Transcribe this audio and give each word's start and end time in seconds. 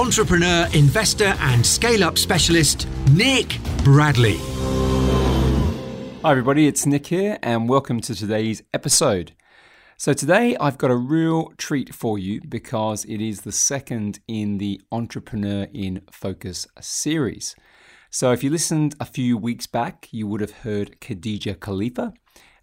entrepreneur, 0.00 0.66
investor, 0.72 1.34
and 1.40 1.64
scale 1.64 2.02
up 2.02 2.16
specialist, 2.16 2.88
Nick 3.12 3.58
Bradley. 3.84 4.38
Hi, 6.22 6.30
everybody, 6.30 6.66
it's 6.66 6.86
Nick 6.86 7.08
here, 7.08 7.38
and 7.42 7.68
welcome 7.68 8.00
to 8.00 8.14
today's 8.14 8.62
episode. 8.72 9.32
So, 9.98 10.14
today 10.14 10.56
I've 10.56 10.78
got 10.78 10.90
a 10.90 10.96
real 10.96 11.52
treat 11.58 11.94
for 11.94 12.18
you 12.18 12.40
because 12.48 13.04
it 13.04 13.20
is 13.20 13.42
the 13.42 13.52
second 13.52 14.20
in 14.26 14.56
the 14.56 14.80
Entrepreneur 14.90 15.66
in 15.74 16.00
Focus 16.10 16.66
series. 16.80 17.54
So, 18.08 18.32
if 18.32 18.42
you 18.42 18.48
listened 18.48 18.94
a 19.00 19.04
few 19.04 19.36
weeks 19.36 19.66
back, 19.66 20.08
you 20.10 20.26
would 20.26 20.40
have 20.40 20.62
heard 20.62 20.98
Khadija 21.02 21.60
Khalifa, 21.60 22.14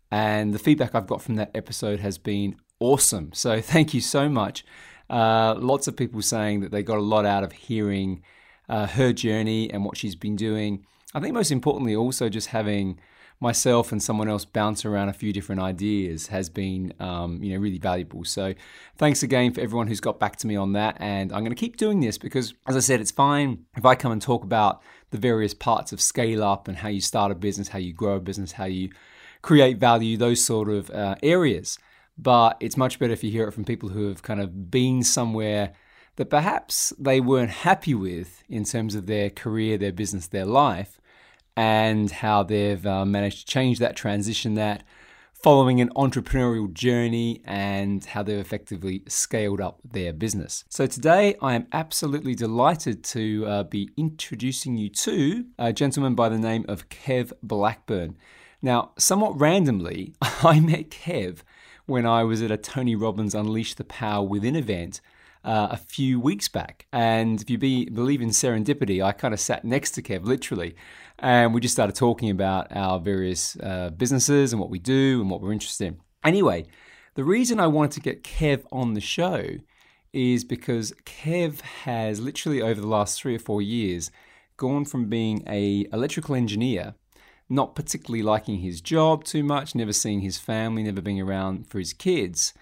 and 0.10 0.56
the 0.56 0.60
feedback 0.60 0.96
I've 0.96 1.06
got 1.06 1.22
from 1.22 1.36
that 1.36 1.52
episode 1.54 2.00
has 2.00 2.18
been 2.18 2.56
awesome. 2.80 3.32
So, 3.34 3.62
thank 3.62 3.94
you 3.94 4.02
so 4.02 4.28
much. 4.28 4.66
Uh, 5.10 5.56
lots 5.58 5.88
of 5.88 5.96
people 5.96 6.22
saying 6.22 6.60
that 6.62 6.72
they 6.72 6.84
got 6.84 6.98
a 6.98 7.02
lot 7.02 7.26
out 7.26 7.44
of 7.44 7.52
hearing 7.52 8.22
uh, 8.70 8.88
her 8.88 9.14
journey 9.14 9.72
and 9.72 9.86
what 9.86 9.98
she's 9.98 10.16
been 10.16 10.36
doing. 10.36 10.86
I 11.14 11.20
think 11.20 11.34
most 11.34 11.52
importantly, 11.52 11.96
also 11.96 12.30
just 12.30 12.48
having 12.48 13.00
myself 13.40 13.92
and 13.92 14.02
someone 14.02 14.28
else 14.28 14.46
bounce 14.46 14.84
around 14.84 15.10
a 15.10 15.14
few 15.14 15.32
different 15.32 15.62
ideas 15.62 16.28
has 16.28 16.50
been 16.50 16.92
um, 17.00 17.42
you 17.44 17.54
know 17.54 17.60
really 17.60 17.78
valuable 17.78 18.24
so 18.24 18.54
thanks 18.98 19.22
again 19.22 19.54
for 19.54 19.62
everyone 19.62 19.88
who's 19.88 20.00
got 20.00 20.20
back 20.20 20.36
to 20.36 20.48
me 20.48 20.56
on 20.56 20.74
that 20.74 20.98
and 21.00 21.32
i'm 21.32 21.42
going 21.42 21.52
to 21.52 21.56
keep 21.56 21.78
doing 21.78 22.00
this 22.00 22.18
because 22.18 22.56
as 22.68 22.76
i 22.76 22.80
said 22.80 23.00
it's 23.00 23.12
fine 23.12 23.64
if 23.76 23.86
i 23.86 23.94
come 23.94 24.12
and 24.12 24.22
talk 24.22 24.44
about 24.44 24.82
the 25.12 25.18
various 25.18 25.54
parts 25.54 25.92
of 25.92 26.02
scale 26.02 26.44
up 26.44 26.68
and 26.68 26.78
how 26.78 26.90
you 26.90 27.00
start 27.00 27.32
a 27.32 27.36
business 27.36 27.68
how 27.68 27.80
you 27.80 27.94
grow 27.94 28.16
a 28.16 28.20
business 28.20 28.54
how 28.54 28.66
you 28.66 28.90
create 29.44 29.78
value 29.78 30.18
those 30.18 30.44
sort 30.44 30.68
of 30.68 30.90
uh, 30.90 31.16
areas 31.22 31.78
but 32.18 32.58
it's 32.60 32.78
much 32.78 33.00
better 33.00 33.14
if 33.14 33.24
you 33.24 33.32
hear 33.32 33.48
it 33.48 33.54
from 33.54 33.66
people 33.66 33.90
who 33.90 34.08
have 34.08 34.24
kind 34.24 34.42
of 34.42 34.72
been 34.72 35.04
somewhere 35.04 35.74
that 36.18 36.30
perhaps 36.30 36.92
they 36.98 37.20
weren't 37.20 37.52
happy 37.52 37.94
with 37.94 38.44
in 38.50 38.64
terms 38.64 38.96
of 38.96 39.06
their 39.06 39.30
career, 39.30 39.78
their 39.78 39.92
business, 39.92 40.28
their 40.28 40.46
life, 40.46 41.00
and 41.56 42.12
how 42.12 42.44
they've 42.44 42.86
uh, 42.86 43.06
managed 43.06 43.40
to 43.40 43.46
change 43.46 43.80
that, 43.80 43.96
transition 43.96 44.56
that, 44.56 44.84
following 45.32 45.80
an 45.80 45.90
entrepreneurial 45.96 46.72
journey, 46.74 47.42
and 47.46 48.04
how 48.06 48.24
they've 48.24 48.40
effectively 48.40 49.04
scaled 49.08 49.62
up 49.62 49.80
their 49.84 50.12
business. 50.12 50.66
So, 50.70 50.88
today 50.88 51.36
I 51.40 51.54
am 51.54 51.68
absolutely 51.72 52.34
delighted 52.34 53.04
to 53.06 53.46
uh, 53.46 53.64
be 53.64 53.92
introducing 53.96 54.76
you 54.76 54.90
to 54.90 55.46
a 55.60 55.72
gentleman 55.72 56.16
by 56.16 56.30
the 56.30 56.40
name 56.40 56.66
of 56.68 56.90
Kev 56.90 57.32
Blackburn. 57.44 58.18
Now, 58.60 58.92
somewhat 58.98 59.40
randomly, 59.40 60.16
I 60.22 60.60
met 60.60 60.90
Kev 60.90 61.42
when 61.88 62.06
I 62.06 62.24
was 62.24 62.42
at 62.42 62.52
a 62.52 62.58
Tony 62.58 62.96
Robbins 62.96 63.34
Unleash 63.34 63.74
the 63.74 63.86
Power 63.86 64.24
Within 64.24 64.56
event 64.56 65.02
uh, 65.44 65.70
a 65.72 65.78
few 65.78 66.20
weeks 66.20 66.50
back. 66.50 66.86
And 66.92 67.42
if 67.42 67.50
you 67.50 67.58
be, 67.58 67.90
believe 67.90 68.22
in 68.22 68.30
serendipity, 68.30 69.04
I 69.04 69.14
kind 69.14 69.34
of 69.34 69.40
sat 69.40 69.64
next 69.64 69.92
to 69.92 70.02
Kev 70.02 70.26
literally. 70.26 70.76
And 71.18 71.54
we 71.54 71.62
just 71.62 71.74
started 71.74 71.96
talking 71.96 72.30
about 72.30 72.68
our 72.76 73.00
various 73.00 73.56
uh, 73.64 73.92
businesses 73.92 74.52
and 74.52 74.60
what 74.60 74.70
we 74.70 74.80
do 74.80 75.22
and 75.22 75.30
what 75.32 75.42
we're 75.42 75.54
interested 75.54 75.88
in. 75.88 76.02
Anyway, 76.26 76.66
the 77.16 77.24
reason 77.24 77.60
I 77.60 77.68
wanted 77.68 77.94
to 77.94 78.02
get 78.02 78.24
Kev 78.24 78.66
on 78.72 78.94
the 78.94 79.02
show 79.02 79.46
is 80.12 80.44
because 80.44 80.94
Kev 81.06 81.62
has 81.62 82.20
literally 82.20 82.62
over 82.62 82.82
the 82.82 82.88
last 82.88 83.20
three 83.20 83.36
or 83.36 83.40
four 83.40 83.62
years 83.62 84.12
gone 84.58 84.84
from 84.84 85.08
being 85.08 85.44
a 85.48 85.88
electrical 85.94 86.36
engineer 86.36 86.96
not 87.50 87.76
particularly 87.76 88.24
liking 88.24 88.60
his 88.60 88.82
job 88.82 89.24
too 89.24 89.44
much, 89.44 89.76
never 89.76 89.94
seeing 89.94 90.22
his 90.22 90.38
family, 90.38 90.84
never 90.84 91.02
being 91.02 91.22
around 91.22 91.68
for 91.68 91.80
his 91.80 91.94
kids, 91.94 92.54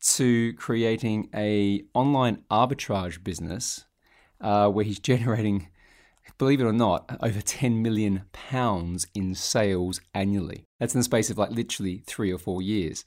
to 0.00 0.52
creating 0.54 1.28
a 1.34 1.82
online 1.94 2.42
arbitrage 2.50 3.22
business 3.22 3.84
uh, 4.40 4.68
where 4.68 4.84
he's 4.84 4.98
generating, 5.00 5.68
believe 6.38 6.60
it 6.60 6.64
or 6.64 6.72
not, 6.72 7.18
over 7.22 7.40
10 7.40 7.80
million 7.82 8.24
pounds 8.32 9.06
in 9.14 9.34
sales 9.34 10.00
annually. 10.14 10.64
That's 10.80 10.94
in 10.94 11.00
the 11.00 11.04
space 11.04 11.30
of 11.30 11.38
like 11.38 11.50
literally 11.50 12.02
three 12.06 12.32
or 12.32 12.38
four 12.38 12.60
years. 12.60 13.04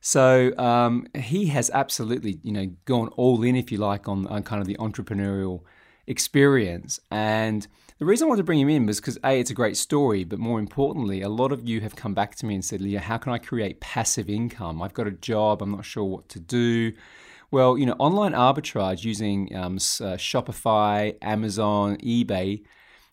So 0.00 0.54
um, 0.58 1.06
he 1.16 1.46
has 1.46 1.70
absolutely, 1.72 2.38
you 2.42 2.52
know, 2.52 2.66
gone 2.84 3.08
all 3.16 3.42
in, 3.42 3.56
if 3.56 3.72
you 3.72 3.78
like, 3.78 4.06
on, 4.06 4.26
on 4.26 4.42
kind 4.42 4.60
of 4.60 4.66
the 4.66 4.76
entrepreneurial 4.76 5.62
experience 6.06 7.00
and 7.10 7.66
the 7.98 8.04
reason 8.04 8.26
I 8.26 8.28
wanted 8.28 8.42
to 8.42 8.44
bring 8.44 8.60
him 8.60 8.68
in 8.68 8.86
was 8.86 9.00
because 9.00 9.18
A, 9.24 9.38
it's 9.38 9.50
a 9.50 9.54
great 9.54 9.76
story, 9.76 10.24
but 10.24 10.38
more 10.38 10.58
importantly, 10.58 11.22
a 11.22 11.28
lot 11.28 11.52
of 11.52 11.68
you 11.68 11.80
have 11.80 11.94
come 11.94 12.12
back 12.12 12.34
to 12.36 12.46
me 12.46 12.54
and 12.54 12.64
said, 12.64 12.80
Leah, 12.80 13.00
how 13.00 13.18
can 13.18 13.32
I 13.32 13.38
create 13.38 13.80
passive 13.80 14.28
income? 14.28 14.82
I've 14.82 14.94
got 14.94 15.06
a 15.06 15.12
job, 15.12 15.62
I'm 15.62 15.70
not 15.70 15.84
sure 15.84 16.04
what 16.04 16.28
to 16.30 16.40
do. 16.40 16.92
Well, 17.52 17.78
you 17.78 17.86
know, 17.86 17.94
online 18.00 18.32
arbitrage 18.32 19.04
using 19.04 19.54
um, 19.54 19.76
uh, 19.76 20.18
Shopify, 20.18 21.16
Amazon, 21.22 21.98
eBay, 21.98 22.64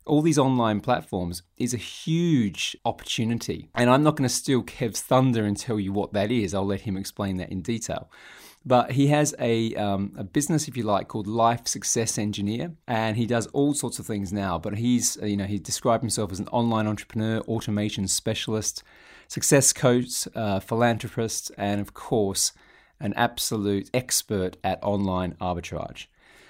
all 0.06 0.24
these 0.24 0.40
online 0.40 0.82
platforms 0.82 1.44
is 1.58 1.76
a 1.76 1.78
huge 1.78 2.76
opportunity. 2.84 3.70
And 3.76 3.88
I'm 3.88 4.02
not 4.02 4.16
going 4.16 4.28
to 4.28 4.34
steal 4.34 4.64
Kev's 4.64 5.02
thunder 5.02 5.46
and 5.46 5.56
tell 5.56 5.80
you 5.80 5.94
what 5.94 6.14
that 6.14 6.32
is. 6.32 6.56
I'll 6.56 6.66
let 6.66 6.82
him 6.82 6.98
explain 6.98 7.38
that 7.38 7.52
in 7.52 7.62
detail. 7.62 8.10
But 8.64 8.92
he 8.92 9.08
has 9.08 9.34
a, 9.40 9.74
um, 9.76 10.14
a 10.16 10.24
business, 10.24 10.68
if 10.68 10.78
you 10.78 10.84
like, 10.84 11.08
called 11.08 11.26
Life 11.26 11.68
Success 11.68 12.20
Engineer, 12.20 12.74
and 12.88 13.18
he 13.18 13.26
does 13.26 13.48
all 13.48 13.74
sorts 13.74 13.98
of 13.98 14.06
things 14.06 14.32
now. 14.32 14.60
But 14.60 14.78
he's, 14.78 15.18
you 15.22 15.36
know, 15.36 15.46
he 15.46 15.58
described 15.58 16.04
himself 16.04 16.32
as 16.32 16.40
an 16.40 16.48
online 16.50 16.86
entrepreneur, 16.86 17.40
automation 17.42 18.08
specialist, 18.08 18.84
success 19.28 19.74
coach, 19.74 20.28
uh, 20.36 20.60
philanthropist, 20.60 21.52
and 21.58 21.82
of 21.82 21.96
course, 21.96 22.52
an 23.00 23.14
absolute 23.16 23.90
expert 23.96 24.58
at 24.64 24.78
online 24.84 25.36
arbitrage. 25.42 26.06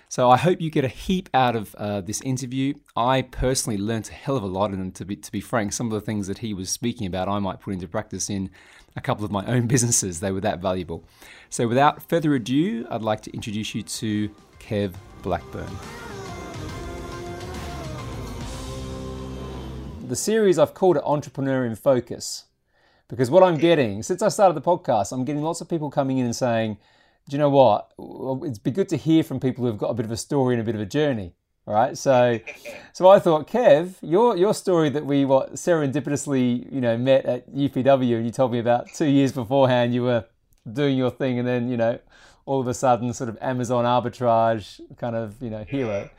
So 0.10 0.30
I 0.30 0.36
hope 0.36 0.60
you 0.60 0.70
get 0.70 0.84
a 0.84 0.90
heap 0.90 1.30
out 1.34 1.56
of 1.56 1.74
uh, 1.76 2.02
this 2.02 2.20
interview. 2.24 2.74
I 2.98 3.22
personally 3.22 3.78
learned 3.78 4.10
a 4.10 4.14
hell 4.14 4.36
of 4.36 4.44
a 4.44 4.48
lot, 4.48 4.72
and 4.72 4.94
to 4.96 5.06
be 5.06 5.16
to 5.16 5.32
be 5.32 5.40
frank, 5.40 5.72
some 5.72 5.88
of 5.88 5.94
the 5.94 6.06
things 6.06 6.28
that 6.28 6.40
he 6.40 6.54
was 6.54 6.70
speaking 6.70 7.08
about, 7.08 7.30
I 7.30 7.40
might 7.40 7.62
put 7.62 7.74
into 7.74 7.88
practice 7.88 8.30
in 8.30 8.50
a 8.96 9.02
couple 9.02 9.26
of 9.26 9.32
my 9.32 9.46
own 9.46 9.68
businesses. 9.68 10.20
They 10.20 10.32
were 10.32 10.42
that 10.42 10.60
valuable. 10.60 11.04
So 11.50 11.68
without 11.68 12.08
further 12.10 12.34
ado, 12.36 12.88
I'd 12.90 13.02
like 13.02 13.22
to 13.22 13.32
introduce 13.32 13.76
you 13.76 13.84
to 13.84 14.30
Kev 14.60 14.94
Blackburn. 15.22 15.70
The 20.08 20.16
series 20.16 20.60
I've 20.60 20.74
called 20.74 20.98
it 20.98 21.04
Entrepreneur 21.06 21.66
in 21.66 21.76
Focus 21.76 22.46
because 23.08 23.30
what 23.30 23.44
I'm 23.44 23.58
getting 23.58 24.04
since 24.04 24.22
I 24.22 24.30
started 24.30 24.56
the 24.56 24.62
podcast, 24.62 25.12
I'm 25.12 25.26
getting 25.26 25.42
lots 25.42 25.62
of 25.62 25.70
people 25.70 25.90
coming 25.90 26.18
in 26.18 26.26
and 26.26 26.36
saying 26.36 26.78
do 27.30 27.36
you 27.36 27.38
know 27.38 27.50
what? 27.50 27.92
It'd 28.44 28.64
be 28.64 28.72
good 28.72 28.90
to 28.90 28.98
hear 28.98 29.24
from 29.24 29.40
people 29.40 29.66
who've 29.66 29.78
got 29.78 29.90
a 29.90 29.94
bit 29.94 30.06
of 30.06 30.12
a 30.12 30.18
story 30.18 30.56
and 30.56 30.62
a 30.62 30.66
bit 30.66 30.76
of 30.76 30.82
a 30.82 30.86
journey. 30.86 31.34
All 31.68 31.76
right, 31.76 31.96
so 31.96 32.40
so 32.92 33.08
I 33.08 33.20
thought, 33.20 33.48
Kev, 33.48 33.94
your 34.02 34.36
your 34.36 34.54
story 34.54 34.90
that 34.90 35.06
we 35.06 35.26
what 35.26 35.54
serendipitously 35.54 36.72
you 36.74 36.82
know 36.82 36.98
met 36.98 37.26
at 37.26 37.54
UPW, 37.54 38.16
and 38.18 38.26
you 38.26 38.32
told 38.32 38.52
me 38.52 38.58
about 38.58 38.88
two 38.92 39.06
years 39.06 39.32
beforehand 39.32 39.94
you 39.94 40.02
were 40.02 40.26
doing 40.74 40.98
your 40.98 41.12
thing, 41.12 41.38
and 41.38 41.48
then 41.48 41.70
you 41.70 41.78
know 41.78 42.00
all 42.48 42.60
of 42.60 42.68
a 42.68 42.74
sudden 42.74 43.14
sort 43.14 43.30
of 43.30 43.38
Amazon 43.42 43.86
arbitrage 43.86 44.82
kind 44.98 45.16
of 45.16 45.40
you 45.40 45.52
know 45.52 45.64
hero. 45.64 46.10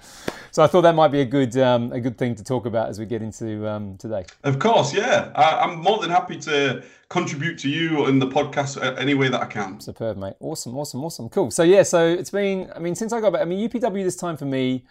So 0.52 0.62
I 0.62 0.68
thought 0.68 0.82
that 0.82 0.94
might 0.94 1.08
be 1.08 1.22
a 1.22 1.24
good 1.24 1.56
um, 1.56 1.92
a 1.92 1.98
good 1.98 2.18
thing 2.18 2.36
to 2.36 2.44
talk 2.44 2.64
about 2.64 2.88
as 2.88 3.00
we 3.00 3.06
get 3.06 3.20
into 3.20 3.68
um, 3.68 3.96
today. 3.96 4.24
Of 4.44 4.60
course, 4.60 4.94
yeah, 4.94 5.32
I, 5.34 5.64
am 5.64 5.78
more 5.80 5.98
than 5.98 6.10
happy 6.10 6.38
to 6.38 6.84
contribute 7.08 7.58
to 7.58 7.68
you 7.68 8.06
in 8.06 8.20
the 8.20 8.28
podcast 8.28 8.80
any 8.96 9.14
way 9.14 9.28
that 9.28 9.40
I 9.40 9.46
can. 9.46 9.80
Superb, 9.80 10.18
mate. 10.18 10.34
Awesome, 10.38 10.76
awesome, 10.76 11.04
awesome. 11.04 11.28
Cool. 11.28 11.50
So 11.50 11.64
yeah, 11.64 11.82
so 11.82 12.06
it's 12.06 12.30
been. 12.30 12.70
I 12.76 12.78
mean, 12.78 12.94
since 12.94 13.12
I 13.12 13.20
got 13.20 13.32
back, 13.32 13.42
I 13.42 13.44
mean 13.44 13.68
UPW 13.68 14.04
this 14.04 14.14
time 14.14 14.36
for 14.36 14.44
me. 14.44 14.84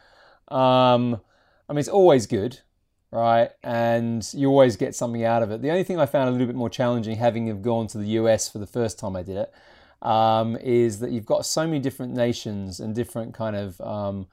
Um, 0.52 1.22
I 1.70 1.74
mean, 1.74 1.80
it's 1.80 1.90
always 1.90 2.28
good, 2.28 2.60
right? 3.12 3.50
And 3.64 4.28
you 4.34 4.50
always 4.50 4.76
get 4.76 4.96
something 4.96 5.24
out 5.24 5.44
of 5.44 5.52
it. 5.52 5.62
The 5.62 5.70
only 5.70 5.84
thing 5.84 6.00
I 6.00 6.06
found 6.06 6.30
a 6.30 6.32
little 6.32 6.48
bit 6.48 6.56
more 6.56 6.70
challenging, 6.70 7.18
having 7.18 7.62
gone 7.62 7.88
to 7.88 7.98
the 7.98 8.08
US 8.20 8.50
for 8.50 8.60
the 8.60 8.68
first 8.68 9.00
time 9.00 9.16
I 9.16 9.24
did 9.24 9.38
it, 9.38 9.54
um, 10.06 10.58
is 10.58 11.00
that 11.00 11.12
you've 11.12 11.26
got 11.26 11.46
so 11.46 11.66
many 11.66 11.80
different 11.80 12.14
nations 12.14 12.80
and 12.80 12.94
different 12.94 13.34
kind 13.34 13.56
of 13.56 13.80
um, 13.82 14.28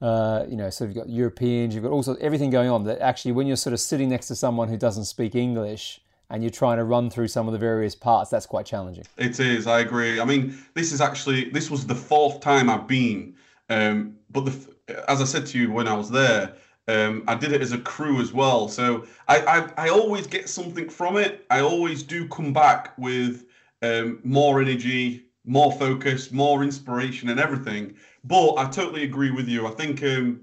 uh, 0.00 0.44
you 0.48 0.56
know, 0.56 0.68
so 0.68 0.84
you've 0.84 0.94
got 0.94 1.08
Europeans, 1.08 1.74
you've 1.74 1.84
got 1.84 1.92
also 1.92 2.14
everything 2.16 2.50
going 2.50 2.68
on. 2.68 2.84
That 2.84 3.00
actually, 3.00 3.32
when 3.32 3.46
you're 3.46 3.56
sort 3.56 3.72
of 3.72 3.80
sitting 3.80 4.08
next 4.08 4.28
to 4.28 4.36
someone 4.36 4.68
who 4.68 4.76
doesn't 4.76 5.06
speak 5.06 5.34
English 5.34 6.00
and 6.28 6.42
you're 6.42 6.50
trying 6.50 6.76
to 6.76 6.84
run 6.84 7.08
through 7.08 7.28
some 7.28 7.46
of 7.46 7.52
the 7.52 7.58
various 7.58 7.94
parts, 7.94 8.30
that's 8.30 8.46
quite 8.46 8.66
challenging. 8.66 9.04
It 9.16 9.40
is. 9.40 9.66
I 9.66 9.80
agree. 9.80 10.20
I 10.20 10.24
mean, 10.24 10.58
this 10.74 10.92
is 10.92 11.00
actually 11.00 11.48
this 11.50 11.70
was 11.70 11.86
the 11.86 11.94
fourth 11.94 12.40
time 12.40 12.68
I've 12.68 12.86
been, 12.86 13.36
um, 13.70 14.16
but 14.30 14.44
the, 14.44 14.74
as 15.08 15.20
I 15.20 15.24
said 15.24 15.46
to 15.46 15.58
you 15.58 15.70
when 15.72 15.88
I 15.88 15.94
was 15.94 16.10
there, 16.10 16.54
Um, 16.88 17.24
I 17.26 17.34
did 17.34 17.50
it 17.52 17.62
as 17.62 17.72
a 17.72 17.78
crew 17.78 18.20
as 18.20 18.32
well, 18.32 18.68
so 18.68 19.06
I, 19.26 19.36
I 19.54 19.86
I 19.86 19.88
always 19.88 20.28
get 20.28 20.48
something 20.48 20.88
from 20.88 21.16
it. 21.16 21.44
I 21.50 21.58
always 21.60 22.04
do 22.04 22.28
come 22.28 22.52
back 22.52 22.96
with 22.96 23.44
um, 23.82 24.20
more 24.22 24.62
energy, 24.62 25.24
more 25.44 25.72
focus, 25.72 26.30
more 26.30 26.62
inspiration, 26.62 27.28
and 27.28 27.40
everything. 27.40 27.96
But 28.22 28.50
I 28.62 28.64
totally 28.70 29.02
agree 29.02 29.32
with 29.32 29.48
you. 29.48 29.66
I 29.66 29.72
think 29.72 30.00
um, 30.04 30.42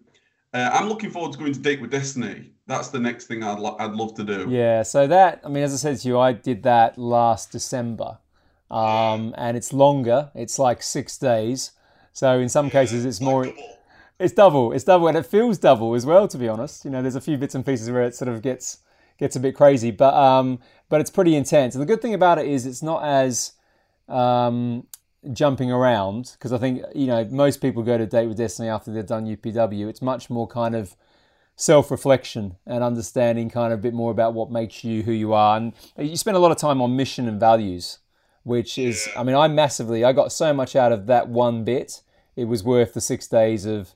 uh, 0.53 0.69
I'm 0.73 0.89
looking 0.89 1.11
forward 1.11 1.31
to 1.31 1.39
going 1.39 1.53
to 1.53 1.61
date 1.61 1.79
with 1.79 1.91
Destiny. 1.91 2.51
That's 2.67 2.89
the 2.89 2.99
next 2.99 3.27
thing 3.27 3.41
I'd 3.41 3.59
lo- 3.59 3.77
I'd 3.79 3.95
love 4.01 4.13
to 4.15 4.23
do. 4.25 4.39
Yeah. 4.49 4.83
So 4.83 5.07
that 5.07 5.39
I 5.45 5.47
mean, 5.47 5.63
as 5.63 5.73
I 5.73 5.77
said 5.77 5.97
to 6.01 6.07
you, 6.09 6.19
I 6.19 6.33
did 6.33 6.63
that 6.63 6.97
last 6.97 7.53
December, 7.53 8.17
um, 8.69 9.33
and 9.37 9.55
it's 9.55 9.71
longer. 9.71 10.29
It's 10.35 10.59
like 10.59 10.83
six 10.83 11.17
days. 11.17 11.71
So 12.11 12.27
in 12.39 12.49
some 12.49 12.69
cases, 12.69 13.05
it's 13.05 13.21
more. 13.21 13.45
It's 14.23 14.33
double. 14.33 14.71
It's 14.71 14.85
double, 14.85 15.09
and 15.09 15.17
it 15.17 15.25
feels 15.25 15.57
double 15.57 15.93
as 15.95 16.05
well. 16.05 16.29
To 16.29 16.37
be 16.37 16.47
honest, 16.47 16.85
you 16.85 16.91
know, 16.91 17.01
there's 17.01 17.17
a 17.17 17.21
few 17.21 17.37
bits 17.37 17.55
and 17.55 17.65
pieces 17.65 17.91
where 17.91 18.03
it 18.03 18.15
sort 18.15 18.29
of 18.29 18.41
gets 18.41 18.77
gets 19.19 19.35
a 19.35 19.39
bit 19.39 19.53
crazy, 19.53 19.91
but 19.91 20.13
um, 20.13 20.59
but 20.87 21.01
it's 21.01 21.09
pretty 21.09 21.35
intense. 21.35 21.75
And 21.75 21.81
the 21.81 21.85
good 21.85 22.01
thing 22.01 22.13
about 22.13 22.39
it 22.39 22.45
is 22.47 22.65
it's 22.65 22.81
not 22.81 23.03
as 23.03 23.51
um, 24.07 24.87
jumping 25.33 25.73
around 25.73 26.31
because 26.33 26.53
I 26.53 26.57
think 26.57 26.83
you 26.95 27.07
know 27.07 27.25
most 27.25 27.57
people 27.57 27.83
go 27.83 27.97
to 27.97 28.05
date 28.05 28.27
with 28.27 28.37
Destiny 28.37 28.69
after 28.69 28.93
they've 28.93 29.05
done 29.05 29.25
UPW. 29.25 29.89
It's 29.89 30.01
much 30.01 30.29
more 30.29 30.47
kind 30.47 30.73
of 30.73 30.95
self-reflection 31.57 32.55
and 32.65 32.81
understanding 32.81 33.49
kind 33.49 33.73
of 33.73 33.79
a 33.79 33.81
bit 33.81 33.93
more 33.93 34.09
about 34.09 34.33
what 34.33 34.49
makes 34.49 34.85
you 34.85 35.03
who 35.03 35.11
you 35.11 35.33
are 35.33 35.55
and 35.57 35.73
you 35.99 36.17
spend 36.17 36.35
a 36.35 36.39
lot 36.39 36.49
of 36.49 36.57
time 36.57 36.81
on 36.81 36.95
mission 36.95 37.27
and 37.27 37.39
values 37.39 37.99
which 38.41 38.79
is 38.79 39.07
i 39.15 39.21
mean 39.21 39.35
i 39.35 39.47
massively 39.47 40.03
i 40.03 40.11
got 40.11 40.31
so 40.31 40.51
much 40.51 40.75
out 40.75 40.91
of 40.91 41.05
that 41.05 41.27
one 41.27 41.63
bit 41.63 42.01
it 42.35 42.45
was 42.45 42.63
worth 42.63 42.95
the 42.95 42.99
six 42.99 43.27
days 43.27 43.67
of 43.67 43.93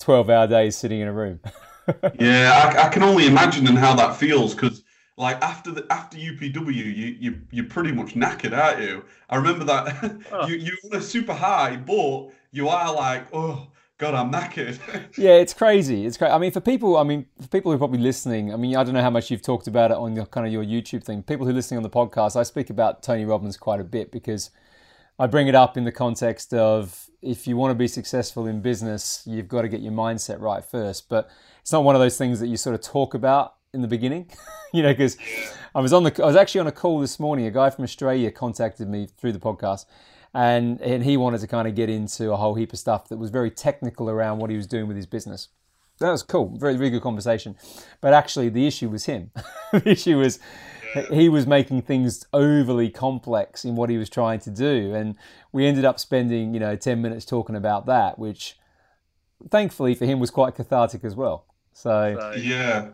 12 0.00 0.30
hour 0.30 0.46
days 0.46 0.76
sitting 0.76 1.00
in 1.00 1.08
a 1.08 1.12
room 1.12 1.40
yeah 2.18 2.72
I, 2.76 2.86
I, 2.86 2.88
can 2.88 3.02
only 3.02 3.26
imagine 3.26 3.66
and 3.66 3.78
how 3.78 3.94
that 3.94 4.16
feels 4.16 4.54
because 4.54 4.82
like 5.20 5.40
after 5.42 5.70
the 5.70 5.86
after 5.90 6.16
UPW, 6.16 6.74
you 6.74 6.82
you 7.20 7.40
you're 7.50 7.66
pretty 7.66 7.92
much 7.92 8.14
knackered, 8.14 8.56
aren't 8.56 8.80
you? 8.80 9.04
I 9.28 9.36
remember 9.36 9.66
that 9.66 10.18
oh. 10.32 10.46
you 10.46 10.56
you 10.56 10.76
were 10.90 11.02
super 11.02 11.34
high, 11.34 11.76
but 11.76 12.30
you 12.52 12.68
are 12.68 12.92
like, 12.94 13.26
oh 13.34 13.68
God, 13.98 14.14
I'm 14.14 14.32
knackered. 14.32 14.78
yeah, 15.18 15.32
it's 15.32 15.52
crazy. 15.52 16.06
It's 16.06 16.16
crazy. 16.16 16.32
I 16.32 16.38
mean, 16.38 16.50
for 16.52 16.62
people, 16.62 16.96
I 16.96 17.02
mean, 17.02 17.26
for 17.38 17.48
people 17.48 17.70
who 17.70 17.76
are 17.76 17.78
probably 17.78 17.98
listening, 17.98 18.50
I 18.50 18.56
mean, 18.56 18.74
I 18.74 18.82
don't 18.82 18.94
know 18.94 19.02
how 19.02 19.10
much 19.10 19.30
you've 19.30 19.42
talked 19.42 19.66
about 19.66 19.90
it 19.90 19.98
on 19.98 20.16
your 20.16 20.24
kind 20.24 20.46
of 20.46 20.52
your 20.54 20.64
YouTube 20.64 21.04
thing. 21.04 21.22
People 21.22 21.44
who 21.44 21.52
are 21.52 21.54
listening 21.54 21.76
on 21.76 21.82
the 21.82 21.90
podcast, 21.90 22.34
I 22.34 22.42
speak 22.42 22.70
about 22.70 23.02
Tony 23.02 23.26
Robbins 23.26 23.58
quite 23.58 23.78
a 23.78 23.84
bit 23.84 24.10
because 24.10 24.50
I 25.20 25.26
bring 25.26 25.48
it 25.48 25.54
up 25.54 25.76
in 25.76 25.84
the 25.84 25.92
context 25.92 26.54
of 26.54 27.10
if 27.20 27.46
you 27.46 27.54
want 27.54 27.72
to 27.72 27.74
be 27.74 27.86
successful 27.86 28.46
in 28.46 28.62
business, 28.62 29.22
you've 29.26 29.48
got 29.48 29.62
to 29.62 29.68
get 29.68 29.82
your 29.82 29.92
mindset 29.92 30.40
right 30.40 30.64
first. 30.64 31.10
But 31.10 31.28
it's 31.60 31.70
not 31.70 31.84
one 31.84 31.94
of 31.94 32.00
those 32.00 32.16
things 32.16 32.40
that 32.40 32.46
you 32.46 32.56
sort 32.56 32.74
of 32.74 32.80
talk 32.80 33.12
about 33.12 33.56
in 33.74 33.82
the 33.82 33.86
beginning, 33.86 34.30
you 34.72 34.82
know, 34.82 34.88
because 34.88 35.18
I 35.74 35.80
was 35.80 35.92
on 35.92 36.04
the 36.04 36.22
I 36.22 36.26
was 36.26 36.36
actually 36.36 36.62
on 36.62 36.68
a 36.68 36.72
call 36.72 37.00
this 37.00 37.20
morning. 37.20 37.44
A 37.44 37.50
guy 37.50 37.68
from 37.68 37.84
Australia 37.84 38.30
contacted 38.30 38.88
me 38.88 39.08
through 39.18 39.32
the 39.32 39.38
podcast, 39.38 39.84
and 40.32 40.80
and 40.80 41.04
he 41.04 41.18
wanted 41.18 41.42
to 41.42 41.46
kind 41.46 41.68
of 41.68 41.74
get 41.74 41.90
into 41.90 42.32
a 42.32 42.36
whole 42.36 42.54
heap 42.54 42.72
of 42.72 42.78
stuff 42.78 43.10
that 43.10 43.18
was 43.18 43.28
very 43.28 43.50
technical 43.50 44.08
around 44.08 44.38
what 44.38 44.48
he 44.48 44.56
was 44.56 44.66
doing 44.66 44.88
with 44.88 44.96
his 44.96 45.06
business. 45.06 45.48
That 45.98 46.12
was 46.12 46.22
cool, 46.22 46.56
very 46.56 46.78
very 46.78 46.88
good 46.88 47.02
conversation. 47.02 47.56
But 48.00 48.14
actually, 48.14 48.48
the 48.48 48.66
issue 48.66 48.88
was 48.88 49.04
him. 49.04 49.32
the 49.72 49.90
issue 49.90 50.16
was 50.16 50.38
he 51.10 51.28
was 51.28 51.46
making 51.46 51.82
things 51.82 52.26
overly 52.32 52.90
complex 52.90 53.64
in 53.64 53.76
what 53.76 53.90
he 53.90 53.98
was 53.98 54.08
trying 54.08 54.40
to 54.40 54.50
do, 54.50 54.94
and 54.94 55.16
we 55.52 55.66
ended 55.66 55.84
up 55.84 55.98
spending 55.98 56.54
you 56.54 56.60
know 56.60 56.76
ten 56.76 57.02
minutes 57.02 57.24
talking 57.24 57.56
about 57.56 57.86
that, 57.86 58.18
which 58.18 58.56
thankfully 59.50 59.94
for 59.94 60.04
him 60.04 60.20
was 60.20 60.30
quite 60.30 60.54
cathartic 60.54 61.04
as 61.04 61.14
well. 61.14 61.46
So 61.72 62.32
yeah, 62.36 62.90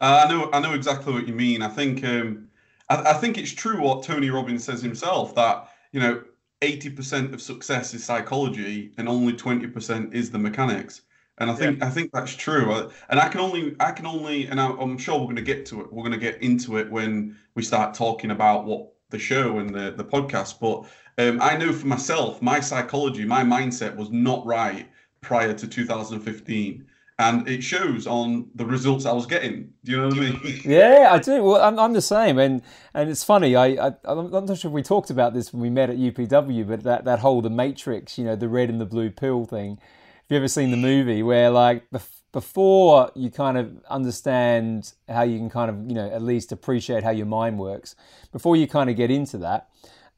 uh, 0.00 0.24
I 0.26 0.30
know, 0.30 0.50
I 0.52 0.60
know 0.60 0.74
exactly 0.74 1.12
what 1.12 1.28
you 1.28 1.34
mean. 1.34 1.62
I 1.62 1.68
think, 1.68 2.04
um, 2.04 2.48
I, 2.88 3.10
I, 3.10 3.12
think 3.14 3.38
it's 3.38 3.52
true 3.52 3.80
what 3.80 4.02
Tony 4.02 4.30
Robbins 4.30 4.64
says 4.64 4.82
himself 4.82 5.34
that 5.36 5.68
you 5.92 6.00
know, 6.00 6.22
eighty 6.60 6.90
percent 6.90 7.32
of 7.32 7.40
success 7.40 7.94
is 7.94 8.04
psychology, 8.04 8.92
and 8.98 9.08
only 9.08 9.32
twenty 9.32 9.66
percent 9.66 10.14
is 10.14 10.30
the 10.30 10.38
mechanics. 10.38 11.02
And 11.42 11.50
I 11.50 11.54
think, 11.54 11.78
yeah. 11.78 11.86
I 11.86 11.90
think 11.90 12.10
that's 12.12 12.34
true. 12.34 12.90
And 13.08 13.20
I 13.20 13.28
can 13.28 13.40
only, 13.40 13.76
I 13.80 13.90
can 13.90 14.06
only, 14.06 14.46
and 14.46 14.60
I, 14.60 14.68
I'm 14.70 14.96
sure 14.96 15.18
we're 15.18 15.24
going 15.24 15.36
to 15.36 15.42
get 15.42 15.66
to 15.66 15.80
it. 15.80 15.92
We're 15.92 16.02
going 16.02 16.12
to 16.12 16.18
get 16.18 16.42
into 16.42 16.78
it 16.78 16.90
when 16.90 17.36
we 17.54 17.62
start 17.62 17.94
talking 17.94 18.30
about 18.30 18.64
what 18.64 18.92
the 19.10 19.18
show 19.18 19.58
and 19.58 19.74
the 19.74 19.90
the 19.90 20.04
podcast. 20.04 20.60
But 20.60 20.86
um, 21.22 21.42
I 21.42 21.56
know 21.56 21.72
for 21.72 21.86
myself, 21.86 22.40
my 22.40 22.60
psychology, 22.60 23.24
my 23.24 23.42
mindset 23.42 23.94
was 23.96 24.10
not 24.10 24.46
right 24.46 24.88
prior 25.20 25.52
to 25.52 25.68
2015 25.68 26.86
and 27.18 27.48
it 27.48 27.62
shows 27.62 28.06
on 28.06 28.48
the 28.54 28.64
results 28.64 29.06
I 29.06 29.12
was 29.12 29.26
getting. 29.26 29.72
Do 29.84 29.92
you 29.92 29.98
know 29.98 30.08
what 30.08 30.16
I 30.16 30.20
mean? 30.20 30.60
Yeah, 30.64 31.08
I 31.12 31.18
do. 31.18 31.42
Well, 31.42 31.62
I'm, 31.62 31.78
I'm 31.78 31.92
the 31.92 32.02
same, 32.02 32.38
and 32.38 32.62
and 32.94 33.10
it's 33.10 33.24
funny. 33.24 33.54
I, 33.54 33.88
I 33.88 33.92
I'm 34.04 34.30
not 34.30 34.58
sure 34.58 34.70
if 34.70 34.72
we 34.72 34.82
talked 34.82 35.10
about 35.10 35.34
this 35.34 35.52
when 35.52 35.62
we 35.62 35.70
met 35.70 35.90
at 35.90 35.96
UPW, 35.96 36.66
but 36.66 36.82
that 36.84 37.04
that 37.04 37.18
whole 37.20 37.42
the 37.42 37.50
Matrix, 37.50 38.18
you 38.18 38.24
know, 38.24 38.36
the 38.36 38.48
red 38.48 38.70
and 38.70 38.80
the 38.80 38.86
blue 38.86 39.10
pill 39.10 39.44
thing. 39.44 39.78
Have 40.22 40.30
you 40.30 40.36
ever 40.38 40.48
seen 40.48 40.70
the 40.70 40.76
movie 40.76 41.22
where 41.22 41.50
like 41.50 41.84
before 42.32 43.12
you 43.14 43.30
kind 43.30 43.58
of 43.58 43.84
understand 43.88 44.94
how 45.08 45.22
you 45.22 45.38
can 45.38 45.50
kind 45.50 45.70
of 45.70 45.88
you 45.88 45.94
know 45.94 46.08
at 46.08 46.22
least 46.22 46.52
appreciate 46.52 47.04
how 47.04 47.10
your 47.10 47.26
mind 47.26 47.58
works, 47.58 47.94
before 48.32 48.56
you 48.56 48.66
kind 48.66 48.88
of 48.88 48.96
get 48.96 49.10
into 49.10 49.38
that, 49.38 49.68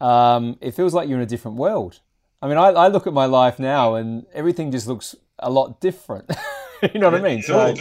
um, 0.00 0.56
it 0.60 0.72
feels 0.72 0.94
like 0.94 1.08
you're 1.08 1.18
in 1.18 1.24
a 1.24 1.26
different 1.26 1.56
world. 1.56 2.00
I 2.40 2.46
mean, 2.46 2.58
I, 2.58 2.68
I 2.68 2.88
look 2.88 3.06
at 3.06 3.12
my 3.12 3.24
life 3.24 3.58
now, 3.58 3.94
and 3.94 4.26
everything 4.34 4.70
just 4.70 4.86
looks 4.86 5.16
a 5.38 5.50
lot 5.50 5.80
different. 5.80 6.30
you 6.94 7.00
know 7.00 7.10
what 7.10 7.20
I 7.20 7.22
mean? 7.22 7.42
So, 7.42 7.74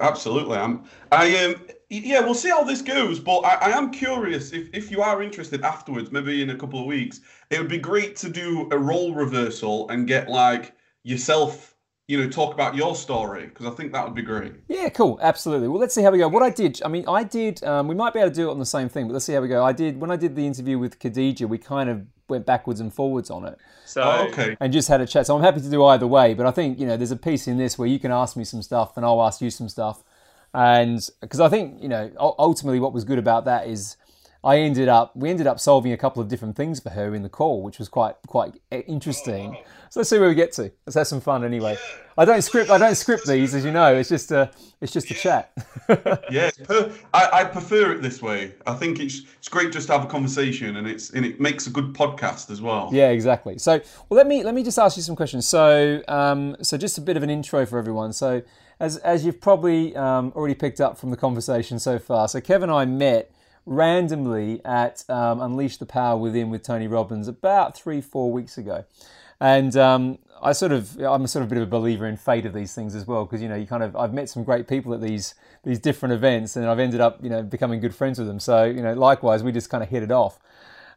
absolutely. 0.00 0.58
I'm. 0.58 0.84
I 1.10 1.44
um. 1.44 1.54
Yeah, 1.88 2.20
we'll 2.20 2.34
see 2.34 2.48
how 2.48 2.64
this 2.64 2.82
goes. 2.82 3.20
But 3.20 3.40
I, 3.40 3.54
I 3.54 3.78
am 3.78 3.90
curious 3.90 4.52
if, 4.52 4.68
if 4.72 4.90
you 4.90 5.02
are 5.02 5.22
interested 5.22 5.62
afterwards, 5.62 6.10
maybe 6.10 6.42
in 6.42 6.50
a 6.50 6.56
couple 6.56 6.80
of 6.80 6.86
weeks, 6.86 7.20
it 7.50 7.58
would 7.58 7.68
be 7.68 7.78
great 7.78 8.16
to 8.16 8.30
do 8.30 8.66
a 8.72 8.78
role 8.78 9.14
reversal 9.14 9.88
and 9.90 10.08
get 10.08 10.28
like 10.28 10.74
yourself 11.04 11.72
you 12.08 12.18
know, 12.18 12.28
talk 12.28 12.52
about 12.52 12.74
your 12.74 12.94
story 12.94 13.46
because 13.46 13.64
I 13.64 13.70
think 13.70 13.92
that 13.92 14.04
would 14.04 14.14
be 14.14 14.22
great. 14.22 14.52
Yeah, 14.68 14.88
cool, 14.90 15.18
absolutely. 15.22 15.68
Well, 15.68 15.80
let's 15.80 15.94
see 15.94 16.02
how 16.02 16.10
we 16.10 16.18
go. 16.18 16.28
What 16.28 16.42
I 16.42 16.50
did, 16.50 16.80
I 16.84 16.88
mean, 16.88 17.04
I 17.08 17.24
did. 17.24 17.62
Um, 17.64 17.88
we 17.88 17.94
might 17.94 18.12
be 18.12 18.18
able 18.18 18.30
to 18.30 18.34
do 18.34 18.48
it 18.48 18.50
on 18.50 18.58
the 18.58 18.66
same 18.66 18.88
thing, 18.88 19.06
but 19.06 19.14
let's 19.14 19.24
see 19.24 19.32
how 19.32 19.40
we 19.40 19.48
go. 19.48 19.64
I 19.64 19.72
did 19.72 20.00
when 20.00 20.10
I 20.10 20.16
did 20.16 20.34
the 20.34 20.46
interview 20.46 20.78
with 20.78 20.98
Khadija. 20.98 21.48
We 21.48 21.58
kind 21.58 21.88
of 21.88 22.02
went 22.28 22.44
backwards 22.44 22.80
and 22.80 22.92
forwards 22.92 23.30
on 23.30 23.46
it. 23.46 23.56
So 23.86 24.02
oh, 24.02 24.28
okay, 24.28 24.56
and 24.60 24.72
just 24.72 24.88
had 24.88 25.00
a 25.00 25.06
chat. 25.06 25.26
So 25.26 25.36
I'm 25.36 25.42
happy 25.42 25.60
to 25.60 25.70
do 25.70 25.84
either 25.84 26.06
way. 26.06 26.34
But 26.34 26.44
I 26.44 26.50
think 26.50 26.78
you 26.78 26.86
know, 26.86 26.96
there's 26.96 27.12
a 27.12 27.16
piece 27.16 27.46
in 27.46 27.56
this 27.56 27.78
where 27.78 27.88
you 27.88 27.98
can 27.98 28.10
ask 28.10 28.36
me 28.36 28.44
some 28.44 28.62
stuff 28.62 28.96
and 28.96 29.06
I'll 29.06 29.22
ask 29.22 29.40
you 29.40 29.50
some 29.50 29.68
stuff, 29.68 30.02
and 30.52 31.08
because 31.20 31.40
I 31.40 31.48
think 31.48 31.80
you 31.80 31.88
know, 31.88 32.10
ultimately, 32.18 32.80
what 32.80 32.92
was 32.92 33.04
good 33.04 33.18
about 33.18 33.44
that 33.44 33.68
is. 33.68 33.96
I 34.44 34.58
ended 34.58 34.88
up 34.88 35.14
we 35.14 35.30
ended 35.30 35.46
up 35.46 35.60
solving 35.60 35.92
a 35.92 35.96
couple 35.96 36.20
of 36.20 36.28
different 36.28 36.56
things 36.56 36.80
for 36.80 36.90
her 36.90 37.14
in 37.14 37.22
the 37.22 37.28
call, 37.28 37.62
which 37.62 37.78
was 37.78 37.88
quite 37.88 38.16
quite 38.26 38.54
interesting. 38.70 39.56
So 39.90 40.00
let's 40.00 40.10
see 40.10 40.18
where 40.18 40.28
we 40.28 40.34
get 40.34 40.52
to. 40.52 40.72
Let's 40.86 40.96
have 40.96 41.06
some 41.06 41.20
fun 41.20 41.44
anyway. 41.44 41.76
I 42.16 42.24
don't 42.24 42.42
script. 42.42 42.70
I 42.70 42.78
don't 42.78 42.94
script 42.94 43.26
these, 43.26 43.54
as 43.54 43.64
you 43.64 43.70
know. 43.70 43.94
It's 43.94 44.08
just 44.08 44.30
a. 44.32 44.50
It's 44.80 44.92
just 44.92 45.10
a 45.10 45.14
chat. 45.14 45.52
yeah, 46.30 46.50
per, 46.64 46.92
I, 47.14 47.28
I 47.32 47.44
prefer 47.44 47.92
it 47.92 48.02
this 48.02 48.20
way. 48.20 48.54
I 48.66 48.74
think 48.74 49.00
it's 49.00 49.22
it's 49.38 49.48
great 49.48 49.72
just 49.72 49.86
to 49.86 49.92
have 49.92 50.04
a 50.04 50.08
conversation, 50.08 50.76
and 50.76 50.86
it's 50.86 51.10
and 51.10 51.24
it 51.24 51.40
makes 51.40 51.66
a 51.66 51.70
good 51.70 51.94
podcast 51.94 52.50
as 52.50 52.60
well. 52.60 52.90
Yeah, 52.92 53.10
exactly. 53.10 53.58
So, 53.58 53.80
well, 54.08 54.16
let 54.16 54.26
me 54.26 54.42
let 54.42 54.54
me 54.54 54.62
just 54.62 54.78
ask 54.78 54.96
you 54.96 55.02
some 55.02 55.16
questions. 55.16 55.46
So, 55.46 56.02
um, 56.08 56.56
so 56.62 56.76
just 56.76 56.98
a 56.98 57.00
bit 57.00 57.16
of 57.16 57.22
an 57.22 57.30
intro 57.30 57.64
for 57.64 57.78
everyone. 57.78 58.12
So, 58.12 58.42
as 58.80 58.96
as 58.98 59.24
you've 59.24 59.40
probably 59.40 59.94
um, 59.94 60.32
already 60.34 60.54
picked 60.54 60.80
up 60.80 60.98
from 60.98 61.10
the 61.10 61.16
conversation 61.16 61.78
so 61.78 61.98
far, 61.98 62.28
so 62.28 62.40
Kevin 62.40 62.68
and 62.68 62.78
I 62.78 62.84
met 62.84 63.30
randomly 63.66 64.60
at 64.64 65.08
um, 65.08 65.40
Unleash 65.40 65.76
the 65.76 65.86
Power 65.86 66.16
Within 66.18 66.50
with 66.50 66.62
Tony 66.62 66.86
Robbins 66.86 67.28
about 67.28 67.76
three 67.76 68.00
four 68.00 68.32
weeks 68.32 68.58
ago. 68.58 68.84
And 69.40 69.76
um, 69.76 70.18
I 70.40 70.52
sort 70.52 70.72
of, 70.72 70.98
I'm 71.00 71.24
a 71.24 71.28
sort 71.28 71.42
of 71.42 71.48
bit 71.48 71.58
of 71.58 71.64
a 71.64 71.70
believer 71.70 72.06
in 72.06 72.16
fate 72.16 72.46
of 72.46 72.52
these 72.52 72.74
things 72.74 72.94
as 72.94 73.06
well, 73.06 73.24
because 73.24 73.42
you 73.42 73.48
know, 73.48 73.56
you 73.56 73.66
kind 73.66 73.82
of, 73.82 73.96
I've 73.96 74.12
met 74.12 74.28
some 74.28 74.44
great 74.44 74.68
people 74.68 74.94
at 74.94 75.00
these 75.00 75.34
these 75.64 75.78
different 75.78 76.12
events, 76.12 76.56
and 76.56 76.66
I've 76.66 76.80
ended 76.80 77.00
up, 77.00 77.22
you 77.22 77.30
know, 77.30 77.42
becoming 77.42 77.80
good 77.80 77.94
friends 77.94 78.18
with 78.18 78.28
them. 78.28 78.40
So 78.40 78.64
you 78.64 78.82
know, 78.82 78.94
likewise, 78.94 79.42
we 79.42 79.52
just 79.52 79.70
kind 79.70 79.82
of 79.82 79.88
hit 79.88 80.02
it 80.02 80.10
off. 80.10 80.38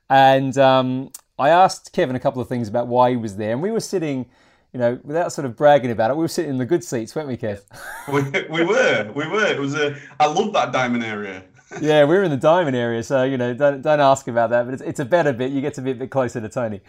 And 0.09 0.57
um, 0.57 1.11
I 1.39 1.49
asked 1.49 1.91
Kevin 1.91 2.15
a 2.15 2.19
couple 2.19 2.41
of 2.41 2.47
things 2.47 2.67
about 2.67 2.87
why 2.87 3.11
he 3.11 3.17
was 3.17 3.37
there, 3.37 3.51
and 3.51 3.61
we 3.61 3.71
were 3.71 3.79
sitting 3.79 4.27
you 4.73 4.79
know, 4.79 4.99
without 5.05 5.31
sort 5.31 5.45
of 5.45 5.55
bragging 5.55 5.89
about 5.89 6.11
it, 6.11 6.17
we 6.17 6.21
were 6.21 6.27
sitting 6.27 6.51
in 6.51 6.57
the 6.57 6.65
good 6.65 6.83
seats, 6.83 7.15
weren't 7.15 7.29
we, 7.29 7.37
Kev? 7.37 7.61
we, 8.11 8.21
we 8.49 8.65
were, 8.65 9.09
we 9.15 9.25
were. 9.25 9.45
It 9.45 9.57
was 9.57 9.73
a. 9.73 9.95
I 10.19 10.25
love 10.25 10.51
that 10.51 10.73
diamond 10.73 11.01
area 11.01 11.45
yeah, 11.81 12.03
we're 12.03 12.23
in 12.23 12.31
the 12.31 12.37
diamond 12.37 12.75
area, 12.75 13.01
so 13.01 13.23
you 13.23 13.37
know, 13.37 13.53
don't 13.53 13.81
don't 13.81 13.99
ask 13.99 14.27
about 14.27 14.51
that. 14.51 14.65
But 14.65 14.75
it's, 14.75 14.83
it's 14.83 14.99
a 14.99 15.05
better 15.05 15.33
bit. 15.33 15.51
You 15.51 15.61
get 15.61 15.73
to 15.75 15.81
be 15.81 15.91
a 15.91 15.95
bit 15.95 16.11
closer 16.11 16.39
to 16.39 16.49
Tony. 16.49 16.81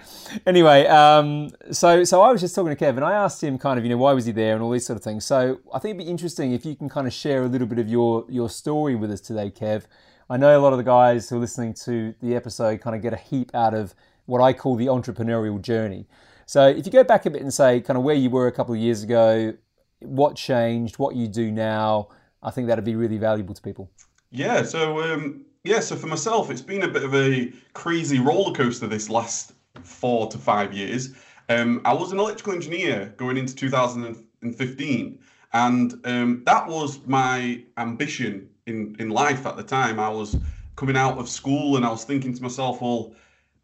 Anyway, 0.47 0.87
um, 0.87 1.51
so 1.73 2.05
so 2.05 2.23
I 2.23 2.31
was 2.31 2.41
just 2.41 2.55
talking 2.55 2.71
to 2.71 2.77
Kevin. 2.77 3.03
I 3.03 3.13
asked 3.13 3.43
him 3.43 3.59
kind 3.59 3.79
of, 3.79 3.85
you 3.85 3.91
know, 3.91 3.97
why 3.97 4.13
was 4.13 4.27
he 4.27 4.33
there 4.33 4.55
and 4.55 4.63
all 4.63 4.71
these 4.71 4.87
sort 4.87 4.97
of 4.97 5.03
things. 5.03 5.25
So 5.25 5.61
I 5.73 5.79
think 5.79 5.95
it'd 5.95 6.07
be 6.07 6.11
interesting 6.11 6.53
if 6.53 6.67
you 6.67 6.77
can 6.77 6.89
kind 6.89 7.07
of 7.07 7.13
share 7.13 7.45
a 7.45 7.49
little 7.49 7.67
bit 7.67 7.79
of 7.79 7.89
your 7.89 8.25
your 8.29 8.51
story 8.51 8.95
with 8.95 9.11
us 9.11 9.21
today, 9.21 9.51
Kev. 9.51 9.85
I 10.29 10.37
know 10.37 10.59
a 10.59 10.61
lot 10.61 10.73
of 10.73 10.79
the 10.79 10.85
guys 10.85 11.29
who 11.29 11.37
are 11.37 11.41
listening 11.41 11.73
to 11.85 12.15
the 12.21 12.35
episode 12.35 12.81
kind 12.81 12.97
of 12.97 13.03
get 13.03 13.13
a 13.13 13.17
heap 13.17 13.55
out 13.55 13.75
of 13.75 13.95
what 14.27 14.41
I 14.41 14.53
call 14.53 14.77
the 14.77 14.87
entrepreneurial 14.87 15.61
journey. 15.63 16.07
So 16.47 16.69
if 16.69 16.85
you 16.85 16.93
go 16.93 17.05
back 17.05 17.27
a 17.27 17.31
bit 17.31 17.43
and 17.43 17.55
say 17.55 17.81
kind 17.81 17.97
of 17.97 18.03
where 18.03 18.15
you 18.15 18.29
were 18.31 18.47
a 18.47 18.53
couple 18.53 18.75
of 18.75 18.81
years 18.81 19.03
ago, 19.03 19.55
what 20.01 20.37
changed, 20.37 20.99
what 20.99 21.17
you 21.17 21.29
do 21.29 21.51
now. 21.51 22.09
I 22.43 22.51
think 22.51 22.69
that'd 22.69 22.85
be 22.85 22.95
really 22.95 23.19
valuable 23.19 23.55
to 23.55 23.63
people. 23.63 23.91
Yeah. 24.31 24.63
So 24.63 25.01
um, 25.03 25.45
yeah. 25.65 25.81
So 25.81 25.97
for 25.97 26.07
myself, 26.07 26.51
it's 26.51 26.63
been 26.63 26.83
a 26.83 26.89
bit 26.89 27.05
of 27.05 27.15
a 27.15 27.53
crazy 27.73 28.19
roller 28.19 28.55
coaster 28.55 28.87
this 28.87 29.09
last 29.09 29.53
four 29.83 30.29
to 30.29 30.39
five 30.39 30.73
years. 30.73 31.15
Um, 31.49 31.81
I 31.85 31.93
was 31.93 32.13
an 32.13 32.19
electrical 32.19 32.53
engineer 32.53 33.15
going 33.17 33.37
into 33.37 33.55
2015, 33.55 35.19
and 35.53 35.95
um, 36.05 36.43
that 36.45 36.67
was 36.67 37.07
my 37.07 37.63
ambition 37.77 38.49
in 38.67 38.97
in 38.99 39.11
life 39.11 39.47
at 39.47 39.57
the 39.57 39.63
time. 39.63 40.01
I 40.01 40.09
was 40.09 40.37
coming 40.77 40.97
out 40.97 41.19
of 41.19 41.29
school, 41.29 41.77
and 41.77 41.87
I 41.87 41.91
was 41.91 42.05
thinking 42.05 42.35
to 42.35 42.43
myself, 42.43 42.81
well. 42.81 43.15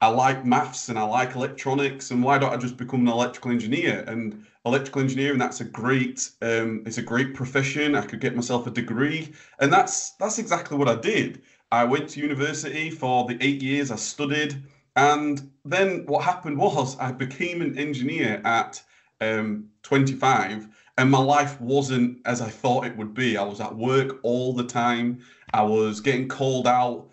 I 0.00 0.09
like 0.09 0.45
maths 0.45 0.88
and 0.88 0.99
I 0.99 1.04
like 1.04 1.37
electronics, 1.37 2.11
and 2.11 2.25
why 2.25 2.37
don't 2.37 2.52
I 2.52 2.57
just 2.57 2.76
become 2.76 3.02
an 3.02 3.09
electrical 3.12 3.52
engineer? 3.52 4.02
And 4.09 4.45
electrical 4.64 5.02
engineering, 5.02 5.38
that's 5.38 5.61
a 5.61 5.64
great, 5.64 6.31
um, 6.40 6.83
it's 6.87 6.99
a 6.99 7.02
great 7.02 7.35
profession. 7.35 7.95
I 7.95 8.02
could 8.02 8.21
get 8.21 8.37
myself 8.37 8.66
a 8.66 8.71
degree, 8.71 9.33
and 9.59 9.73
that's 9.73 10.11
that's 10.12 10.38
exactly 10.38 10.76
what 10.76 10.88
I 10.88 10.95
did. 10.97 11.42
I 11.71 11.85
went 11.85 12.11
to 12.11 12.21
university 12.21 12.90
for 12.90 13.26
the 13.26 13.38
eight 13.40 13.62
years 13.62 13.90
I 13.90 13.97
studied, 13.97 14.62
and 14.97 15.50
then 15.64 16.04
what 16.07 16.25
happened 16.25 16.59
was 16.59 16.99
I 16.99 17.12
became 17.12 17.62
an 17.62 17.78
engineer 17.78 18.40
at 18.45 18.83
um, 19.21 19.69
25, 19.83 20.69
and 20.99 21.11
my 21.11 21.19
life 21.19 21.61
wasn't 21.61 22.19
as 22.26 22.40
I 22.40 22.49
thought 22.49 22.87
it 22.87 22.97
would 22.97 23.14
be. 23.14 23.37
I 23.37 23.45
was 23.45 23.61
at 23.61 23.75
work 23.75 24.19
all 24.23 24.52
the 24.52 24.64
time. 24.64 25.21
I 25.54 25.62
was 25.62 26.00
getting 26.00 26.28
called 26.28 26.66
out 26.66 27.09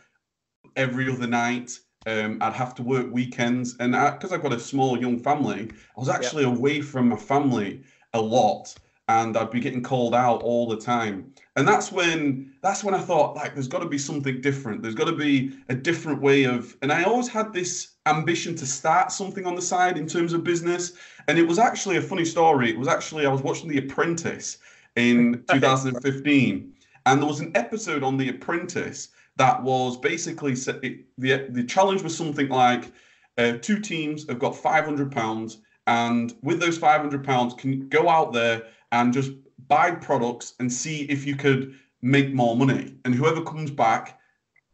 every 0.76 1.12
other 1.12 1.28
night. 1.28 1.80
Um, 2.10 2.40
I'd 2.42 2.54
have 2.54 2.74
to 2.76 2.84
work 2.84 3.08
weekends, 3.12 3.76
and 3.80 3.92
because 3.92 4.32
I've 4.32 4.42
got 4.42 4.54
a 4.54 4.60
small 4.60 5.00
young 5.00 5.20
family, 5.20 5.70
I 5.96 6.00
was 6.00 6.10
actually 6.10 6.44
yeah. 6.44 6.50
away 6.50 6.82
from 6.82 7.10
my 7.10 7.16
family 7.16 7.84
a 8.14 8.22
lot, 8.22 8.74
and 9.10 9.38
I'd 9.38 9.52
be 9.52 9.60
getting 9.60 9.84
called 9.84 10.16
out 10.16 10.42
all 10.42 10.68
the 10.68 10.78
time. 10.78 11.34
And 11.56 11.68
that's 11.68 11.92
when 11.92 12.54
that's 12.64 12.84
when 12.84 12.96
I 12.96 13.00
thought 13.00 13.36
like 13.36 13.54
there's 13.54 13.68
got 13.68 13.80
to 13.80 13.88
be 13.88 13.98
something 13.98 14.42
different. 14.42 14.82
There's 14.82 14.96
got 14.96 15.06
to 15.06 15.16
be 15.16 15.52
a 15.68 15.76
different 15.76 16.22
way 16.22 16.46
of. 16.46 16.76
And 16.82 16.92
I 16.92 17.04
always 17.04 17.28
had 17.28 17.54
this 17.54 17.96
ambition 18.06 18.56
to 18.56 18.66
start 18.66 19.12
something 19.12 19.46
on 19.46 19.56
the 19.56 19.62
side 19.62 19.98
in 19.98 20.08
terms 20.08 20.34
of 20.34 20.44
business. 20.44 20.94
And 21.28 21.38
it 21.38 21.48
was 21.48 21.60
actually 21.60 21.98
a 21.98 22.02
funny 22.02 22.26
story. 22.26 22.70
It 22.70 22.80
was 22.80 22.88
actually 22.88 23.26
I 23.26 23.32
was 23.32 23.44
watching 23.44 23.70
The 23.70 23.80
Apprentice 23.80 24.58
in 24.96 25.44
2015, 25.52 26.74
and 27.06 27.22
there 27.22 27.28
was 27.28 27.40
an 27.40 27.52
episode 27.56 28.04
on 28.04 28.18
The 28.18 28.30
Apprentice 28.30 29.10
that 29.40 29.64
was 29.64 29.98
basically 29.98 30.54
the 30.54 31.48
the 31.50 31.64
challenge 31.64 32.04
was 32.04 32.16
something 32.16 32.50
like 32.50 32.92
uh, 33.38 33.54
two 33.62 33.80
teams 33.80 34.28
have 34.28 34.38
got 34.38 34.54
500 34.54 35.12
pounds 35.12 35.60
and 35.88 36.34
with 36.44 36.60
those 36.60 36.78
500 36.78 37.24
pounds 37.24 37.54
can 37.54 37.88
go 37.88 38.10
out 38.10 38.34
there 38.34 38.64
and 38.92 39.14
just 39.14 39.32
buy 39.70 39.92
products 39.92 40.56
and 40.60 40.72
see 40.72 41.04
if 41.04 41.26
you 41.26 41.38
could 41.38 41.74
make 42.02 42.34
more 42.34 42.56
money. 42.56 42.96
And 43.06 43.16
whoever 43.16 43.42
comes 43.42 43.72
back 43.72 44.20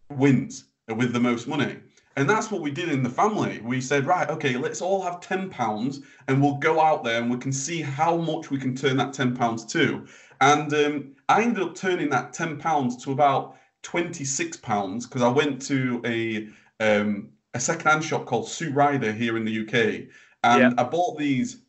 wins 0.10 0.66
with 0.88 1.14
the 1.14 1.20
most 1.20 1.48
money. 1.48 1.78
And 2.18 2.28
that's 2.28 2.50
what 2.50 2.62
we 2.62 2.72
did 2.72 2.90
in 2.90 3.04
the 3.04 3.10
family. 3.10 3.62
We 3.62 3.80
said 3.82 4.08
right 4.08 4.30
okay 4.32 4.58
let's 4.58 4.82
all 4.82 5.04
have 5.04 5.22
10 5.22 5.52
pounds 5.52 6.02
and 6.28 6.42
we'll 6.42 6.58
go 6.58 6.82
out 6.82 7.04
there 7.04 7.22
and 7.22 7.30
we 7.30 7.38
can 7.38 7.54
see 7.54 7.82
how 7.82 8.18
much 8.18 8.50
we 8.50 8.58
can 8.58 8.76
turn 8.76 8.98
that 8.98 9.14
10 9.14 9.36
pounds 9.36 9.64
to. 9.74 10.08
And 10.42 10.74
um, 10.74 11.16
i 11.30 11.44
ended 11.44 11.62
up 11.62 11.76
turning 11.76 12.10
that 12.10 12.34
10 12.34 12.58
pounds 12.58 12.98
to 13.04 13.12
about 13.12 13.58
26 13.86 14.58
pounds 14.58 15.06
because 15.06 15.22
I 15.22 15.30
went 15.30 15.62
to 15.68 16.01
a 16.06 16.48
um, 16.84 17.30
a 17.54 17.60
secondhand 17.60 18.04
shop 18.04 18.25
called 18.25 18.50
Sue 18.50 18.72
Ryder 18.72 19.12
here 19.12 19.38
in 19.38 19.46
the 19.46 19.62
UK, 19.62 20.10
and 20.44 20.62
yeah. 20.62 20.72
I 20.77 20.84
bought 20.84 21.18
these. 21.18 21.62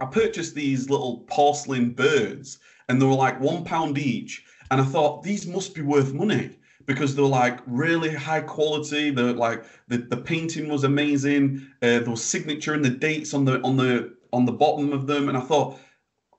I 0.00 0.06
purchased 0.06 0.54
these 0.54 0.90
little 0.90 1.18
porcelain 1.28 1.90
birds, 1.90 2.58
and 2.88 3.00
they 3.00 3.06
were 3.06 3.14
like 3.14 3.40
one 3.40 3.64
pound 3.64 3.96
each. 3.96 4.44
And 4.70 4.80
I 4.80 4.84
thought 4.84 5.22
these 5.22 5.46
must 5.46 5.74
be 5.74 5.82
worth 5.82 6.12
money 6.12 6.50
because 6.86 7.14
they 7.14 7.22
were 7.22 7.28
like 7.28 7.60
really 7.66 8.12
high 8.12 8.40
quality. 8.40 9.10
The 9.10 9.32
like 9.32 9.64
the, 9.86 9.98
the 9.98 10.16
painting 10.16 10.68
was 10.68 10.82
amazing. 10.82 11.64
Uh, 11.80 12.00
there 12.00 12.10
was 12.10 12.24
signature 12.24 12.74
and 12.74 12.84
the 12.84 12.90
dates 12.90 13.34
on 13.34 13.44
the 13.44 13.60
on 13.60 13.76
the 13.76 14.14
on 14.32 14.46
the 14.46 14.52
bottom 14.52 14.92
of 14.92 15.06
them, 15.06 15.28
and 15.28 15.38
I 15.38 15.42
thought 15.42 15.78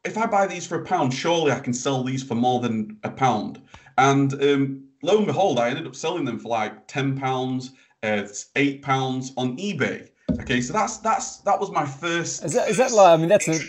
if 0.03 0.17
I 0.17 0.25
buy 0.25 0.47
these 0.47 0.67
for 0.67 0.81
a 0.81 0.85
pound, 0.85 1.13
surely 1.13 1.53
I 1.53 1.59
can 1.59 1.73
sell 1.73 2.03
these 2.03 2.23
for 2.23 2.35
more 2.35 2.59
than 2.59 2.97
a 3.03 3.09
pound. 3.09 3.61
And 3.97 4.33
um, 4.43 4.83
lo 5.03 5.17
and 5.17 5.27
behold, 5.27 5.59
I 5.59 5.69
ended 5.69 5.85
up 5.85 5.95
selling 5.95 6.25
them 6.25 6.39
for 6.39 6.49
like 6.49 6.87
ten 6.87 7.15
pounds, 7.15 7.73
uh, 8.01 8.23
eight 8.55 8.81
pounds 8.81 9.33
on 9.37 9.57
eBay. 9.57 10.09
Okay, 10.39 10.61
so 10.61 10.73
that's 10.73 10.97
that's 10.97 11.37
that 11.39 11.59
was 11.59 11.69
my 11.69 11.85
first. 11.85 12.43
Is 12.43 12.53
that 12.53 12.69
is 12.69 12.77
that 12.77 12.91
like? 12.91 13.13
I 13.13 13.17
mean, 13.17 13.29
that's 13.29 13.47
a. 13.47 13.59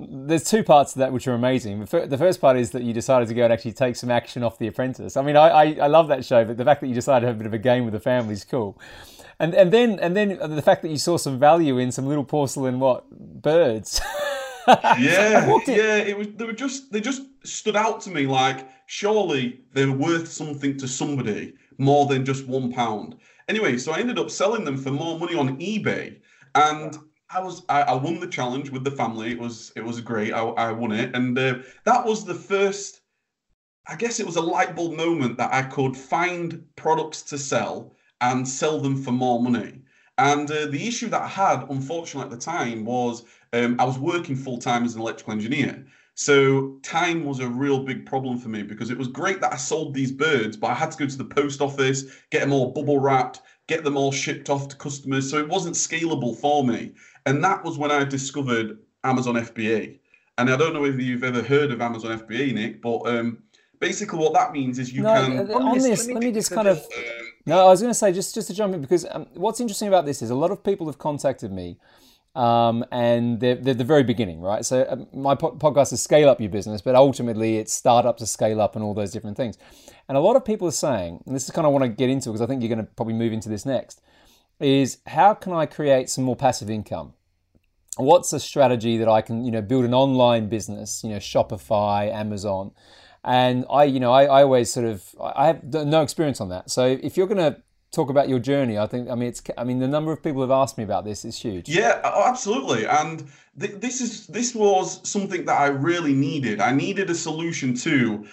There's 0.00 0.44
two 0.44 0.62
parts 0.62 0.92
to 0.92 1.00
that 1.00 1.12
which 1.12 1.26
are 1.26 1.34
amazing. 1.34 1.80
The 1.80 2.16
first 2.16 2.40
part 2.40 2.56
is 2.56 2.70
that 2.70 2.84
you 2.84 2.92
decided 2.92 3.28
to 3.28 3.34
go 3.34 3.44
and 3.44 3.52
actually 3.52 3.72
take 3.72 3.96
some 3.96 4.10
action 4.10 4.44
off 4.44 4.56
The 4.56 4.68
Apprentice. 4.68 5.16
I 5.16 5.22
mean, 5.22 5.36
I, 5.36 5.48
I, 5.48 5.64
I 5.82 5.86
love 5.88 6.06
that 6.08 6.24
show, 6.24 6.44
but 6.44 6.56
the 6.56 6.64
fact 6.64 6.80
that 6.82 6.86
you 6.86 6.94
decided 6.94 7.22
to 7.22 7.26
have 7.26 7.36
a 7.36 7.38
bit 7.38 7.48
of 7.48 7.52
a 7.52 7.58
game 7.58 7.84
with 7.84 7.94
the 7.94 8.00
family 8.00 8.34
is 8.34 8.44
cool. 8.44 8.80
And 9.40 9.54
and 9.54 9.72
then 9.72 9.98
and 9.98 10.16
then 10.16 10.38
the 10.38 10.62
fact 10.62 10.82
that 10.82 10.90
you 10.90 10.98
saw 10.98 11.16
some 11.16 11.38
value 11.38 11.78
in 11.78 11.92
some 11.92 12.06
little 12.06 12.24
porcelain 12.24 12.80
what 12.80 13.10
birds. 13.10 14.00
yeah, 14.98 15.60
yeah. 15.66 15.96
It 15.96 16.16
was 16.16 16.28
they 16.36 16.44
were 16.44 16.52
just 16.52 16.92
they 16.92 17.00
just 17.00 17.22
stood 17.44 17.76
out 17.76 18.00
to 18.02 18.10
me 18.10 18.26
like 18.26 18.68
surely 18.86 19.60
they're 19.72 19.92
worth 19.92 20.28
something 20.28 20.76
to 20.78 20.88
somebody 20.88 21.54
more 21.78 22.06
than 22.06 22.24
just 22.24 22.46
one 22.46 22.72
pound. 22.72 23.16
Anyway, 23.48 23.78
so 23.78 23.92
I 23.92 24.00
ended 24.00 24.18
up 24.18 24.30
selling 24.30 24.64
them 24.64 24.76
for 24.76 24.90
more 24.90 25.18
money 25.18 25.34
on 25.34 25.58
eBay, 25.58 26.18
and 26.54 26.98
I 27.30 27.40
was 27.40 27.62
I, 27.68 27.82
I 27.82 27.94
won 27.94 28.20
the 28.20 28.26
challenge 28.26 28.70
with 28.70 28.84
the 28.84 28.90
family. 28.90 29.30
It 29.30 29.38
was 29.38 29.72
it 29.76 29.84
was 29.84 30.00
great. 30.00 30.32
I, 30.32 30.40
I 30.40 30.72
won 30.72 30.92
it, 30.92 31.14
and 31.14 31.38
uh, 31.38 31.58
that 31.84 32.04
was 32.04 32.24
the 32.24 32.34
first. 32.34 33.00
I 33.86 33.96
guess 33.96 34.20
it 34.20 34.26
was 34.26 34.36
a 34.36 34.42
light 34.42 34.76
bulb 34.76 34.96
moment 34.96 35.38
that 35.38 35.52
I 35.52 35.62
could 35.62 35.96
find 35.96 36.66
products 36.76 37.22
to 37.22 37.38
sell 37.38 37.96
and 38.20 38.46
sell 38.46 38.80
them 38.80 39.02
for 39.02 39.12
more 39.12 39.42
money. 39.42 39.80
And 40.18 40.50
uh, 40.50 40.66
the 40.66 40.86
issue 40.86 41.08
that 41.08 41.22
I 41.22 41.28
had, 41.28 41.70
unfortunately, 41.70 42.24
at 42.24 42.30
the 42.30 42.44
time 42.44 42.84
was 42.84 43.22
um, 43.52 43.76
I 43.78 43.84
was 43.84 43.98
working 43.98 44.36
full 44.36 44.58
time 44.58 44.84
as 44.84 44.94
an 44.94 45.00
electrical 45.00 45.32
engineer. 45.32 45.86
So 46.14 46.78
time 46.82 47.24
was 47.24 47.38
a 47.38 47.48
real 47.48 47.84
big 47.84 48.04
problem 48.04 48.38
for 48.38 48.48
me 48.48 48.64
because 48.64 48.90
it 48.90 48.98
was 48.98 49.06
great 49.06 49.40
that 49.40 49.52
I 49.52 49.56
sold 49.56 49.94
these 49.94 50.10
birds, 50.10 50.56
but 50.56 50.68
I 50.68 50.74
had 50.74 50.90
to 50.90 50.98
go 50.98 51.06
to 51.06 51.16
the 51.16 51.24
post 51.24 51.60
office, 51.60 52.04
get 52.30 52.40
them 52.40 52.52
all 52.52 52.72
bubble 52.72 52.98
wrapped, 52.98 53.40
get 53.68 53.84
them 53.84 53.96
all 53.96 54.10
shipped 54.10 54.50
off 54.50 54.66
to 54.68 54.76
customers. 54.76 55.30
So 55.30 55.38
it 55.38 55.48
wasn't 55.48 55.76
scalable 55.76 56.36
for 56.36 56.64
me. 56.64 56.92
And 57.24 57.44
that 57.44 57.62
was 57.62 57.78
when 57.78 57.92
I 57.92 58.02
discovered 58.02 58.78
Amazon 59.04 59.34
FBA. 59.36 60.00
And 60.38 60.50
I 60.50 60.56
don't 60.56 60.72
know 60.72 60.84
if 60.84 60.98
you've 60.98 61.22
ever 61.22 61.42
heard 61.42 61.70
of 61.70 61.80
Amazon 61.80 62.18
FBA, 62.18 62.52
Nick, 62.52 62.82
but 62.82 63.06
um, 63.06 63.38
basically 63.78 64.18
what 64.18 64.32
that 64.34 64.52
means 64.52 64.78
is 64.80 64.92
you 64.92 65.02
no, 65.02 65.14
can. 65.14 65.50
On, 65.52 65.78
this, 65.78 66.00
let 66.00 66.06
me, 66.08 66.14
let 66.14 66.22
me 66.24 66.32
just 66.32 66.50
kind 66.50 66.66
of. 66.66 66.84
No, 67.46 67.60
I 67.60 67.70
was 67.70 67.80
going 67.80 67.90
to 67.90 67.98
say 67.98 68.12
just 68.12 68.34
just 68.34 68.48
to 68.48 68.54
jump 68.54 68.74
in 68.74 68.80
because 68.80 69.06
um, 69.10 69.26
what's 69.34 69.60
interesting 69.60 69.88
about 69.88 70.04
this 70.04 70.20
is 70.20 70.30
a 70.30 70.34
lot 70.34 70.50
of 70.50 70.62
people 70.62 70.86
have 70.86 70.98
contacted 70.98 71.52
me 71.52 71.78
um, 72.38 72.84
and 72.92 73.40
they're, 73.40 73.56
they're, 73.56 73.74
the 73.74 73.82
very 73.82 74.04
beginning, 74.04 74.40
right? 74.40 74.64
So 74.64 74.86
um, 74.88 75.08
my 75.12 75.34
po- 75.34 75.56
podcast 75.56 75.92
is 75.92 76.00
scale 76.00 76.28
up 76.28 76.40
your 76.40 76.50
business, 76.50 76.80
but 76.80 76.94
ultimately 76.94 77.56
it's 77.56 77.72
start 77.72 78.06
up 78.06 78.16
to 78.18 78.26
scale 78.26 78.60
up 78.60 78.76
and 78.76 78.84
all 78.84 78.94
those 78.94 79.10
different 79.10 79.36
things. 79.36 79.58
And 80.08 80.16
a 80.16 80.20
lot 80.20 80.36
of 80.36 80.44
people 80.44 80.68
are 80.68 80.72
saying, 80.72 81.20
and 81.26 81.34
this 81.34 81.46
is 81.46 81.50
kind 81.50 81.66
of 81.66 81.72
what 81.72 81.82
I 81.82 81.86
want 81.86 81.96
to 81.96 81.96
get 81.96 82.08
into 82.08 82.28
because 82.28 82.40
I 82.40 82.46
think 82.46 82.62
you're 82.62 82.68
going 82.68 82.86
to 82.86 82.92
probably 82.92 83.14
move 83.14 83.32
into 83.32 83.48
this 83.48 83.66
next, 83.66 84.00
is 84.60 84.98
how 85.08 85.34
can 85.34 85.52
I 85.52 85.66
create 85.66 86.08
some 86.10 86.22
more 86.22 86.36
passive 86.36 86.70
income? 86.70 87.14
What's 87.96 88.32
a 88.32 88.38
strategy 88.38 88.98
that 88.98 89.08
I 89.08 89.20
can, 89.20 89.44
you 89.44 89.50
know, 89.50 89.60
build 89.60 89.84
an 89.84 89.92
online 89.92 90.48
business, 90.48 91.02
you 91.02 91.10
know, 91.10 91.16
Shopify, 91.16 92.08
Amazon, 92.12 92.70
and 93.24 93.64
I, 93.68 93.82
you 93.82 93.98
know, 93.98 94.12
I, 94.12 94.26
I 94.26 94.42
always 94.44 94.70
sort 94.70 94.86
of, 94.86 95.02
I 95.20 95.48
have 95.48 95.64
no 95.64 96.02
experience 96.02 96.40
on 96.40 96.50
that. 96.50 96.70
So 96.70 96.86
if 96.86 97.16
you're 97.16 97.26
going 97.26 97.52
to 97.52 97.60
talk 97.90 98.10
about 98.10 98.28
your 98.28 98.38
journey. 98.38 98.78
I 98.78 98.86
think 98.86 99.08
I 99.08 99.14
mean 99.14 99.28
it's 99.28 99.42
I 99.56 99.64
mean 99.64 99.78
the 99.78 99.88
number 99.88 100.12
of 100.12 100.22
people 100.22 100.42
who've 100.42 100.50
asked 100.50 100.78
me 100.78 100.84
about 100.84 101.04
this 101.04 101.24
is 101.24 101.38
huge. 101.38 101.68
Yeah, 101.68 102.00
absolutely. 102.04 102.86
And 102.86 103.24
th- 103.58 103.80
this 103.80 104.00
is 104.00 104.26
this 104.26 104.54
was 104.54 105.06
something 105.08 105.44
that 105.46 105.60
I 105.60 105.68
really 105.68 106.14
needed. 106.14 106.60
I 106.60 106.72
needed 106.72 107.10
a 107.10 107.14
solution 107.14 107.74
to 107.78 108.26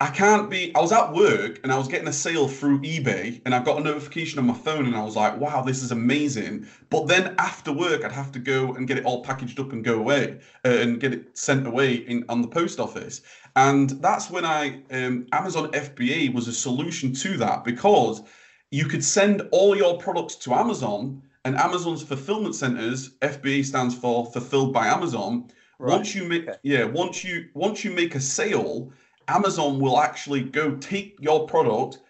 I 0.00 0.08
can't 0.10 0.50
be 0.50 0.74
I 0.74 0.80
was 0.80 0.92
at 0.92 1.12
work 1.12 1.60
and 1.62 1.72
I 1.72 1.78
was 1.78 1.86
getting 1.86 2.08
a 2.08 2.12
sale 2.12 2.48
through 2.48 2.80
eBay 2.80 3.40
and 3.44 3.54
I 3.54 3.62
got 3.62 3.78
a 3.78 3.82
notification 3.82 4.38
on 4.38 4.46
my 4.46 4.54
phone 4.54 4.86
and 4.86 4.96
I 4.96 5.04
was 5.04 5.16
like, 5.16 5.38
"Wow, 5.38 5.62
this 5.62 5.82
is 5.82 5.92
amazing." 5.92 6.66
But 6.90 7.06
then 7.06 7.34
after 7.38 7.72
work 7.72 8.04
I'd 8.04 8.12
have 8.12 8.32
to 8.32 8.38
go 8.38 8.74
and 8.74 8.88
get 8.88 8.98
it 8.98 9.04
all 9.04 9.22
packaged 9.22 9.60
up 9.60 9.72
and 9.72 9.84
go 9.84 9.98
away 9.98 10.40
uh, 10.64 10.68
and 10.68 10.98
get 10.98 11.12
it 11.12 11.38
sent 11.38 11.66
away 11.66 11.94
in 11.94 12.24
on 12.28 12.42
the 12.42 12.48
post 12.48 12.80
office. 12.80 13.20
And 13.54 13.90
that's 13.90 14.30
when 14.30 14.44
I 14.44 14.82
um, 14.90 15.26
Amazon 15.32 15.70
FBA 15.72 16.34
was 16.34 16.48
a 16.48 16.52
solution 16.52 17.12
to 17.14 17.36
that 17.36 17.64
because 17.64 18.22
you 18.74 18.86
could 18.86 19.04
send 19.04 19.40
all 19.52 19.76
your 19.76 19.98
products 19.98 20.34
to 20.34 20.52
Amazon 20.52 21.22
and 21.44 21.56
Amazon's 21.56 22.02
fulfillment 22.02 22.56
centers, 22.56 23.10
FBA 23.22 23.64
stands 23.64 23.94
for 23.94 24.26
fulfilled 24.26 24.72
by 24.72 24.88
Amazon. 24.88 25.48
Right. 25.78 25.92
Once 25.94 26.12
you 26.12 26.24
make 26.24 26.48
okay. 26.48 26.58
yeah, 26.64 26.82
once 26.82 27.22
you 27.22 27.50
once 27.54 27.84
you 27.84 27.92
make 27.92 28.16
a 28.16 28.20
sale, 28.20 28.92
Amazon 29.28 29.78
will 29.78 30.00
actually 30.00 30.42
go 30.42 30.74
take 30.74 31.16
your 31.20 31.46
product, 31.46 32.00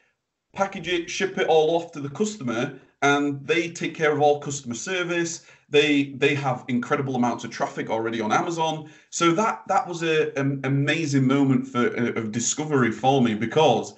package 0.54 0.88
it, 0.88 1.10
ship 1.10 1.36
it 1.36 1.48
all 1.48 1.76
off 1.76 1.92
to 1.92 2.00
the 2.00 2.08
customer, 2.08 2.80
and 3.02 3.46
they 3.46 3.68
take 3.68 3.94
care 3.94 4.12
of 4.12 4.22
all 4.22 4.40
customer 4.40 4.74
service. 4.74 5.44
They 5.68 6.14
they 6.16 6.34
have 6.34 6.64
incredible 6.68 7.14
amounts 7.14 7.44
of 7.44 7.50
traffic 7.50 7.90
already 7.90 8.22
on 8.22 8.32
Amazon. 8.32 8.90
So 9.10 9.32
that 9.32 9.64
that 9.68 9.86
was 9.86 10.02
a, 10.02 10.32
an 10.38 10.62
amazing 10.64 11.26
moment 11.26 11.66
for 11.66 11.94
uh, 11.94 12.18
of 12.18 12.32
discovery 12.32 12.90
for 12.90 13.20
me 13.20 13.34
because 13.34 13.94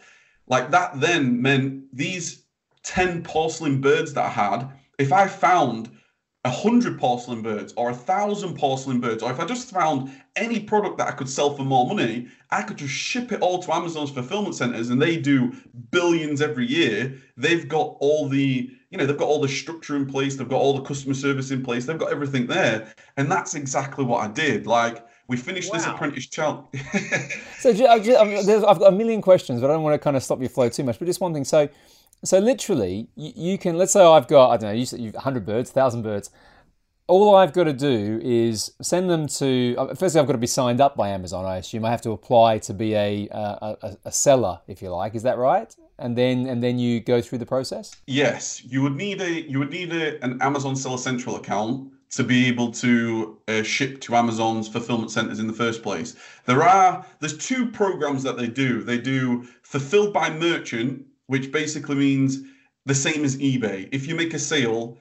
like 0.48 0.72
that 0.72 1.00
then 1.00 1.40
meant 1.40 1.84
these 1.96 2.45
10 2.86 3.22
porcelain 3.22 3.80
birds 3.80 4.14
that 4.14 4.24
I 4.24 4.28
had, 4.28 4.70
if 4.98 5.12
I 5.12 5.26
found 5.26 5.90
a 6.44 6.50
hundred 6.50 6.96
porcelain 7.00 7.42
birds 7.42 7.74
or 7.76 7.90
a 7.90 7.94
thousand 7.94 8.56
porcelain 8.56 9.00
birds, 9.00 9.20
or 9.20 9.32
if 9.32 9.40
I 9.40 9.44
just 9.44 9.68
found 9.70 10.12
any 10.36 10.60
product 10.60 10.96
that 10.98 11.08
I 11.08 11.10
could 11.10 11.28
sell 11.28 11.56
for 11.56 11.64
more 11.64 11.88
money, 11.88 12.28
I 12.52 12.62
could 12.62 12.78
just 12.78 12.94
ship 12.94 13.32
it 13.32 13.42
all 13.42 13.60
to 13.64 13.74
Amazon's 13.74 14.10
fulfillment 14.10 14.54
centers 14.54 14.90
and 14.90 15.02
they 15.02 15.16
do 15.16 15.52
billions 15.90 16.40
every 16.40 16.70
year. 16.70 17.20
They've 17.36 17.66
got 17.66 17.96
all 17.98 18.28
the, 18.28 18.70
you 18.90 18.98
know, 18.98 19.04
they've 19.04 19.18
got 19.18 19.26
all 19.26 19.40
the 19.40 19.48
structure 19.48 19.96
in 19.96 20.06
place, 20.06 20.36
they've 20.36 20.48
got 20.48 20.60
all 20.60 20.76
the 20.76 20.84
customer 20.84 21.14
service 21.14 21.50
in 21.50 21.64
place, 21.64 21.86
they've 21.86 21.98
got 21.98 22.12
everything 22.12 22.46
there. 22.46 22.94
And 23.16 23.28
that's 23.28 23.56
exactly 23.56 24.04
what 24.04 24.22
I 24.24 24.28
did. 24.28 24.68
Like 24.68 25.04
we 25.26 25.36
finished 25.36 25.72
wow. 25.72 25.78
this 25.78 25.86
apprentice 25.88 26.26
challenge. 26.28 26.68
so 27.58 27.70
uh, 27.70 27.94
I've 27.94 28.78
got 28.78 28.92
a 28.92 28.96
million 28.96 29.20
questions, 29.20 29.60
but 29.60 29.70
I 29.70 29.72
don't 29.72 29.82
want 29.82 29.94
to 29.94 29.98
kind 29.98 30.16
of 30.16 30.22
stop 30.22 30.38
your 30.38 30.50
flow 30.50 30.68
too 30.68 30.84
much. 30.84 31.00
But 31.00 31.06
just 31.06 31.20
one 31.20 31.34
thing. 31.34 31.44
So 31.44 31.68
so 32.24 32.38
literally, 32.38 33.08
you, 33.14 33.32
you, 33.34 33.58
can 33.58 33.76
let's 33.76 33.92
say 33.92 34.04
I've 34.04 34.28
got 34.28 34.50
I 34.50 34.56
don't 34.56 34.70
know 34.70 34.78
you 34.78 34.86
said 34.86 35.00
100 35.00 35.46
birds, 35.46 35.70
1,000 35.70 36.02
birds. 36.02 36.30
All 37.08 37.36
I've 37.36 37.52
got 37.52 37.64
to 37.64 37.72
do 37.72 38.20
is 38.22 38.72
send 38.82 39.08
them 39.08 39.28
to. 39.28 39.76
Uh, 39.78 39.94
firstly, 39.94 40.20
I've 40.20 40.26
got 40.26 40.32
to 40.32 40.38
be 40.38 40.48
signed 40.48 40.80
up 40.80 40.96
by 40.96 41.10
Amazon. 41.10 41.44
I 41.44 41.58
assume 41.58 41.84
I 41.84 41.90
have 41.90 42.02
to 42.02 42.10
apply 42.10 42.58
to 42.58 42.74
be 42.74 42.94
a, 42.94 43.28
a, 43.30 43.96
a 44.06 44.10
seller, 44.10 44.60
if 44.66 44.82
you 44.82 44.90
like. 44.90 45.14
Is 45.14 45.22
that 45.22 45.38
right? 45.38 45.74
And 45.98 46.18
then 46.18 46.46
and 46.48 46.62
then 46.64 46.80
you 46.80 46.98
go 46.98 47.20
through 47.20 47.38
the 47.38 47.46
process. 47.46 47.94
Yes, 48.06 48.64
you 48.64 48.82
would 48.82 48.96
need 48.96 49.20
a 49.20 49.48
you 49.48 49.60
would 49.60 49.70
need 49.70 49.92
a, 49.92 50.22
an 50.24 50.42
Amazon 50.42 50.74
Seller 50.74 50.98
Central 50.98 51.36
account 51.36 51.92
to 52.10 52.24
be 52.24 52.46
able 52.46 52.70
to 52.70 53.38
uh, 53.48 53.62
ship 53.62 54.00
to 54.00 54.14
Amazon's 54.14 54.68
fulfillment 54.68 55.10
centers 55.10 55.38
in 55.38 55.46
the 55.46 55.52
first 55.52 55.82
place. 55.82 56.16
There 56.44 56.62
are 56.62 57.04
there's 57.20 57.36
two 57.36 57.70
programs 57.70 58.22
that 58.22 58.36
they 58.36 58.46
do. 58.46 58.82
They 58.82 58.98
do 58.98 59.44
fulfilled 59.62 60.12
by 60.12 60.30
merchant, 60.30 61.04
which 61.26 61.52
basically 61.52 61.96
means 61.96 62.40
the 62.84 62.94
same 62.94 63.24
as 63.24 63.36
eBay. 63.38 63.88
If 63.92 64.06
you 64.06 64.14
make 64.14 64.34
a 64.34 64.38
sale, 64.38 64.98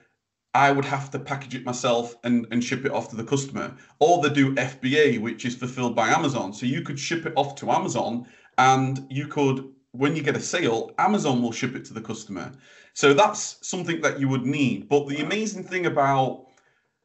I 0.53 0.72
would 0.72 0.86
have 0.86 1.12
to 1.12 1.20
package 1.20 1.55
it 1.55 1.65
myself 1.65 2.15
and, 2.24 2.48
and 2.50 2.63
ship 2.63 2.86
it 2.86 2.91
off 2.91 3.10
to 3.10 3.15
the 3.15 3.24
customer. 3.24 3.75
Or 4.00 4.22
they 4.22 4.34
do 4.34 4.55
FBA, 4.55 5.20
which 5.20 5.46
is 5.46 5.55
fulfilled 5.55 5.96
by 5.96 6.10
Amazon. 6.10 6.53
So 6.53 6.65
you 6.65 6.82
could 6.82 7.00
ship 7.00 7.25
it 7.25 7.34
off 7.36 7.55
to 7.55 7.72
Amazon 7.72 8.25
and 8.58 9.05
you 9.10 9.27
could, 9.27 9.70
when 9.91 10.15
you 10.15 10.24
get 10.24 10.38
a 10.38 10.41
sale, 10.41 10.91
Amazon 10.98 11.41
will 11.41 11.51
ship 11.51 11.75
it 11.75 11.86
to 11.86 11.94
the 11.94 12.01
customer. 12.01 12.51
So 12.94 13.13
that's 13.13 13.58
something 13.67 14.00
that 14.01 14.20
you 14.20 14.29
would 14.29 14.46
need. 14.46 14.88
But 14.88 15.08
the 15.08 15.22
amazing 15.22 15.63
thing 15.63 15.86
about 15.86 16.48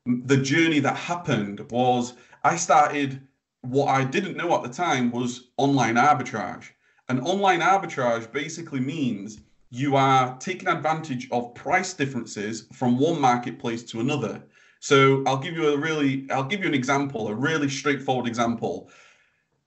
the 0.06 0.36
journey 0.36 0.78
that 0.80 0.96
happened 0.96 1.66
was 1.70 2.14
I 2.44 2.56
started 2.56 3.20
what 3.62 3.88
I 3.88 4.04
didn't 4.04 4.36
know 4.36 4.54
at 4.54 4.62
the 4.62 4.68
time 4.68 5.10
was 5.10 5.48
online 5.56 5.96
arbitrage. 5.96 6.70
And 7.10 7.20
online 7.22 7.58
arbitrage 7.58 8.30
basically 8.30 8.78
means 8.78 9.40
you 9.70 9.96
are 9.96 10.38
taking 10.38 10.68
advantage 10.68 11.28
of 11.32 11.52
price 11.56 11.92
differences 11.92 12.68
from 12.72 13.00
one 13.00 13.20
marketplace 13.20 13.82
to 13.90 13.98
another. 13.98 14.40
So 14.78 15.24
I'll 15.26 15.38
give 15.38 15.54
you 15.54 15.74
a 15.74 15.76
really 15.76 16.30
I'll 16.30 16.44
give 16.44 16.60
you 16.60 16.68
an 16.68 16.74
example, 16.74 17.26
a 17.26 17.34
really 17.34 17.68
straightforward 17.68 18.28
example. 18.28 18.90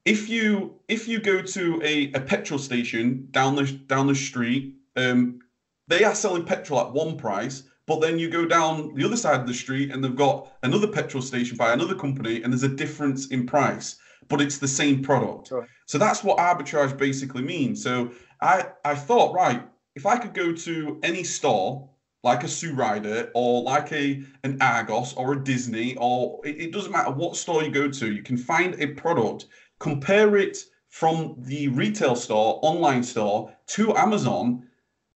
If 0.06 0.30
you 0.30 0.80
if 0.88 1.06
you 1.06 1.20
go 1.20 1.42
to 1.42 1.82
a, 1.84 2.14
a 2.14 2.22
petrol 2.22 2.60
station 2.60 3.28
down 3.32 3.58
the 3.58 3.66
down 3.88 4.08
the 4.08 4.16
street, 4.16 4.76
um, 4.96 5.42
they 5.90 6.06
are 6.06 6.16
selling 6.16 6.46
petrol 6.46 6.80
at 6.80 6.94
one 6.94 7.18
price, 7.18 7.64
but 7.88 8.00
then 8.00 8.18
you 8.18 8.30
go 8.30 8.46
down 8.46 8.96
the 8.96 9.04
other 9.04 9.18
side 9.18 9.42
of 9.42 9.48
the 9.48 9.54
street 9.54 9.92
and 9.92 10.02
they've 10.02 10.16
got 10.16 10.48
another 10.64 10.88
petrol 10.88 11.22
station 11.22 11.58
by 11.58 11.74
another 11.74 11.96
company 11.96 12.42
and 12.42 12.54
there's 12.54 12.64
a 12.64 12.70
difference 12.70 13.28
in 13.28 13.46
price 13.46 13.98
but 14.30 14.42
it's 14.42 14.58
the 14.58 14.68
same 14.68 15.02
product. 15.02 15.50
Sure. 15.50 15.68
So 15.94 16.00
that's 16.00 16.24
what 16.24 16.40
arbitrage 16.40 16.98
basically 16.98 17.44
means. 17.44 17.84
So 17.84 18.10
I, 18.42 18.66
I 18.84 18.96
thought, 18.96 19.36
right, 19.36 19.62
if 19.94 20.08
I 20.08 20.18
could 20.18 20.34
go 20.34 20.52
to 20.52 21.00
any 21.04 21.24
store, 21.24 21.88
like 22.24 22.44
a 22.44 22.48
Sue 22.48 22.74
Ryder 22.74 23.30
or 23.36 23.62
like 23.62 23.92
a 23.92 24.24
an 24.44 24.58
Argos 24.60 25.14
or 25.14 25.34
a 25.34 25.44
Disney, 25.44 25.96
or 25.98 26.42
it, 26.44 26.60
it 26.60 26.72
doesn't 26.72 26.92
matter 26.92 27.12
what 27.12 27.36
store 27.36 27.62
you 27.62 27.70
go 27.70 27.92
to, 27.92 28.12
you 28.12 28.24
can 28.24 28.38
find 28.38 28.74
a 28.82 28.88
product, 28.88 29.46
compare 29.78 30.36
it 30.36 30.58
from 30.90 31.36
the 31.38 31.68
retail 31.68 32.16
store, 32.16 32.60
online 32.64 33.04
store 33.04 33.54
to 33.68 33.96
Amazon, 33.96 34.68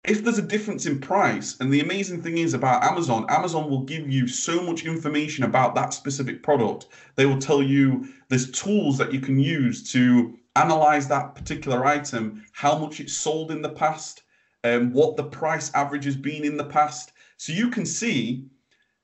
if 0.09 0.25
there's 0.25 0.39
a 0.39 0.43
difference 0.43 0.87
in 0.87 1.01
price, 1.01 1.57
and 1.61 1.73
the 1.73 1.83
amazing 1.83 2.21
thing 2.21 2.39
is 2.39 2.53
about 2.53 2.83
Amazon, 2.83 3.27
Amazon 3.29 3.71
will 3.71 3.85
give 3.85 4.11
you 4.11 4.27
so 4.27 4.61
much 4.61 4.85
information 4.85 5.45
about 5.45 5.77
that 5.77 5.95
specific 5.95 6.43
product. 6.43 6.89
They 7.15 7.27
will 7.27 7.39
tell 7.39 7.63
you 7.63 8.09
there's 8.29 8.51
tools 8.51 8.99
that 8.99 9.13
you 9.13 9.21
can 9.21 9.39
use 9.39 9.93
to 9.93 10.37
analyze 10.57 11.09
that 11.09 11.35
particular 11.35 11.85
item, 11.85 12.45
how 12.53 12.79
much 12.79 13.01
it's 13.01 13.15
sold 13.15 13.51
in 13.51 13.63
the 13.63 13.71
past, 13.71 14.23
and 14.63 14.83
um, 14.83 14.93
what 14.93 15.17
the 15.17 15.25
price 15.25 15.73
average 15.75 16.05
has 16.05 16.17
been 16.17 16.45
in 16.45 16.57
the 16.57 16.65
past. 16.65 17.13
So 17.37 17.53
you 17.53 17.69
can 17.69 17.85
see 17.85 18.47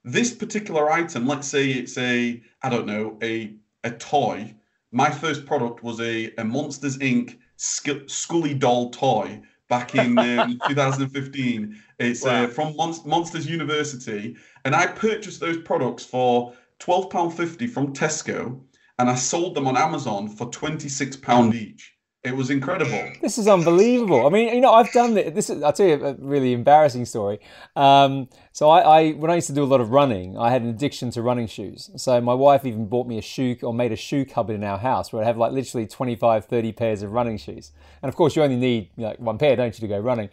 this 0.04 0.32
particular 0.32 0.90
item, 0.90 1.26
let's 1.26 1.48
say 1.48 1.68
it's 1.70 1.98
a, 1.98 2.42
I 2.62 2.68
don't 2.70 2.86
know, 2.86 3.18
a, 3.22 3.54
a 3.84 3.90
toy. 3.90 4.54
My 4.92 5.10
first 5.10 5.44
product 5.44 5.82
was 5.82 6.00
a, 6.00 6.32
a 6.38 6.44
Monsters 6.44 6.98
Inc. 6.98 7.36
Sulley 7.56 8.54
doll 8.54 8.90
toy 8.90 9.42
back 9.68 9.94
in 9.94 10.18
um, 10.18 10.58
2015. 10.68 11.76
It's 11.98 12.24
uh, 12.24 12.28
wow. 12.28 12.44
uh, 12.44 12.46
from 12.48 12.76
Mon- 12.76 13.06
Monsters 13.06 13.46
University, 13.46 14.36
and 14.64 14.74
I 14.74 14.86
purchased 14.86 15.40
those 15.40 15.58
products 15.58 16.04
for 16.04 16.54
£12.50 16.80 17.68
from 17.68 17.92
Tesco, 17.92 18.58
and 19.00 19.08
I 19.08 19.14
sold 19.14 19.54
them 19.54 19.66
on 19.66 19.78
Amazon 19.78 20.28
for 20.28 20.50
£26 20.50 21.54
each. 21.54 21.96
It 22.22 22.36
was 22.36 22.50
incredible. 22.50 23.12
This 23.22 23.38
is 23.38 23.48
unbelievable. 23.48 24.26
I 24.26 24.28
mean, 24.28 24.54
you 24.54 24.60
know, 24.60 24.74
I've 24.74 24.92
done. 24.92 25.14
This 25.14 25.48
is, 25.48 25.62
I'll 25.62 25.72
tell 25.72 25.86
you 25.86 26.04
a 26.04 26.14
really 26.18 26.52
embarrassing 26.52 27.06
story. 27.06 27.40
Um, 27.76 28.28
so 28.52 28.68
I, 28.68 28.80
I, 28.80 29.10
when 29.12 29.30
I 29.30 29.36
used 29.36 29.46
to 29.46 29.54
do 29.54 29.64
a 29.64 29.64
lot 29.64 29.80
of 29.80 29.90
running, 29.90 30.36
I 30.36 30.50
had 30.50 30.60
an 30.60 30.68
addiction 30.68 31.10
to 31.12 31.22
running 31.22 31.46
shoes. 31.46 31.88
So 31.96 32.20
my 32.20 32.34
wife 32.34 32.66
even 32.66 32.88
bought 32.88 33.06
me 33.06 33.16
a 33.16 33.22
shoe 33.22 33.56
or 33.62 33.72
made 33.72 33.90
a 33.90 33.96
shoe 33.96 34.26
cupboard 34.26 34.54
in 34.56 34.64
our 34.64 34.76
house 34.76 35.14
where 35.14 35.22
I 35.22 35.26
have 35.26 35.38
like 35.38 35.52
literally 35.52 35.86
25, 35.86 36.44
30 36.44 36.72
pairs 36.72 37.02
of 37.02 37.12
running 37.12 37.38
shoes. 37.38 37.72
And 38.02 38.10
of 38.10 38.16
course, 38.16 38.36
you 38.36 38.42
only 38.42 38.56
need 38.56 38.90
know, 38.98 39.14
one 39.16 39.38
pair, 39.38 39.56
don't 39.56 39.74
you, 39.74 39.80
to 39.80 39.88
go 39.88 39.98
running. 39.98 40.28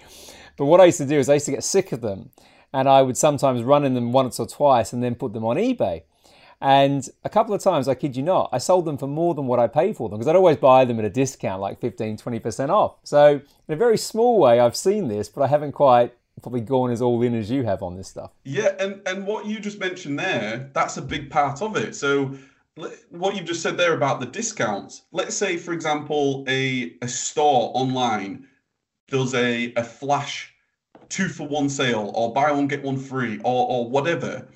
But 0.58 0.66
what 0.66 0.82
I 0.82 0.86
used 0.86 0.98
to 0.98 1.06
do 1.06 1.18
is 1.18 1.30
I 1.30 1.36
used 1.36 1.46
to 1.46 1.54
get 1.54 1.64
sick 1.64 1.94
of 1.94 2.02
them, 2.02 2.32
and 2.74 2.90
I 2.90 3.02
would 3.02 3.16
sometimes 3.16 3.64
run 3.64 3.86
in 3.86 3.94
them 3.94 4.12
once 4.12 4.42
or 4.42 4.46
twice 4.46 4.92
and 4.92 5.02
then 5.02 5.16
put 5.16 5.32
them 5.32 5.46
on 5.46 5.56
eBay. 5.56 6.02
And 6.60 7.08
a 7.24 7.30
couple 7.30 7.54
of 7.54 7.62
times, 7.62 7.88
I 7.88 7.94
kid 7.94 8.16
you 8.16 8.24
not, 8.24 8.50
I 8.52 8.58
sold 8.58 8.86
them 8.86 8.98
for 8.98 9.08
more 9.08 9.36
than 9.36 9.46
what 9.46 9.60
I 9.60 9.68
paid 9.68 9.96
for 9.96 10.10
them 10.10 10.18
because 10.18 10.28
I'd 10.28 10.36
always 10.36 10.58
buy 10.58 10.86
them 10.86 10.98
at 11.00 11.06
a 11.06 11.10
discount, 11.10 11.62
like 11.62 11.80
15, 11.80 12.18
20% 12.18 12.70
off. 12.70 12.96
So, 13.04 13.42
in 13.68 13.74
a 13.74 13.76
very 13.76 13.98
small 13.98 14.40
way, 14.40 14.60
I've 14.60 14.76
seen 14.76 15.08
this, 15.08 15.30
but 15.30 15.42
I 15.42 15.48
haven't 15.48 15.74
quite 15.74 16.14
probably 16.42 16.62
gone 16.62 16.92
as 16.92 17.02
all 17.02 17.22
in 17.22 17.34
as 17.36 17.50
you 17.50 17.64
have 17.64 17.82
on 17.82 17.96
this 17.96 18.08
stuff. 18.08 18.32
Yeah, 18.44 18.76
and, 18.80 19.02
and 19.08 19.26
what 19.26 19.46
you 19.46 19.60
just 19.60 19.80
mentioned 19.80 20.20
there, 20.20 20.70
that's 20.74 20.98
a 20.98 21.02
big 21.02 21.30
part 21.30 21.62
of 21.62 21.76
it. 21.78 21.96
So, 21.96 22.36
what 23.10 23.36
you've 23.36 23.46
just 23.46 23.62
said 23.62 23.78
there 23.78 23.94
about 23.94 24.20
the 24.20 24.26
discounts, 24.26 25.04
let's 25.12 25.36
say, 25.36 25.58
for 25.58 25.74
example, 25.74 26.44
a, 26.48 26.96
a 27.02 27.08
store 27.08 27.72
online 27.74 28.48
does 29.08 29.34
a, 29.34 29.74
a 29.76 29.84
flash 29.84 30.54
two 31.10 31.28
for 31.28 31.48
one 31.48 31.70
sale 31.70 32.12
or 32.16 32.34
buy 32.34 32.52
one, 32.52 32.68
get 32.68 32.84
one 32.84 32.98
free 32.98 33.40
or, 33.44 33.68
or 33.70 33.90
whatever 33.90 34.48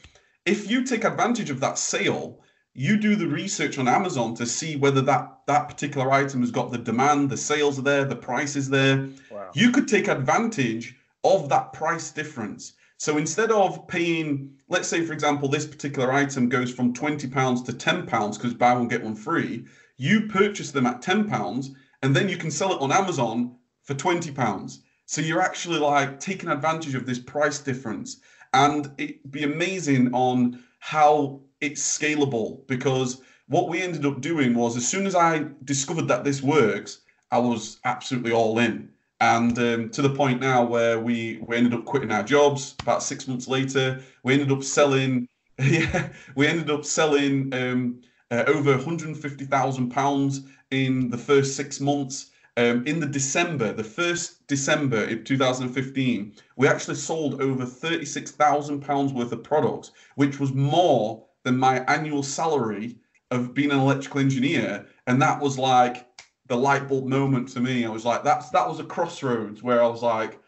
if 0.45 0.69
you 0.69 0.84
take 0.84 1.04
advantage 1.04 1.49
of 1.49 1.60
that 1.60 1.77
sale, 1.77 2.39
you 2.73 2.97
do 2.97 3.15
the 3.15 3.27
research 3.27 3.77
on 3.77 3.88
Amazon 3.88 4.34
to 4.36 4.45
see 4.45 4.75
whether 4.75 5.01
that 5.01 5.39
that 5.47 5.67
particular 5.67 6.12
item 6.12 6.41
has 6.41 6.51
got 6.51 6.71
the 6.71 6.77
demand, 6.77 7.30
the 7.30 7.38
sales 7.38 7.77
are 7.77 7.84
there, 7.84 8.06
the 8.06 8.15
price 8.15 8.56
is 8.56 8.69
there. 8.69 9.10
Wow. 9.30 9.51
You 9.54 9.71
could 9.71 9.88
take 9.88 10.08
advantage 10.08 10.95
of 11.23 11.49
that 11.49 11.73
price 11.73 12.12
difference. 12.12 12.73
So 12.97 13.17
instead 13.17 13.51
of 13.51 13.88
paying, 13.88 14.51
let's 14.69 14.88
say 14.88 15.06
for 15.06 15.13
example, 15.13 15.49
this 15.49 15.65
particular 15.65 16.13
item 16.13 16.49
goes 16.49 16.71
from 16.71 16.93
twenty 16.93 17.27
pounds 17.27 17.62
to 17.63 17.73
ten 17.73 18.06
pounds 18.06 18.38
because 18.38 18.54
buy 18.54 18.73
one 18.73 18.88
get 18.88 19.04
one 19.04 19.15
free, 19.15 19.65
you 19.97 20.27
purchase 20.27 20.71
them 20.71 20.86
at 20.86 21.01
ten 21.01 21.27
pounds 21.27 21.71
and 22.04 22.15
then 22.15 22.30
you 22.30 22.38
can 22.38 22.51
sell 22.51 22.73
it 22.73 22.82
on 22.82 22.91
Amazon 22.91 23.56
for 23.84 23.93
twenty 23.95 24.32
pounds. 24.32 24.82
So 25.06 25.19
you're 25.19 25.41
actually 25.41 25.80
like 25.80 26.21
taking 26.21 26.49
advantage 26.49 26.95
of 26.95 27.06
this 27.06 27.19
price 27.19 27.60
difference 27.60 28.21
and 28.54 28.92
it'd 28.98 29.32
be 29.32 29.44
amazing 29.44 30.14
on 30.14 30.64
how 30.80 31.42
it's 31.60 31.82
scalable 31.98 32.66
because 32.68 33.22
what 33.48 33.70
we 33.70 33.82
ended 33.82 34.06
up 34.06 34.22
doing 34.22 34.54
was 34.54 34.78
as 34.78 34.88
soon 34.88 35.06
as 35.06 35.16
I 35.16 35.46
discovered 35.64 36.08
that 36.08 36.24
this 36.24 36.42
works, 36.42 37.02
I 37.32 37.38
was 37.38 37.80
absolutely 37.86 38.32
all 38.32 38.60
in. 38.60 38.90
And 39.20 39.58
um, 39.60 39.90
to 39.92 40.02
the 40.02 40.10
point 40.10 40.42
now 40.42 40.64
where 40.64 41.00
we, 41.00 41.40
we 41.48 41.56
ended 41.56 41.76
up 41.76 41.86
quitting 41.86 42.12
our 42.12 42.24
jobs 42.24 42.76
about 42.80 43.04
six 43.04 43.28
months 43.28 43.48
later, 43.48 44.02
we 44.24 44.34
ended 44.34 44.52
up 44.52 44.64
selling, 44.64 45.28
yeah, 45.60 46.10
we 46.36 46.48
ended 46.48 46.72
up 46.72 46.84
selling 46.86 47.54
um, 47.54 48.02
uh, 48.32 48.44
over 48.48 48.72
150,000 48.72 49.90
pounds 49.92 50.42
in 50.72 51.10
the 51.10 51.18
first 51.18 51.56
six 51.56 51.80
months. 51.80 52.31
Um, 52.58 52.86
in 52.86 53.00
the 53.00 53.08
December, 53.08 53.72
the 53.72 53.84
first 53.84 54.46
December 54.48 55.06
of 55.06 55.24
2015, 55.24 56.34
we 56.58 56.68
actually 56.68 56.96
sold 56.96 57.42
over 57.42 57.66
36,000 57.66 58.82
pounds 58.82 59.14
worth 59.14 59.32
of 59.32 59.44
products, 59.44 59.92
which 60.16 60.40
was 60.40 60.54
more 60.54 61.26
than 61.44 61.58
my 61.58 61.80
annual 61.86 62.24
salary 62.24 62.98
of 63.32 63.54
being 63.54 63.72
an 63.72 63.80
electrical 63.80 64.20
engineer. 64.20 64.86
And 65.08 65.22
that 65.22 65.42
was 65.42 65.58
like 65.58 66.08
the 66.48 66.58
light 66.58 66.90
bulb 66.90 67.06
moment 67.06 67.48
to 67.50 67.62
me. 67.62 67.86
I 67.86 67.90
was 67.90 68.06
like, 68.06 68.24
that's 68.24 68.50
that 68.50 68.68
was 68.68 68.80
a 68.80 68.84
crossroads 68.84 69.64
where 69.64 69.82
I 69.82 69.88
was 69.88 70.04
like, 70.04 70.40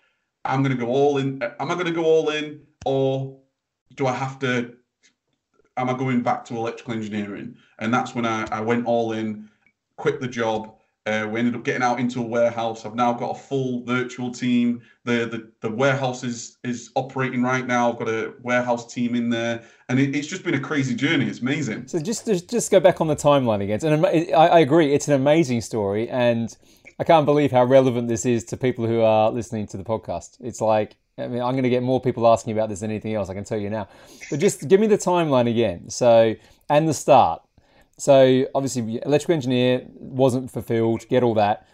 I'm 0.43 0.61
gonna 0.61 0.75
go 0.75 0.87
all 0.87 1.17
in. 1.17 1.41
Am 1.41 1.71
I 1.71 1.75
gonna 1.75 1.91
go 1.91 2.03
all 2.03 2.29
in, 2.29 2.61
or 2.85 3.39
do 3.95 4.07
I 4.07 4.13
have 4.13 4.37
to? 4.39 4.75
Am 5.77 5.89
I 5.89 5.93
going 5.93 6.21
back 6.21 6.43
to 6.45 6.57
electrical 6.57 6.93
engineering? 6.93 7.55
And 7.79 7.93
that's 7.93 8.13
when 8.13 8.25
I, 8.25 8.45
I 8.51 8.59
went 8.59 8.85
all 8.85 9.13
in, 9.13 9.49
quit 9.95 10.19
the 10.19 10.27
job, 10.27 10.75
uh, 11.05 11.27
we 11.29 11.39
ended 11.39 11.55
up 11.55 11.63
getting 11.63 11.83
out 11.83 11.99
into 11.99 12.21
a 12.21 12.25
warehouse. 12.25 12.85
I've 12.85 12.95
now 12.95 13.11
got 13.11 13.31
a 13.31 13.39
full 13.39 13.83
virtual 13.83 14.31
team. 14.31 14.81
The 15.03 15.25
the, 15.25 15.51
the 15.67 15.73
warehouse 15.73 16.23
is 16.23 16.57
is 16.63 16.91
operating 16.95 17.43
right 17.43 17.65
now. 17.67 17.91
I've 17.91 17.99
got 17.99 18.07
a 18.07 18.33
warehouse 18.41 18.93
team 18.93 19.15
in 19.15 19.29
there, 19.29 19.63
and 19.89 19.99
it, 19.99 20.15
it's 20.15 20.27
just 20.27 20.43
been 20.43 20.53
a 20.53 20.59
crazy 20.59 20.95
journey. 20.95 21.25
It's 21.27 21.39
amazing. 21.39 21.87
So 21.87 21.99
just 21.99 22.25
just, 22.25 22.49
just 22.49 22.71
go 22.71 22.79
back 22.79 23.01
on 23.01 23.07
the 23.07 23.15
timeline 23.15 23.61
again. 23.61 23.79
And 23.83 24.05
I, 24.05 24.33
I 24.33 24.59
agree, 24.59 24.93
it's 24.93 25.09
an 25.09 25.13
amazing 25.13 25.59
story, 25.61 26.09
and 26.09 26.55
I 26.99 27.03
can't 27.03 27.25
believe 27.25 27.51
how 27.51 27.65
relevant 27.65 28.07
this 28.07 28.25
is 28.25 28.45
to 28.45 28.57
people 28.57 28.87
who 28.87 29.01
are 29.01 29.29
listening 29.29 29.67
to 29.67 29.77
the 29.77 29.83
podcast. 29.83 30.37
It's 30.39 30.61
like 30.61 30.95
I 31.17 31.27
mean, 31.27 31.41
I'm 31.41 31.51
going 31.51 31.63
to 31.63 31.69
get 31.69 31.83
more 31.83 31.99
people 31.99 32.27
asking 32.27 32.53
about 32.53 32.69
this 32.69 32.79
than 32.79 32.89
anything 32.89 33.13
else. 33.13 33.29
I 33.29 33.33
can 33.33 33.43
tell 33.43 33.59
you 33.59 33.69
now. 33.69 33.87
But 34.31 34.39
just 34.39 34.67
give 34.67 34.79
me 34.79 34.87
the 34.87 34.97
timeline 34.97 35.49
again. 35.49 35.89
So 35.89 36.35
and 36.69 36.87
the 36.87 36.93
start. 36.93 37.41
So 37.97 38.47
obviously, 38.55 38.99
electrical 39.05 39.35
engineer 39.35 39.85
wasn't 39.93 40.51
fulfilled. 40.51 41.07
Get 41.09 41.23
all 41.23 41.35
that. 41.35 41.67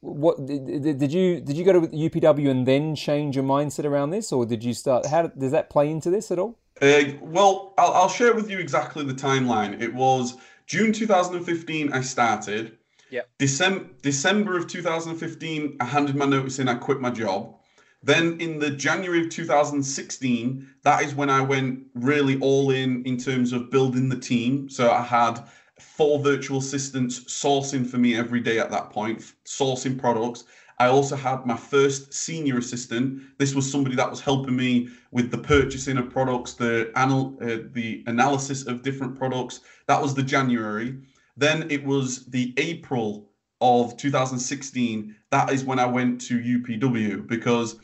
What 0.00 0.46
did 0.46 1.12
you 1.12 1.40
did 1.40 1.56
you 1.56 1.64
go 1.64 1.72
to 1.72 1.88
UPW 1.88 2.48
and 2.48 2.66
then 2.66 2.94
change 2.94 3.34
your 3.34 3.44
mindset 3.44 3.84
around 3.84 4.10
this, 4.10 4.32
or 4.32 4.46
did 4.46 4.62
you 4.62 4.74
start? 4.74 5.06
How 5.06 5.28
does 5.28 5.52
that 5.52 5.70
play 5.70 5.90
into 5.90 6.10
this 6.10 6.30
at 6.30 6.38
all? 6.38 6.58
Uh, 6.80 7.04
well, 7.22 7.74
I'll, 7.78 7.92
I'll 7.92 8.08
share 8.08 8.34
with 8.34 8.50
you 8.50 8.58
exactly 8.58 9.04
the 9.04 9.14
timeline. 9.14 9.80
It 9.80 9.94
was 9.94 10.36
June 10.66 10.92
2015. 10.92 11.92
I 11.92 12.00
started. 12.02 12.76
Yeah. 13.10 13.22
December 13.38 13.88
December 14.02 14.58
of 14.58 14.66
2015, 14.66 15.76
I 15.80 15.84
handed 15.84 16.16
my 16.16 16.26
notice 16.26 16.58
in. 16.58 16.68
I 16.68 16.74
quit 16.74 17.00
my 17.00 17.10
job. 17.10 17.56
Then 18.02 18.40
in 18.40 18.58
the 18.58 18.70
January 18.70 19.22
of 19.22 19.30
2016, 19.30 20.66
that 20.82 21.02
is 21.02 21.14
when 21.14 21.30
I 21.30 21.40
went 21.40 21.80
really 21.94 22.38
all 22.40 22.70
in 22.70 23.04
in 23.04 23.16
terms 23.16 23.52
of 23.52 23.70
building 23.70 24.08
the 24.08 24.18
team. 24.18 24.68
So 24.68 24.90
I 24.90 25.02
had 25.02 25.42
four 25.80 26.20
virtual 26.20 26.58
assistants 26.58 27.20
sourcing 27.24 27.86
for 27.86 27.98
me 27.98 28.16
every 28.16 28.40
day 28.40 28.58
at 28.58 28.70
that 28.70 28.90
point, 28.90 29.20
sourcing 29.44 29.98
products. 29.98 30.44
I 30.78 30.88
also 30.88 31.16
had 31.16 31.46
my 31.46 31.56
first 31.56 32.12
senior 32.12 32.58
assistant. 32.58 33.22
This 33.38 33.54
was 33.54 33.70
somebody 33.70 33.96
that 33.96 34.10
was 34.10 34.20
helping 34.20 34.56
me 34.56 34.88
with 35.10 35.30
the 35.30 35.38
purchasing 35.38 35.96
of 35.96 36.10
products, 36.10 36.52
the 36.52 36.92
anal- 36.96 37.38
uh, 37.40 37.68
the 37.72 38.04
analysis 38.06 38.66
of 38.66 38.82
different 38.82 39.16
products. 39.16 39.60
That 39.86 40.02
was 40.02 40.14
the 40.14 40.22
January. 40.22 40.96
Then 41.36 41.70
it 41.70 41.84
was 41.84 42.26
the 42.26 42.52
April 42.58 43.30
of 43.60 43.96
2016. 43.96 45.14
That 45.30 45.50
is 45.50 45.64
when 45.64 45.78
I 45.78 45.86
went 45.86 46.20
to 46.22 46.38
UPW 46.38 47.26
because 47.26 47.76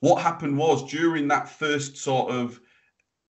what 0.00 0.22
happened 0.22 0.58
was 0.58 0.88
during 0.90 1.28
that 1.28 1.48
first 1.48 1.96
sort 1.96 2.30
of 2.30 2.60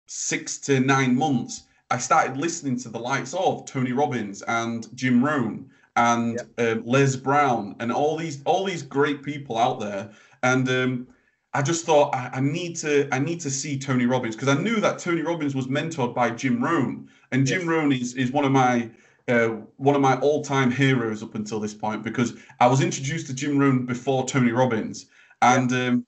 six 0.08 0.58
to 0.60 0.80
nine 0.80 1.16
months, 1.16 1.64
I 1.92 1.98
started 1.98 2.38
listening 2.38 2.78
to 2.80 2.90
the 2.90 3.00
likes 3.00 3.34
of 3.34 3.66
Tony 3.66 3.92
Robbins 3.92 4.42
and 4.44 4.88
Jim 4.96 5.24
Rohn 5.24 5.70
and 5.96 6.40
yep. 6.58 6.78
um, 6.78 6.84
Les 6.86 7.16
Brown 7.16 7.76
and 7.80 7.92
all 7.92 8.18
these 8.18 8.42
all 8.46 8.66
these 8.66 8.82
great 8.82 9.22
people 9.24 9.58
out 9.58 9.80
there. 9.80 10.10
And 10.42 10.68
um, 10.70 11.08
I 11.54 11.62
just 11.62 11.86
thought 11.86 12.16
I, 12.16 12.32
I, 12.34 12.40
need 12.40 12.76
to 12.78 13.08
I 13.12 13.20
need 13.20 13.40
to 13.42 13.52
see 13.52 13.78
Tony 13.78 14.06
Robbins 14.06 14.36
because 14.36 14.50
I 14.50 14.60
knew 14.60 14.78
that 14.78 15.00
Tony 15.00 15.22
Robbins 15.22 15.54
was 15.54 15.68
mentored 15.68 16.16
by 16.16 16.32
Jim 16.32 16.64
Rohn, 16.64 17.10
and 17.32 17.46
Jim 17.46 17.62
yes. 17.62 17.68
Rohn 17.68 17.92
is 17.92 18.14
is 18.16 18.32
one 18.32 18.46
of 18.46 18.52
my 18.52 18.90
uh, 19.28 19.50
one 19.78 19.96
of 19.96 20.02
my 20.02 20.18
all-time 20.20 20.72
heroes 20.72 21.24
up 21.24 21.36
until 21.36 21.60
this 21.60 21.74
point 21.74 22.04
because 22.04 22.36
I 22.60 22.68
was 22.68 22.82
introduced 22.82 23.28
to 23.28 23.34
Jim 23.34 23.58
Rohn 23.58 23.86
before 23.86 24.26
Tony 24.26 24.52
Robbins, 24.52 25.06
and 25.42 25.72
um, 25.72 26.06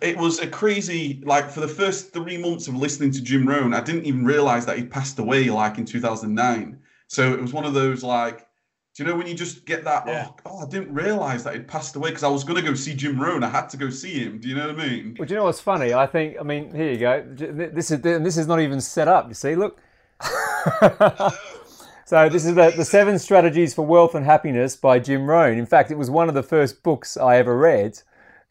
it 0.00 0.16
was 0.16 0.38
a 0.38 0.46
crazy 0.46 1.20
like 1.24 1.50
for 1.50 1.60
the 1.60 1.68
first 1.68 2.12
three 2.12 2.38
months 2.38 2.68
of 2.68 2.74
listening 2.74 3.10
to 3.12 3.20
Jim 3.20 3.46
Rohn, 3.46 3.74
I 3.74 3.80
didn't 3.80 4.06
even 4.06 4.24
realize 4.24 4.64
that 4.66 4.78
he 4.78 4.84
passed 4.84 5.18
away 5.18 5.50
like 5.50 5.78
in 5.78 5.84
2009. 5.84 6.78
So 7.08 7.34
it 7.34 7.40
was 7.40 7.52
one 7.52 7.66
of 7.66 7.74
those 7.74 8.02
like, 8.02 8.46
do 8.94 9.02
you 9.02 9.08
know 9.08 9.16
when 9.16 9.26
you 9.26 9.34
just 9.34 9.66
get 9.66 9.84
that? 9.84 10.04
Oh, 10.06 10.10
yeah. 10.10 10.28
Oh, 10.28 10.36
oh, 10.46 10.66
I 10.66 10.68
didn't 10.68 10.94
realize 10.94 11.44
that 11.44 11.54
he'd 11.54 11.68
passed 11.68 11.96
away 11.96 12.10
because 12.10 12.22
I 12.22 12.28
was 12.28 12.44
going 12.44 12.62
to 12.62 12.66
go 12.66 12.74
see 12.74 12.94
Jim 12.94 13.20
Rohn. 13.20 13.42
I 13.42 13.48
had 13.48 13.68
to 13.70 13.76
go 13.76 13.90
see 13.90 14.24
him. 14.24 14.38
Do 14.38 14.48
you 14.48 14.54
know 14.54 14.68
what 14.68 14.80
I 14.80 14.88
mean? 14.88 15.16
Well, 15.18 15.26
do 15.26 15.34
you 15.34 15.40
know 15.40 15.44
what's 15.44 15.60
funny? 15.60 15.92
I 15.92 16.06
think 16.06 16.36
I 16.40 16.42
mean 16.42 16.74
here 16.74 16.92
you 16.92 16.98
go. 16.98 17.24
This 17.34 17.90
is 17.90 18.00
this 18.00 18.36
is 18.38 18.46
not 18.46 18.60
even 18.60 18.80
set 18.80 19.08
up. 19.08 19.28
You 19.28 19.34
see, 19.34 19.56
look. 19.56 19.78
so 22.06 22.28
this 22.28 22.44
is 22.46 22.54
the, 22.54 22.72
the 22.76 22.84
seven 22.84 23.18
strategies 23.18 23.74
for 23.74 23.84
wealth 23.84 24.14
and 24.14 24.24
happiness 24.24 24.76
by 24.76 24.98
Jim 24.98 25.26
Rohn. 25.26 25.58
In 25.58 25.66
fact, 25.66 25.90
it 25.90 25.98
was 25.98 26.08
one 26.08 26.28
of 26.28 26.34
the 26.34 26.42
first 26.42 26.82
books 26.82 27.16
I 27.16 27.36
ever 27.36 27.56
read 27.58 28.00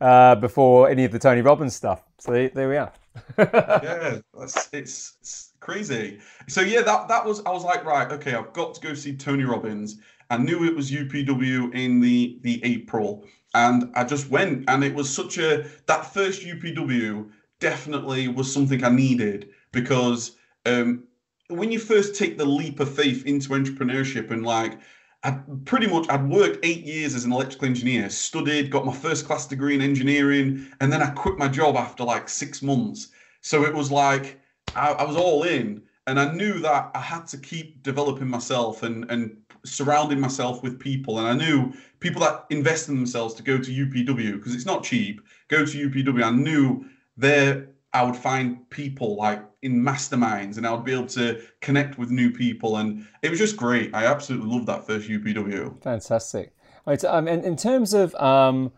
uh, 0.01 0.35
before 0.35 0.89
any 0.89 1.05
of 1.05 1.11
the 1.11 1.19
Tony 1.19 1.41
Robbins 1.41 1.75
stuff. 1.75 2.03
So 2.19 2.49
there 2.53 2.67
we 2.67 2.77
are. 2.77 2.91
yeah, 3.37 4.19
it's, 4.39 4.69
it's 4.73 5.53
crazy. 5.59 6.19
So 6.47 6.61
yeah, 6.61 6.81
that 6.81 7.07
that 7.07 7.25
was 7.25 7.41
I 7.45 7.51
was 7.51 7.63
like, 7.63 7.85
right, 7.85 8.11
okay, 8.11 8.33
I've 8.33 8.51
got 8.53 8.73
to 8.75 8.81
go 8.81 8.93
see 8.93 9.15
Tony 9.15 9.43
Robbins. 9.43 9.99
I 10.29 10.37
knew 10.37 10.65
it 10.65 10.75
was 10.75 10.91
UPW 10.91 11.73
in 11.73 12.01
the 12.01 12.39
the 12.41 12.63
April, 12.63 13.25
and 13.53 13.91
I 13.95 14.03
just 14.03 14.29
went, 14.29 14.65
and 14.67 14.83
it 14.83 14.93
was 14.93 15.09
such 15.09 15.37
a 15.37 15.65
that 15.85 16.13
first 16.13 16.41
UPW 16.41 17.29
definitely 17.59 18.27
was 18.27 18.51
something 18.51 18.83
I 18.83 18.89
needed 18.89 19.49
because 19.71 20.37
um, 20.65 21.03
when 21.47 21.71
you 21.71 21.79
first 21.79 22.15
take 22.15 22.37
the 22.37 22.45
leap 22.45 22.79
of 22.79 22.93
faith 22.93 23.25
into 23.25 23.49
entrepreneurship 23.49 24.31
and 24.31 24.43
like 24.43 24.79
I 25.23 25.39
pretty 25.65 25.87
much 25.87 26.09
I'd 26.09 26.27
worked 26.27 26.65
eight 26.65 26.83
years 26.83 27.13
as 27.13 27.25
an 27.25 27.31
electrical 27.31 27.67
engineer, 27.67 28.09
studied, 28.09 28.71
got 28.71 28.85
my 28.85 28.93
first 28.93 29.25
class 29.25 29.45
degree 29.45 29.75
in 29.75 29.81
engineering, 29.81 30.67
and 30.79 30.91
then 30.91 31.01
I 31.01 31.11
quit 31.11 31.37
my 31.37 31.47
job 31.47 31.75
after 31.75 32.03
like 32.03 32.27
six 32.27 32.61
months. 32.61 33.09
So 33.41 33.63
it 33.63 33.73
was 33.73 33.91
like 33.91 34.39
I, 34.75 34.91
I 34.93 35.03
was 35.03 35.15
all 35.15 35.43
in, 35.43 35.83
and 36.07 36.19
I 36.19 36.33
knew 36.33 36.59
that 36.59 36.91
I 36.95 36.99
had 36.99 37.27
to 37.27 37.37
keep 37.37 37.83
developing 37.83 38.27
myself 38.27 38.81
and 38.83 39.09
and 39.11 39.37
surrounding 39.63 40.19
myself 40.19 40.63
with 40.63 40.79
people. 40.79 41.19
And 41.19 41.27
I 41.27 41.33
knew 41.45 41.71
people 41.99 42.21
that 42.21 42.45
invest 42.49 42.89
in 42.89 42.95
themselves 42.95 43.35
to 43.35 43.43
go 43.43 43.59
to 43.59 43.71
UPW 43.71 44.33
because 44.33 44.55
it's 44.55 44.65
not 44.65 44.83
cheap. 44.83 45.21
Go 45.49 45.65
to 45.65 45.89
UPW. 45.89 46.23
I 46.23 46.31
knew 46.31 46.85
there 47.15 47.69
I 47.93 48.03
would 48.03 48.15
find 48.15 48.69
people 48.69 49.17
like 49.17 49.43
in 49.61 49.81
masterminds 49.81 50.57
and 50.57 50.65
I 50.65 50.71
would 50.71 50.85
be 50.85 50.93
able 50.93 51.07
to 51.07 51.41
connect 51.59 51.97
with 51.97 52.09
new 52.09 52.31
people. 52.31 52.77
And 52.77 53.05
it 53.21 53.29
was 53.29 53.37
just 53.37 53.57
great. 53.57 53.93
I 53.93 54.05
absolutely 54.05 54.49
loved 54.49 54.67
that 54.67 54.87
first 54.87 55.09
UPW. 55.09 55.81
Fantastic. 55.83 56.53
Um, 56.87 57.27
and 57.27 57.43
in 57.43 57.55
terms 57.57 57.93
of 57.93 58.15
um, 58.15 58.71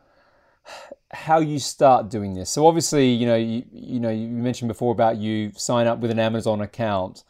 how 1.12 1.40
you 1.40 1.60
start 1.60 2.10
doing 2.10 2.34
this, 2.34 2.50
so 2.50 2.68
obviously, 2.68 3.08
you 3.10 3.26
know, 3.26 3.36
you, 3.36 3.64
you 3.72 4.00
know, 4.00 4.10
you 4.10 4.28
mentioned 4.28 4.68
before 4.68 4.92
about 4.92 5.18
you 5.18 5.52
sign 5.56 5.88
up 5.88 6.00
with 6.00 6.12
an 6.12 6.20
Amazon 6.20 6.62
account. 6.62 7.24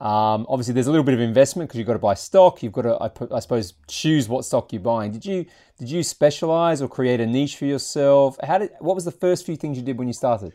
Um, 0.00 0.46
obviously, 0.48 0.74
there's 0.74 0.86
a 0.86 0.90
little 0.90 1.04
bit 1.04 1.14
of 1.14 1.20
investment 1.20 1.68
because 1.68 1.78
you've 1.78 1.86
got 1.86 1.94
to 1.94 1.98
buy 1.98 2.14
stock. 2.14 2.62
You've 2.62 2.72
got 2.72 2.82
to, 2.82 2.94
I, 3.02 3.36
I, 3.36 3.40
suppose, 3.40 3.74
choose 3.88 4.28
what 4.28 4.44
stock 4.44 4.72
you're 4.72 4.82
buying. 4.82 5.10
Did 5.10 5.26
you 5.26 5.46
did 5.76 5.90
you 5.90 6.04
specialize 6.04 6.80
or 6.80 6.88
create 6.88 7.20
a 7.20 7.26
niche 7.26 7.56
for 7.56 7.64
yourself? 7.64 8.36
How 8.44 8.58
did 8.58 8.70
what 8.78 8.94
was 8.94 9.04
the 9.04 9.10
first 9.10 9.44
few 9.44 9.56
things 9.56 9.76
you 9.76 9.82
did 9.82 9.98
when 9.98 10.06
you 10.06 10.14
started? 10.14 10.52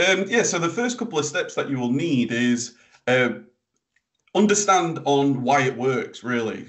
Um, 0.00 0.24
yeah, 0.28 0.44
so 0.44 0.58
the 0.58 0.68
first 0.68 0.96
couple 0.96 1.18
of 1.18 1.26
steps 1.26 1.54
that 1.56 1.68
you 1.68 1.78
will 1.78 1.92
need 1.92 2.32
is 2.32 2.74
uh, 3.06 3.30
understand 4.34 5.00
on 5.04 5.42
why 5.42 5.62
it 5.62 5.76
works, 5.76 6.24
really. 6.24 6.68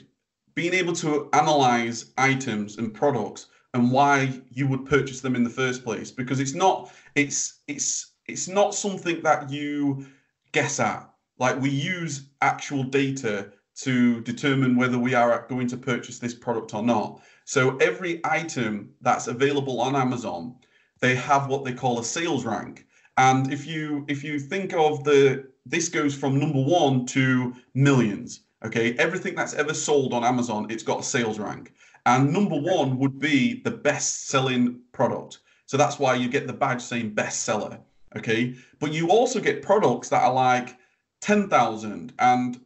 Being 0.54 0.74
able 0.74 0.92
to 0.96 1.30
analyze 1.32 2.12
items 2.18 2.78
and 2.78 2.94
products 2.94 3.48
and 3.74 3.90
why 3.90 4.42
you 4.50 4.68
would 4.68 4.86
purchase 4.86 5.22
them 5.22 5.38
in 5.38 5.46
the 5.46 5.50
first 5.50 5.86
place, 5.86 6.12
because 6.12 6.42
it's 6.42 6.54
not 6.54 6.92
it's 7.16 7.62
it's 7.70 8.12
it's 8.28 8.50
not 8.50 8.76
something 8.76 9.22
that 9.22 9.50
you 9.50 10.06
guess 10.52 10.82
at. 10.82 11.10
Like 11.40 11.60
we 11.62 11.70
use 11.70 12.32
actual 12.42 12.84
data 12.84 13.54
to 13.78 14.20
determine 14.22 14.76
whether 14.76 14.98
we 14.98 15.14
are 15.14 15.46
going 15.48 15.68
to 15.68 15.78
purchase 15.78 16.20
this 16.20 16.34
product 16.34 16.74
or 16.74 16.84
not. 16.84 17.22
So 17.46 17.78
every 17.78 18.20
item 18.26 18.90
that's 19.00 19.28
available 19.28 19.80
on 19.80 19.96
Amazon, 19.96 20.56
they 21.00 21.16
have 21.16 21.48
what 21.48 21.64
they 21.64 21.74
call 21.74 22.00
a 22.00 22.04
sales 22.04 22.44
rank. 22.44 22.88
And 23.18 23.52
if 23.52 23.66
you 23.68 24.06
if 24.08 24.24
you 24.24 24.40
think 24.40 24.74
of 24.74 25.04
the 25.04 25.48
this 25.66 25.90
goes 25.90 26.16
from 26.16 26.40
number 26.40 26.62
one 26.62 27.06
to 27.08 27.54
millions. 27.74 28.42
Okay, 28.64 28.94
everything 28.98 29.36
that's 29.36 29.56
ever 29.56 29.74
sold 29.74 30.14
on 30.14 30.24
Amazon, 30.24 30.68
it's 30.70 30.84
got 30.84 31.00
a 31.00 31.04
sales 31.04 31.40
rank, 31.40 31.74
and 32.06 32.32
number 32.32 32.56
one 32.56 32.98
would 33.00 33.20
be 33.20 33.62
the 33.64 33.72
best 33.72 34.28
selling 34.28 34.80
product. 34.92 35.40
So 35.66 35.78
that's 35.78 35.98
why 35.98 36.16
you 36.16 36.30
get 36.30 36.48
the 36.48 36.54
badge 36.54 36.82
saying 36.82 37.16
bestseller. 37.16 37.80
Okay, 38.16 38.56
but 38.80 38.94
you 38.94 39.10
also 39.10 39.40
get 39.40 39.62
products 39.62 40.10
that 40.10 40.24
are 40.24 40.34
like 40.34 40.78
ten 41.22 41.50
thousand 41.50 42.14
and 42.20 42.60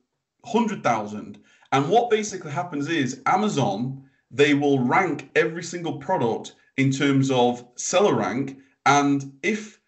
hundred 0.44 0.84
thousand. 0.84 1.40
And 1.72 1.90
what 1.90 2.10
basically 2.10 2.52
happens 2.52 2.88
is 2.88 3.22
Amazon 3.26 4.04
they 4.32 4.54
will 4.54 4.80
rank 4.80 5.30
every 5.36 5.64
single 5.64 5.98
product 5.98 6.56
in 6.78 6.92
terms 6.92 7.32
of 7.32 7.66
seller 7.76 8.16
rank. 8.16 8.58
And 8.86 9.38
if 9.44 9.80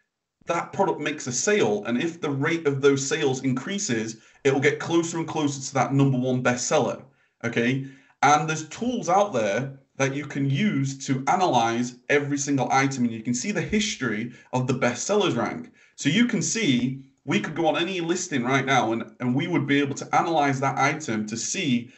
that 0.48 0.74
product 0.74 1.00
makes 1.00 1.28
a 1.28 1.32
sale 1.32 1.84
and 1.86 2.02
if 2.02 2.20
the 2.20 2.30
rate 2.30 2.66
of 2.68 2.82
those 2.82 3.06
sales 3.06 3.44
increases, 3.44 4.18
it 4.44 4.54
will 4.54 4.62
get 4.62 4.80
closer 4.80 5.18
and 5.18 5.28
closer 5.28 5.62
to 5.62 5.74
that 5.74 5.94
number 5.94 6.18
one 6.18 6.44
bestseller. 6.44 7.04
Okay. 7.44 7.86
And 8.24 8.50
there's 8.50 8.68
tools 8.70 9.10
out 9.10 9.34
there 9.34 9.80
that 9.98 10.16
you 10.16 10.26
can 10.26 10.50
use 10.50 10.98
to 11.08 11.24
analyze 11.28 11.96
every 12.10 12.38
single 12.38 12.72
item 12.72 13.06
and 13.06 13.14
you 13.14 13.22
can 13.22 13.34
see 13.34 13.52
the 13.52 13.62
history 13.62 14.32
of 14.54 14.68
the 14.68 14.74
bestsellers 14.74 15.36
rank. 15.36 15.72
So 15.96 16.10
you 16.10 16.26
can 16.26 16.42
see 16.42 17.04
we 17.26 17.40
could 17.40 17.56
go 17.56 17.68
on 17.68 17.78
any 17.78 18.00
listing 18.00 18.44
right 18.44 18.66
now 18.66 18.94
and, 18.94 19.16
and 19.20 19.36
we 19.36 19.48
would 19.48 19.68
be 19.68 19.80
able 19.80 19.96
to 19.96 20.16
analyze 20.16 20.60
that 20.62 20.78
item 20.78 21.26
to 21.28 21.38
see, 21.38 21.92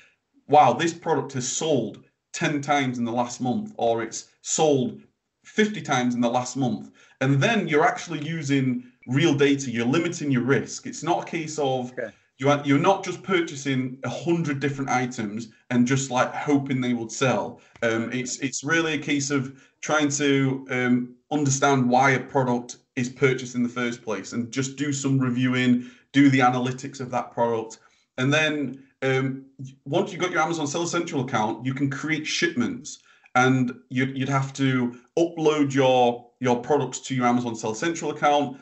wow, 0.47 0.73
this 0.73 0.93
product 0.93 1.33
has 1.33 1.47
sold 1.47 2.03
10 2.33 2.61
times 2.61 2.97
in 2.97 3.05
the 3.05 3.11
last 3.11 3.41
month 3.41 3.73
or 3.77 4.01
it's 4.01 4.29
sold 4.41 5.01
50 5.49 5.81
times 5.81 6.15
in 6.15 6.21
the 6.21 6.29
last 6.29 6.55
month. 6.55 6.91
And 7.21 7.41
then 7.41 7.67
you're 7.67 7.85
actually 7.85 8.25
using 8.25 8.83
real 9.07 9.33
data, 9.33 9.71
you're 9.71 9.85
limiting 9.85 10.31
your 10.31 10.43
risk. 10.43 10.85
It's 10.85 11.03
not 11.03 11.23
a 11.23 11.25
case 11.25 11.57
of 11.57 11.91
okay. 11.93 12.11
you 12.37 12.49
are, 12.49 12.61
you're 12.63 12.79
not 12.79 13.03
just 13.03 13.23
purchasing 13.23 13.97
a 14.03 14.09
hundred 14.09 14.59
different 14.59 14.89
items 14.89 15.49
and 15.71 15.87
just 15.87 16.11
like 16.11 16.33
hoping 16.33 16.79
they 16.79 16.93
would 16.93 17.11
sell. 17.11 17.61
Um, 17.81 18.11
it's 18.13 18.37
it's 18.39 18.63
really 18.63 18.93
a 18.93 18.99
case 18.99 19.31
of 19.31 19.59
trying 19.81 20.09
to 20.09 20.67
um, 20.69 21.15
understand 21.31 21.89
why 21.89 22.11
a 22.11 22.19
product 22.19 22.77
is 22.95 23.09
purchased 23.09 23.55
in 23.55 23.63
the 23.63 23.69
first 23.69 24.03
place 24.03 24.33
and 24.33 24.51
just 24.51 24.75
do 24.75 24.93
some 24.93 25.17
reviewing, 25.17 25.89
do 26.11 26.29
the 26.29 26.39
analytics 26.39 26.99
of 26.99 27.09
that 27.11 27.31
product. 27.31 27.79
And 28.17 28.31
then 28.31 28.83
um, 29.01 29.45
once 29.85 30.11
you've 30.11 30.21
got 30.21 30.31
your 30.31 30.41
Amazon 30.41 30.67
Seller 30.67 30.85
Central 30.85 31.23
account, 31.23 31.65
you 31.65 31.73
can 31.73 31.89
create 31.89 32.27
shipments 32.27 32.99
and 33.35 33.71
you'd, 33.89 34.17
you'd 34.17 34.29
have 34.29 34.53
to 34.53 34.95
upload 35.17 35.73
your 35.73 36.27
your 36.39 36.61
products 36.61 36.99
to 37.01 37.15
your 37.15 37.25
Amazon 37.25 37.55
Seller 37.55 37.75
Central 37.75 38.11
account. 38.11 38.57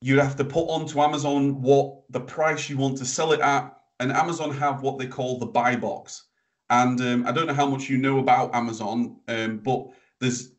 You'd 0.00 0.20
have 0.20 0.36
to 0.36 0.44
put 0.44 0.66
onto 0.66 1.00
Amazon 1.00 1.60
what 1.60 2.02
the 2.10 2.20
price 2.20 2.70
you 2.70 2.78
want 2.78 2.96
to 2.98 3.04
sell 3.04 3.32
it 3.32 3.40
at, 3.40 3.76
and 3.98 4.12
Amazon 4.12 4.52
have 4.52 4.82
what 4.82 4.98
they 4.98 5.06
call 5.06 5.38
the 5.38 5.46
buy 5.46 5.74
box. 5.74 6.24
And 6.70 7.00
um, 7.00 7.26
I 7.26 7.32
don't 7.32 7.46
know 7.46 7.54
how 7.54 7.66
much 7.66 7.88
you 7.88 7.98
know 7.98 8.18
about 8.18 8.54
Amazon, 8.54 9.16
um, 9.26 9.58
but 9.58 9.88
there's 10.20 10.52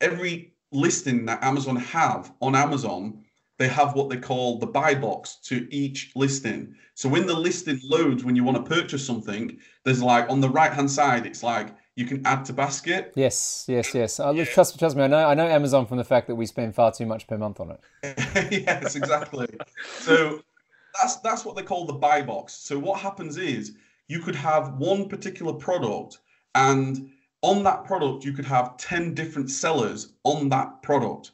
every 0.00 0.54
listing 0.72 1.26
that 1.26 1.42
Amazon 1.42 1.76
have 1.76 2.32
on 2.40 2.54
Amazon, 2.54 3.24
they 3.58 3.68
have 3.68 3.94
what 3.94 4.08
they 4.08 4.16
call 4.16 4.58
the 4.58 4.66
buy 4.66 4.94
box 4.94 5.36
to 5.44 5.66
each 5.70 6.12
listing. 6.14 6.74
So 6.94 7.08
when 7.08 7.26
the 7.26 7.34
listing 7.34 7.80
loads, 7.82 8.24
when 8.24 8.36
you 8.36 8.44
want 8.44 8.56
to 8.58 8.74
purchase 8.74 9.06
something, 9.06 9.58
there's 9.84 10.02
like 10.02 10.28
on 10.28 10.40
the 10.40 10.48
right 10.48 10.72
hand 10.72 10.90
side, 10.90 11.26
it's 11.26 11.42
like 11.42 11.74
you 11.96 12.04
can 12.04 12.24
add 12.26 12.44
to 12.44 12.52
basket. 12.52 13.12
Yes, 13.16 13.64
yes, 13.66 13.94
yes. 13.94 14.20
Uh, 14.20 14.44
trust, 14.52 14.78
trust 14.78 14.96
me, 14.96 15.02
I 15.02 15.06
know, 15.06 15.26
I 15.26 15.34
know 15.34 15.46
Amazon 15.48 15.86
from 15.86 15.96
the 15.96 16.04
fact 16.04 16.26
that 16.28 16.34
we 16.34 16.44
spend 16.44 16.74
far 16.74 16.92
too 16.92 17.06
much 17.06 17.26
per 17.26 17.38
month 17.38 17.58
on 17.58 17.70
it. 17.70 17.80
yes, 18.66 18.94
exactly. 18.96 19.48
so 19.98 20.42
that's 20.94 21.16
that's 21.16 21.44
what 21.44 21.56
they 21.56 21.62
call 21.62 21.86
the 21.86 21.94
buy 21.94 22.20
box. 22.20 22.52
So 22.52 22.78
what 22.78 23.00
happens 23.00 23.38
is 23.38 23.76
you 24.08 24.20
could 24.20 24.34
have 24.34 24.74
one 24.74 25.08
particular 25.08 25.54
product, 25.54 26.18
and 26.54 27.10
on 27.40 27.64
that 27.64 27.84
product 27.84 28.24
you 28.26 28.34
could 28.34 28.44
have 28.44 28.76
ten 28.76 29.14
different 29.14 29.50
sellers 29.50 30.12
on 30.24 30.50
that 30.50 30.82
product, 30.82 31.32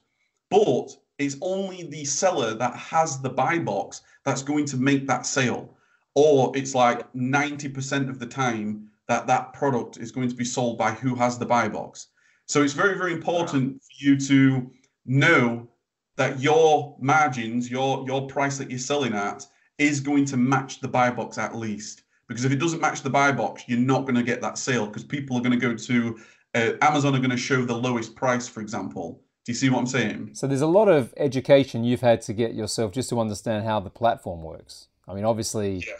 but 0.48 0.96
it's 1.18 1.36
only 1.42 1.82
the 1.82 2.04
seller 2.04 2.54
that 2.54 2.76
has 2.76 3.20
the 3.20 3.30
buy 3.30 3.58
box 3.58 4.02
that's 4.24 4.42
going 4.42 4.66
to 4.66 4.76
make 4.76 5.08
that 5.08 5.26
sale, 5.26 5.76
or 6.14 6.56
it's 6.56 6.72
like 6.72 7.12
ninety 7.16 7.68
percent 7.68 8.08
of 8.08 8.20
the 8.20 8.26
time 8.26 8.91
that 9.08 9.26
that 9.26 9.52
product 9.52 9.96
is 9.96 10.12
going 10.12 10.28
to 10.28 10.34
be 10.34 10.44
sold 10.44 10.78
by 10.78 10.92
who 10.92 11.14
has 11.14 11.38
the 11.38 11.46
buy 11.46 11.68
box. 11.68 12.08
So 12.46 12.62
it's 12.62 12.72
very, 12.72 12.96
very 12.96 13.12
important 13.12 13.82
for 13.82 14.04
you 14.04 14.18
to 14.18 14.70
know 15.06 15.68
that 16.16 16.40
your 16.40 16.96
margins, 17.00 17.70
your 17.70 18.04
your 18.06 18.26
price 18.26 18.58
that 18.58 18.70
you're 18.70 18.78
selling 18.78 19.14
at, 19.14 19.46
is 19.78 20.00
going 20.00 20.24
to 20.26 20.36
match 20.36 20.80
the 20.80 20.88
buy 20.88 21.10
box 21.10 21.38
at 21.38 21.56
least. 21.56 22.02
Because 22.28 22.44
if 22.44 22.52
it 22.52 22.60
doesn't 22.60 22.80
match 22.80 23.02
the 23.02 23.10
buy 23.10 23.32
box, 23.32 23.64
you're 23.66 23.78
not 23.78 24.02
going 24.02 24.14
to 24.14 24.22
get 24.22 24.40
that 24.40 24.56
sale 24.56 24.86
because 24.86 25.04
people 25.04 25.36
are 25.36 25.40
going 25.40 25.58
to 25.58 25.66
go 25.66 25.74
to 25.74 26.18
uh, 26.54 26.72
Amazon 26.82 27.14
are 27.14 27.18
going 27.18 27.30
to 27.30 27.36
show 27.36 27.64
the 27.64 27.74
lowest 27.74 28.14
price, 28.14 28.46
for 28.48 28.60
example. 28.60 29.20
Do 29.44 29.52
you 29.52 29.56
see 29.56 29.70
what 29.70 29.80
I'm 29.80 29.86
saying? 29.86 30.30
So 30.34 30.46
there's 30.46 30.60
a 30.60 30.66
lot 30.66 30.88
of 30.88 31.12
education 31.16 31.82
you've 31.82 32.00
had 32.00 32.22
to 32.22 32.32
get 32.32 32.54
yourself 32.54 32.92
just 32.92 33.08
to 33.08 33.18
understand 33.18 33.64
how 33.64 33.80
the 33.80 33.90
platform 33.90 34.42
works. 34.42 34.86
I 35.08 35.14
mean, 35.14 35.24
obviously, 35.24 35.78
yeah 35.78 35.94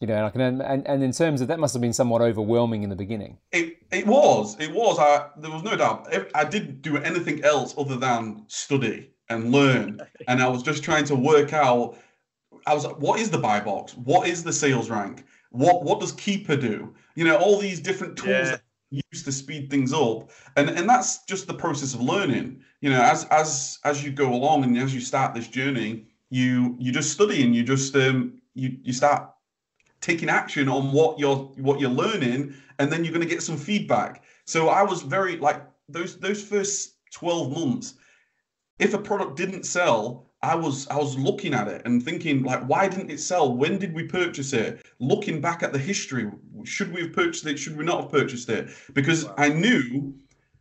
you 0.00 0.06
know, 0.06 0.14
and 0.14 0.26
I 0.26 0.30
can, 0.30 0.60
and, 0.60 0.86
and 0.86 1.02
in 1.02 1.12
terms 1.12 1.40
of 1.40 1.48
that, 1.48 1.58
must 1.58 1.72
have 1.74 1.80
been 1.80 1.92
somewhat 1.92 2.20
overwhelming 2.20 2.82
in 2.82 2.90
the 2.90 2.96
beginning. 2.96 3.38
It 3.52 3.78
it 3.90 4.06
was, 4.06 4.58
it 4.60 4.70
was. 4.72 4.98
I 4.98 5.28
there 5.38 5.50
was 5.50 5.62
no 5.62 5.76
doubt. 5.76 6.12
I 6.34 6.44
didn't 6.44 6.82
do 6.82 6.98
anything 6.98 7.42
else 7.44 7.74
other 7.78 7.96
than 7.96 8.44
study 8.46 9.10
and 9.30 9.52
learn, 9.52 10.00
and 10.28 10.42
I 10.42 10.48
was 10.48 10.62
just 10.62 10.82
trying 10.82 11.04
to 11.06 11.16
work 11.16 11.52
out. 11.52 11.96
I 12.66 12.74
was 12.74 12.84
like, 12.84 12.98
what 12.98 13.20
is 13.20 13.30
the 13.30 13.38
buy 13.38 13.60
box? 13.60 13.96
What 13.96 14.28
is 14.28 14.44
the 14.44 14.52
sales 14.52 14.90
rank? 14.90 15.24
What 15.50 15.82
what 15.82 16.00
does 16.00 16.12
Keepa 16.12 16.60
do? 16.60 16.94
You 17.14 17.24
know, 17.24 17.36
all 17.36 17.58
these 17.58 17.80
different 17.80 18.18
tools 18.18 18.28
yeah. 18.28 18.50
that 18.50 18.62
used 18.90 19.24
to 19.24 19.32
speed 19.32 19.70
things 19.70 19.94
up, 19.94 20.30
and 20.56 20.68
and 20.68 20.86
that's 20.86 21.24
just 21.24 21.46
the 21.46 21.54
process 21.54 21.94
of 21.94 22.02
learning. 22.02 22.60
You 22.82 22.90
know, 22.90 23.00
as 23.00 23.24
as 23.30 23.78
as 23.84 24.04
you 24.04 24.10
go 24.10 24.34
along 24.34 24.64
and 24.64 24.76
as 24.76 24.94
you 24.94 25.00
start 25.00 25.34
this 25.34 25.48
journey, 25.48 26.04
you 26.28 26.76
you 26.78 26.92
just 26.92 27.12
study 27.12 27.42
and 27.42 27.54
you 27.54 27.62
just 27.62 27.96
um 27.96 28.42
you 28.54 28.76
you 28.82 28.92
start 28.92 29.30
taking 30.06 30.28
action 30.28 30.68
on 30.68 30.92
what 30.92 31.18
you're 31.18 31.36
what 31.68 31.80
you're 31.80 31.98
learning 32.04 32.54
and 32.78 32.92
then 32.92 33.02
you're 33.02 33.12
going 33.12 33.28
to 33.28 33.34
get 33.34 33.42
some 33.42 33.56
feedback. 33.56 34.22
So 34.44 34.68
i 34.68 34.82
was 34.82 35.02
very 35.02 35.36
like 35.36 35.60
those 35.88 36.18
those 36.26 36.42
first 36.42 36.94
12 37.12 37.52
months 37.58 37.94
if 38.78 38.94
a 38.94 38.98
product 38.98 39.36
didn't 39.36 39.64
sell 39.64 40.30
i 40.42 40.54
was 40.54 40.86
i 40.88 40.96
was 40.96 41.18
looking 41.18 41.54
at 41.54 41.66
it 41.66 41.82
and 41.84 42.02
thinking 42.02 42.42
like 42.44 42.62
why 42.70 42.88
didn't 42.88 43.10
it 43.10 43.20
sell? 43.20 43.46
When 43.62 43.78
did 43.78 43.92
we 43.94 44.04
purchase 44.04 44.52
it? 44.52 44.86
Looking 45.00 45.40
back 45.40 45.62
at 45.64 45.72
the 45.72 45.78
history 45.90 46.30
should 46.64 46.92
we 46.94 47.00
have 47.02 47.12
purchased 47.12 47.46
it? 47.46 47.58
Should 47.58 47.76
we 47.76 47.84
not 47.84 48.02
have 48.02 48.10
purchased 48.18 48.48
it? 48.48 48.68
Because 48.94 49.24
wow. 49.24 49.34
i 49.38 49.48
knew 49.48 50.14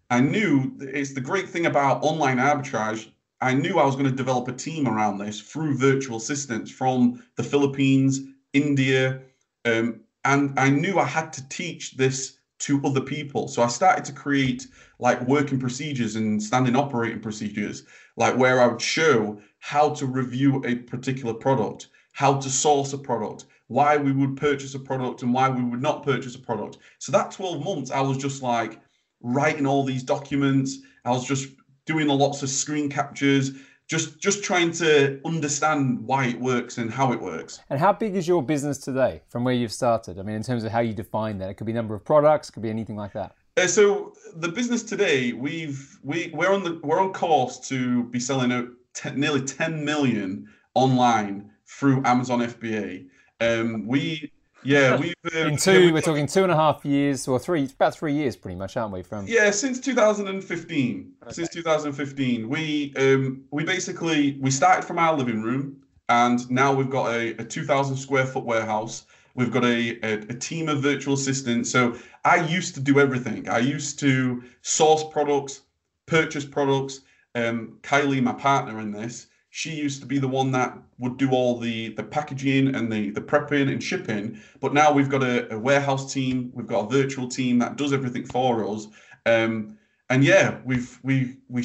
i 0.10 0.20
knew 0.34 0.52
it's 0.80 1.14
the 1.14 1.28
great 1.30 1.50
thing 1.54 1.66
about 1.68 2.04
online 2.04 2.40
arbitrage. 2.50 3.12
I 3.42 3.54
knew 3.54 3.78
I 3.78 3.86
was 3.86 3.96
going 4.00 4.12
to 4.14 4.24
develop 4.24 4.48
a 4.48 4.54
team 4.68 4.88
around 4.88 5.20
this 5.20 5.38
through 5.40 5.78
virtual 5.78 6.18
assistants 6.18 6.72
from 6.72 7.22
the 7.36 7.44
Philippines, 7.44 8.14
India, 8.54 9.22
um, 9.66 10.02
and 10.24 10.58
I 10.58 10.70
knew 10.70 11.00
I 11.00 11.06
had 11.06 11.34
to 11.34 11.48
teach 11.50 11.98
this 11.98 12.38
to 12.60 12.82
other 12.84 13.02
people. 13.02 13.48
So 13.48 13.62
I 13.62 13.68
started 13.68 14.06
to 14.06 14.14
create 14.14 14.68
like 15.00 15.22
working 15.28 15.60
procedures 15.60 16.16
and 16.16 16.42
standing 16.42 16.76
operating 16.76 17.20
procedures, 17.20 17.84
like 18.16 18.38
where 18.38 18.62
I 18.62 18.68
would 18.68 18.82
show 18.82 19.40
how 19.60 19.90
to 19.90 20.06
review 20.06 20.64
a 20.66 20.76
particular 20.76 21.34
product, 21.34 21.88
how 22.14 22.40
to 22.40 22.50
source 22.50 22.94
a 22.94 22.98
product, 22.98 23.46
why 23.68 23.98
we 23.98 24.12
would 24.12 24.38
purchase 24.38 24.74
a 24.74 24.80
product 24.80 25.22
and 25.22 25.34
why 25.34 25.50
we 25.50 25.64
would 25.64 25.82
not 25.82 26.04
purchase 26.04 26.36
a 26.36 26.40
product. 26.40 26.78
So 27.00 27.12
that 27.12 27.32
12 27.32 27.64
months, 27.64 27.92
I 27.92 28.02
was 28.02 28.18
just 28.18 28.42
like 28.42 28.80
writing 29.22 29.66
all 29.66 29.84
these 29.84 30.04
documents. 30.04 30.80
I 31.04 31.10
was 31.10 31.28
just 31.28 31.50
doing 31.86 32.08
lots 32.08 32.42
of 32.42 32.50
screen 32.50 32.90
captures, 32.90 33.52
just 33.88 34.20
just 34.20 34.44
trying 34.44 34.72
to 34.74 35.20
understand 35.26 36.00
why 36.00 36.26
it 36.26 36.40
works 36.40 36.78
and 36.78 36.92
how 36.92 37.12
it 37.12 37.22
works. 37.22 37.60
And 37.70 37.80
how 37.80 37.94
big 37.94 38.16
is 38.16 38.28
your 38.28 38.42
business 38.42 38.78
today 38.78 39.22
from 39.30 39.44
where 39.44 39.54
you've 39.54 39.74
started? 39.74 40.20
I 40.20 40.24
mean, 40.24 40.36
in 40.36 40.44
terms 40.44 40.64
of 40.64 40.72
how 40.72 40.80
you 40.80 40.94
define 40.94 41.38
that, 41.40 41.50
it 41.50 41.56
could 41.56 41.68
be 41.68 41.74
number 41.74 41.96
of 41.96 42.04
products, 42.04 42.50
could 42.50 42.64
be 42.64 42.70
anything 42.70 42.96
like 42.96 43.14
that. 43.14 43.36
Uh, 43.58 43.68
so 43.68 44.14
the 44.36 44.50
business 44.50 44.84
today, 44.84 45.34
we've 45.34 45.98
we 46.04 46.32
we're 46.34 46.52
on 46.52 46.64
the 46.64 46.80
we're 46.84 47.00
on 47.00 47.14
course 47.14 47.60
to 47.70 48.04
be 48.06 48.20
selling 48.20 48.52
out 48.52 48.68
nearly 49.16 49.42
10 49.42 49.84
million 49.84 50.48
online 50.74 51.52
through 51.66 52.02
Amazon 52.06 52.40
FBA. 52.40 53.08
Um, 53.42 53.86
we 53.88 54.32
yeah, 54.66 54.96
we've 55.00 55.14
uh, 55.34 55.40
in 55.40 55.58
two. 55.58 55.86
Yeah, 55.86 55.92
we're 55.92 56.02
talking 56.02 56.28
two 56.28 56.44
and 56.44 56.52
a 56.52 56.56
half 56.56 56.84
years, 56.84 57.28
or 57.28 57.40
three, 57.40 57.66
about 57.66 57.96
three 57.96 58.14
years, 58.14 58.36
pretty 58.36 58.56
much, 58.56 58.76
aren't 58.76 58.94
we? 58.94 59.04
From 59.04 59.28
yeah, 59.28 59.52
since 59.52 59.80
2015. 59.80 61.14
Okay. 61.24 61.32
Since 61.32 61.50
2015, 61.50 62.50
we 62.50 62.94
um, 62.98 63.44
we 63.52 63.64
basically 63.64 64.38
we 64.42 64.52
started 64.52 64.86
from 64.86 65.00
our 65.00 65.16
living 65.16 65.42
room, 65.42 65.78
and 66.10 66.50
now 66.50 66.74
we've 66.74 66.90
got 66.90 67.14
a, 67.14 67.32
a 67.42 67.44
2,000 67.44 67.96
square 67.96 68.26
foot 68.26 68.44
warehouse. 68.44 69.06
We've 69.36 69.52
got 69.52 69.66
a, 69.66 70.00
a, 70.02 70.14
a 70.30 70.34
team 70.34 70.70
of 70.70 70.82
virtual 70.82 71.16
assistants. 71.16 71.70
So 71.70 71.98
I 72.24 72.38
used 72.38 72.74
to 72.76 72.80
do 72.80 73.00
everything. 73.00 73.50
I 73.50 73.60
used 73.60 74.00
to 74.00 74.44
source 74.62 75.04
products, 75.12 75.62
purchase 76.06 76.46
products. 76.46 77.02
Um, 77.36 77.80
Kylie, 77.82 78.24
my 78.24 78.32
partner 78.32 78.80
in 78.80 78.92
this, 78.92 79.28
she 79.56 79.72
used 79.72 80.02
to 80.02 80.06
be 80.06 80.20
the 80.20 80.28
one 80.28 80.52
that 80.52 80.78
would 80.98 81.16
do 81.16 81.32
all 81.32 81.58
the 81.58 81.88
the 81.94 82.04
packaging 82.04 82.76
and 82.76 82.92
the 82.92 83.10
the 83.12 83.22
prepping 83.22 83.72
and 83.72 83.82
shipping 83.82 84.38
but 84.60 84.74
now 84.74 84.92
we've 84.92 85.10
got 85.10 85.24
a, 85.24 85.54
a 85.54 85.58
warehouse 85.58 86.14
team 86.14 86.52
we've 86.54 86.68
got 86.68 86.86
a 86.86 86.90
virtual 86.90 87.26
team 87.26 87.58
that 87.58 87.78
does 87.78 87.94
everything 87.94 88.26
for 88.26 88.70
us 88.70 88.88
um, 89.26 89.78
and 90.10 90.26
yeah 90.26 90.58
we've 90.66 91.00
we 91.04 91.38
we 91.48 91.64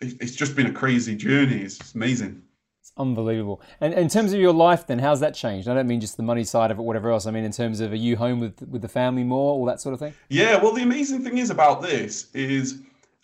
it's 0.00 0.34
just 0.34 0.56
been 0.56 0.66
a 0.66 0.72
crazy 0.72 1.14
journey 1.14 1.60
it's 1.62 1.94
amazing 1.94 2.42
It's 2.80 2.92
unbelievable. 2.96 3.62
And 3.80 3.94
in 3.94 4.08
terms 4.08 4.32
of 4.32 4.40
your 4.40 4.52
life, 4.52 4.88
then, 4.88 4.98
how's 4.98 5.20
that 5.20 5.34
changed? 5.34 5.68
I 5.68 5.74
don't 5.74 5.86
mean 5.86 6.00
just 6.00 6.16
the 6.16 6.24
money 6.24 6.42
side 6.42 6.72
of 6.72 6.78
it, 6.80 6.82
whatever 6.82 7.12
else. 7.12 7.26
I 7.26 7.30
mean, 7.30 7.44
in 7.44 7.52
terms 7.52 7.78
of 7.78 7.92
are 7.92 8.02
you 8.06 8.16
home 8.16 8.40
with 8.40 8.56
with 8.72 8.82
the 8.82 8.88
family 8.88 9.22
more, 9.22 9.52
all 9.54 9.64
that 9.66 9.80
sort 9.80 9.92
of 9.94 10.00
thing? 10.00 10.14
Yeah. 10.28 10.60
Well, 10.60 10.72
the 10.72 10.82
amazing 10.82 11.22
thing 11.22 11.38
is 11.38 11.50
about 11.50 11.82
this 11.82 12.26
is 12.34 12.80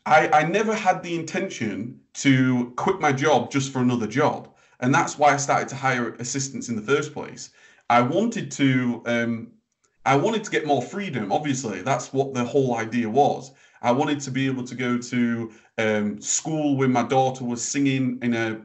I, 0.09 0.41
I 0.41 0.43
never 0.45 0.75
had 0.75 1.03
the 1.03 1.15
intention 1.15 2.01
to 2.15 2.73
quit 2.77 2.99
my 2.99 3.13
job 3.13 3.51
just 3.51 3.73
for 3.73 3.81
another 3.81 4.07
job, 4.07 4.49
and 4.81 4.95
that's 4.95 5.19
why 5.19 5.35
I 5.35 5.37
started 5.37 5.69
to 5.69 5.77
hire 5.77 6.15
assistants 6.15 6.69
in 6.71 6.77
the 6.77 6.83
first 6.83 7.13
place. 7.13 7.51
I 7.91 8.01
wanted 8.01 8.51
to. 8.53 9.03
Um, 9.07 9.49
I 10.07 10.17
wanted 10.17 10.43
to 10.45 10.51
get 10.51 10.67
more 10.67 10.81
freedom. 10.81 11.31
Obviously, 11.31 11.83
that's 11.83 12.15
what 12.15 12.33
the 12.33 12.43
whole 12.43 12.77
idea 12.77 13.09
was. 13.11 13.53
I 13.83 13.93
wanted 13.93 14.21
to 14.21 14.31
be 14.31 14.47
able 14.47 14.65
to 14.65 14.75
go 14.75 14.97
to 14.97 15.53
um, 15.77 16.21
school 16.21 16.77
when 16.77 16.91
my 16.91 17.03
daughter 17.03 17.45
was 17.45 17.63
singing 17.63 18.19
in 18.23 18.33
a 18.35 18.63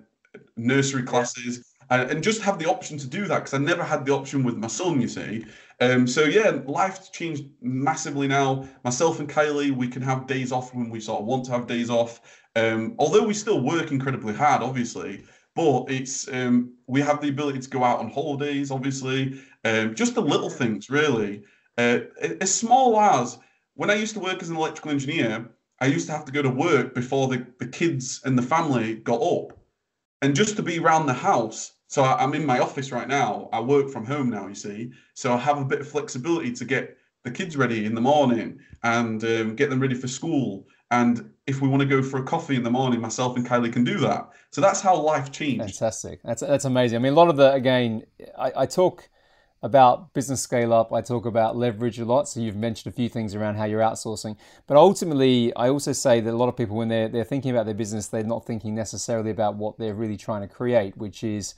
nursery 0.56 1.04
classes. 1.04 1.74
And, 1.90 2.10
and 2.10 2.24
just 2.24 2.42
have 2.42 2.60
the 2.60 2.70
option 2.70 2.98
to 2.98 3.08
do 3.08 3.28
that 3.28 3.40
because 3.40 3.54
I 3.54 3.58
never 3.58 3.84
had 3.84 4.06
the 4.06 4.14
option 4.14 4.44
with 4.44 4.56
my 4.56 4.68
son, 4.68 5.02
you 5.02 5.10
see. 5.10 5.46
Um, 5.82 6.08
so 6.08 6.24
yeah, 6.24 6.60
life's 6.66 7.10
changed 7.10 7.46
massively 7.62 8.28
now. 8.28 8.68
Myself 8.84 9.20
and 9.20 9.30
Kylie, 9.30 9.72
we 9.72 9.88
can 9.88 10.02
have 10.02 10.28
days 10.28 10.52
off 10.52 10.74
when 10.74 10.90
we 10.90 11.00
sort 11.00 11.22
of 11.22 11.26
want 11.26 11.46
to 11.46 11.52
have 11.52 11.68
days 11.68 11.90
off. 11.90 12.22
Um, 12.56 12.96
although 13.00 13.24
we 13.24 13.34
still 13.34 13.62
work 13.62 13.92
incredibly 13.92 14.34
hard, 14.34 14.62
obviously, 14.62 15.24
but 15.56 15.86
it's 15.90 16.28
um, 16.32 16.74
we 16.88 17.02
have 17.02 17.22
the 17.22 17.30
ability 17.30 17.60
to 17.60 17.70
go 17.70 17.84
out 17.84 18.00
on 18.00 18.10
holidays, 18.10 18.72
obviously. 18.72 19.40
Um, 19.66 19.96
just 19.96 20.16
the 20.16 20.22
little 20.22 20.50
things, 20.50 20.90
really. 20.90 21.44
Uh, 21.78 22.00
as 22.42 22.54
small 22.54 23.00
as 23.00 23.38
when 23.76 23.90
I 23.90 23.96
used 23.96 24.14
to 24.14 24.20
work 24.20 24.42
as 24.42 24.50
an 24.50 24.56
electrical 24.56 24.92
engineer, 24.92 25.50
I 25.80 25.88
used 25.88 26.08
to 26.08 26.14
have 26.14 26.26
to 26.26 26.32
go 26.32 26.42
to 26.42 26.50
work 26.50 26.94
before 26.94 27.28
the, 27.28 27.46
the 27.60 27.68
kids 27.68 28.22
and 28.26 28.38
the 28.38 28.44
family 28.44 28.96
got 28.96 29.22
up. 29.22 29.58
And 30.22 30.36
just 30.36 30.56
to 30.56 30.64
be 30.64 30.80
around 30.80 31.08
the 31.08 31.14
house, 31.14 31.74
so 31.94 32.02
I, 32.02 32.24
am 32.24 32.34
in 32.34 32.44
my 32.44 32.58
office 32.58 32.92
right 32.92 33.08
now. 33.08 33.50
I 33.54 33.60
work 33.60 33.88
from 33.88 34.04
home 34.04 34.32
now, 34.32 34.48
you 34.48 34.56
see. 34.56 34.92
So 35.14 35.32
I 35.32 35.38
have 35.38 35.60
a 35.60 35.64
bit 35.64 35.80
of 35.80 35.88
flexibility 35.88 36.52
to 36.52 36.66
get 36.66 36.98
the 37.24 37.30
kids 37.30 37.56
ready 37.56 37.86
in 37.86 37.94
the 37.94 38.02
morning 38.02 38.58
and 38.82 39.24
um, 39.24 39.56
get 39.56 39.70
them 39.70 39.80
ready 39.80 39.94
for 39.94 40.08
school. 40.08 40.66
And 40.90 41.30
if 41.46 41.62
we 41.62 41.68
want 41.68 41.82
to 41.84 41.88
go 41.88 42.02
for 42.02 42.18
a 42.18 42.24
coffee 42.24 42.56
in 42.56 42.64
the 42.64 42.72
morning, 42.72 43.00
myself 43.00 43.38
and 43.38 43.48
Kylie 43.48 43.72
can 43.72 43.84
do 43.84 44.00
that. 44.00 44.28
So 44.50 44.60
that's 44.60 44.82
how 44.82 45.00
life 45.00 45.32
changed. 45.32 45.66
Fantastic. 45.66 46.24
That's 46.24 46.42
that's 46.42 46.66
amazing. 46.66 46.96
I 46.96 47.00
mean, 47.00 47.14
a 47.14 47.16
lot 47.16 47.30
of 47.30 47.38
the 47.38 47.54
again, 47.54 48.02
I, 48.40 48.52
I 48.56 48.66
talk 48.66 49.08
about 49.62 50.16
business 50.16 50.42
scale 50.42 50.74
up. 50.74 50.92
I 50.92 51.02
talk 51.02 51.28
about 51.28 51.56
leverage 51.56 52.00
a 52.00 52.06
lot. 52.06 52.28
So 52.28 52.40
you've 52.40 52.56
mentioned 52.56 52.92
a 52.92 52.96
few 52.96 53.08
things 53.08 53.36
around 53.36 53.58
how 53.58 53.66
you're 53.66 53.82
outsourcing. 53.82 54.36
But 54.66 54.78
ultimately, 54.78 55.56
I 55.56 55.70
also 55.70 55.92
say 55.92 56.22
that 56.22 56.34
a 56.34 56.36
lot 56.36 56.50
of 56.50 56.58
people, 56.58 56.76
when 56.76 56.88
they're, 56.88 57.08
they're 57.08 57.24
thinking 57.24 57.52
about 57.52 57.68
their 57.68 57.76
business, 57.76 58.08
they're 58.08 58.24
not 58.24 58.48
thinking 58.48 58.74
necessarily 58.74 59.30
about 59.30 59.58
what 59.58 59.78
they're 59.78 59.94
really 59.94 60.18
trying 60.18 60.42
to 60.42 60.48
create, 60.48 60.98
which 60.98 61.24
is 61.24 61.54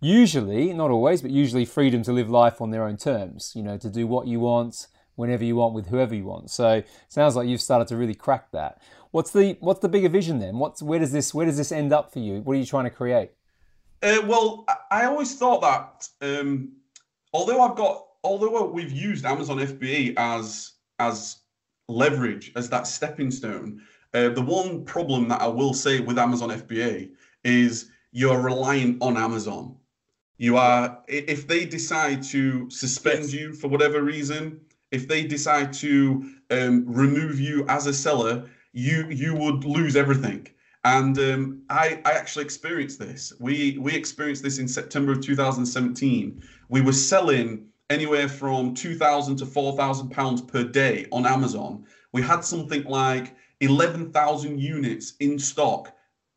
usually, 0.00 0.72
not 0.72 0.90
always, 0.90 1.22
but 1.22 1.30
usually 1.30 1.64
freedom 1.64 2.02
to 2.04 2.12
live 2.12 2.30
life 2.30 2.60
on 2.60 2.70
their 2.70 2.84
own 2.84 2.96
terms, 2.96 3.52
you 3.54 3.62
know, 3.62 3.76
to 3.78 3.88
do 3.88 4.06
what 4.06 4.26
you 4.26 4.40
want, 4.40 4.88
whenever 5.14 5.44
you 5.44 5.56
want, 5.56 5.74
with 5.74 5.88
whoever 5.88 6.14
you 6.14 6.24
want. 6.24 6.50
So 6.50 6.82
sounds 7.08 7.36
like 7.36 7.48
you've 7.48 7.60
started 7.60 7.88
to 7.88 7.96
really 7.96 8.14
crack 8.14 8.50
that. 8.52 8.80
What's 9.10 9.30
the 9.30 9.56
what's 9.60 9.80
the 9.80 9.88
bigger 9.88 10.08
vision 10.08 10.38
then? 10.38 10.58
What's 10.58 10.82
where 10.82 10.98
does 10.98 11.12
this 11.12 11.32
where 11.32 11.46
does 11.46 11.56
this 11.56 11.72
end 11.72 11.92
up 11.92 12.12
for 12.12 12.18
you? 12.18 12.40
What 12.42 12.54
are 12.54 12.60
you 12.60 12.66
trying 12.66 12.84
to 12.84 12.90
create? 12.90 13.30
Uh, 14.02 14.20
well, 14.26 14.66
I 14.90 15.06
always 15.06 15.36
thought 15.36 15.62
that 15.62 16.08
um, 16.20 16.72
although 17.32 17.62
I've 17.62 17.76
got, 17.76 18.04
although 18.22 18.66
we've 18.66 18.92
used 18.92 19.24
Amazon 19.24 19.58
FBA 19.58 20.14
as 20.16 20.72
as 20.98 21.38
leverage 21.88 22.52
as 22.56 22.68
that 22.68 22.86
stepping 22.86 23.30
stone, 23.30 23.80
uh, 24.12 24.28
the 24.30 24.42
one 24.42 24.84
problem 24.84 25.28
that 25.28 25.40
I 25.40 25.46
will 25.46 25.72
say 25.72 26.00
with 26.00 26.18
Amazon 26.18 26.50
FBA 26.50 27.10
is 27.44 27.90
you're 28.12 28.40
relying 28.40 28.98
on 29.00 29.16
Amazon. 29.16 29.76
You 30.38 30.56
are 30.56 30.98
if 31.08 31.46
they 31.46 31.64
decide 31.64 32.22
to 32.24 32.68
suspend 32.70 33.24
yes. 33.24 33.32
you 33.32 33.52
for 33.54 33.68
whatever 33.68 34.02
reason, 34.02 34.60
if 34.90 35.08
they 35.08 35.24
decide 35.24 35.72
to 35.74 36.30
um, 36.50 36.84
remove 36.86 37.40
you 37.40 37.64
as 37.68 37.86
a 37.86 37.94
seller, 37.94 38.48
you 38.72 39.08
you 39.08 39.34
would 39.34 39.64
lose 39.64 39.96
everything. 39.96 40.48
And 40.84 41.18
um, 41.18 41.62
I, 41.68 42.00
I 42.04 42.12
actually 42.12 42.44
experienced 42.44 42.98
this. 42.98 43.32
We 43.40 43.78
we 43.78 43.94
experienced 43.94 44.42
this 44.42 44.58
in 44.58 44.68
September 44.68 45.12
of 45.12 45.20
2017. 45.20 46.42
We 46.68 46.80
were 46.80 46.92
selling 46.92 47.66
anywhere 47.90 48.28
from 48.28 48.74
2,000 48.74 49.36
to 49.36 49.46
4,000 49.46 50.10
pounds 50.10 50.42
per 50.42 50.64
day 50.64 51.06
on 51.12 51.26
Amazon. 51.26 51.84
We 52.12 52.22
had 52.22 52.44
something 52.44 52.84
like 52.84 53.36
11,000 53.60 54.60
units 54.60 55.14
in 55.20 55.38
stock 55.38 55.92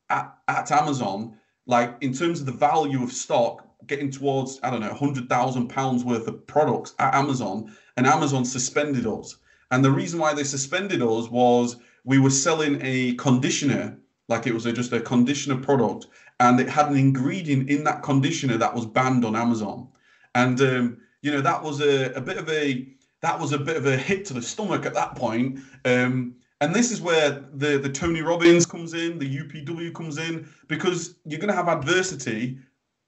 at, 0.09 0.35
at 0.47 0.71
Amazon. 0.71 1.37
Like 1.65 1.97
in 2.01 2.13
terms 2.13 2.39
of 2.39 2.45
the 2.45 2.51
value 2.51 3.03
of 3.03 3.11
stock, 3.11 3.68
getting 3.89 4.09
towards 4.09 4.59
I 4.63 4.69
don't 4.69 4.79
know 4.79 4.87
100,000 4.87 5.67
pounds 5.67 6.05
worth 6.05 6.27
of 6.27 6.47
products 6.47 6.95
at 6.99 7.13
Amazon, 7.13 7.75
and 7.97 8.07
Amazon 8.07 8.45
suspended 8.45 9.05
us. 9.05 9.35
And 9.71 9.83
the 9.83 9.91
reason 9.91 10.19
why 10.19 10.33
they 10.33 10.45
suspended 10.45 11.01
us 11.01 11.29
was 11.29 11.75
we 12.05 12.19
were 12.19 12.29
selling 12.29 12.79
a 12.81 13.15
conditioner 13.15 13.97
like 14.29 14.45
it 14.47 14.53
was 14.53 14.65
a, 14.67 14.71
just 14.71 14.93
a 14.93 15.01
conditioner 15.01 15.57
product, 15.57 16.07
and 16.39 16.59
it 16.59 16.69
had 16.69 16.89
an 16.89 16.95
ingredient 16.95 17.69
in 17.69 17.83
that 17.83 18.03
conditioner 18.03 18.57
that 18.57 18.73
was 18.73 18.85
banned 18.85 19.25
on 19.25 19.35
Amazon, 19.35 19.87
and 20.35 20.61
um, 20.61 20.97
you 21.21 21.31
know 21.31 21.41
that 21.41 21.61
was 21.61 21.81
a, 21.81 22.13
a 22.13 22.21
bit 22.21 22.37
of 22.37 22.47
a 22.49 22.87
that 23.21 23.37
was 23.39 23.51
a 23.51 23.57
bit 23.57 23.75
of 23.75 23.85
a 23.85 23.97
hit 23.97 24.23
to 24.25 24.33
the 24.33 24.41
stomach 24.41 24.85
at 24.85 24.93
that 24.93 25.15
point. 25.15 25.59
Um, 25.83 26.35
and 26.61 26.75
this 26.75 26.91
is 26.91 27.01
where 27.01 27.43
the 27.53 27.79
the 27.79 27.89
Tony 27.89 28.21
Robbins 28.21 28.65
comes 28.65 28.93
in, 28.93 29.17
the 29.17 29.39
UPW 29.39 29.93
comes 29.93 30.17
in, 30.17 30.47
because 30.67 31.15
you're 31.25 31.39
going 31.39 31.49
to 31.49 31.55
have 31.55 31.67
adversity 31.67 32.59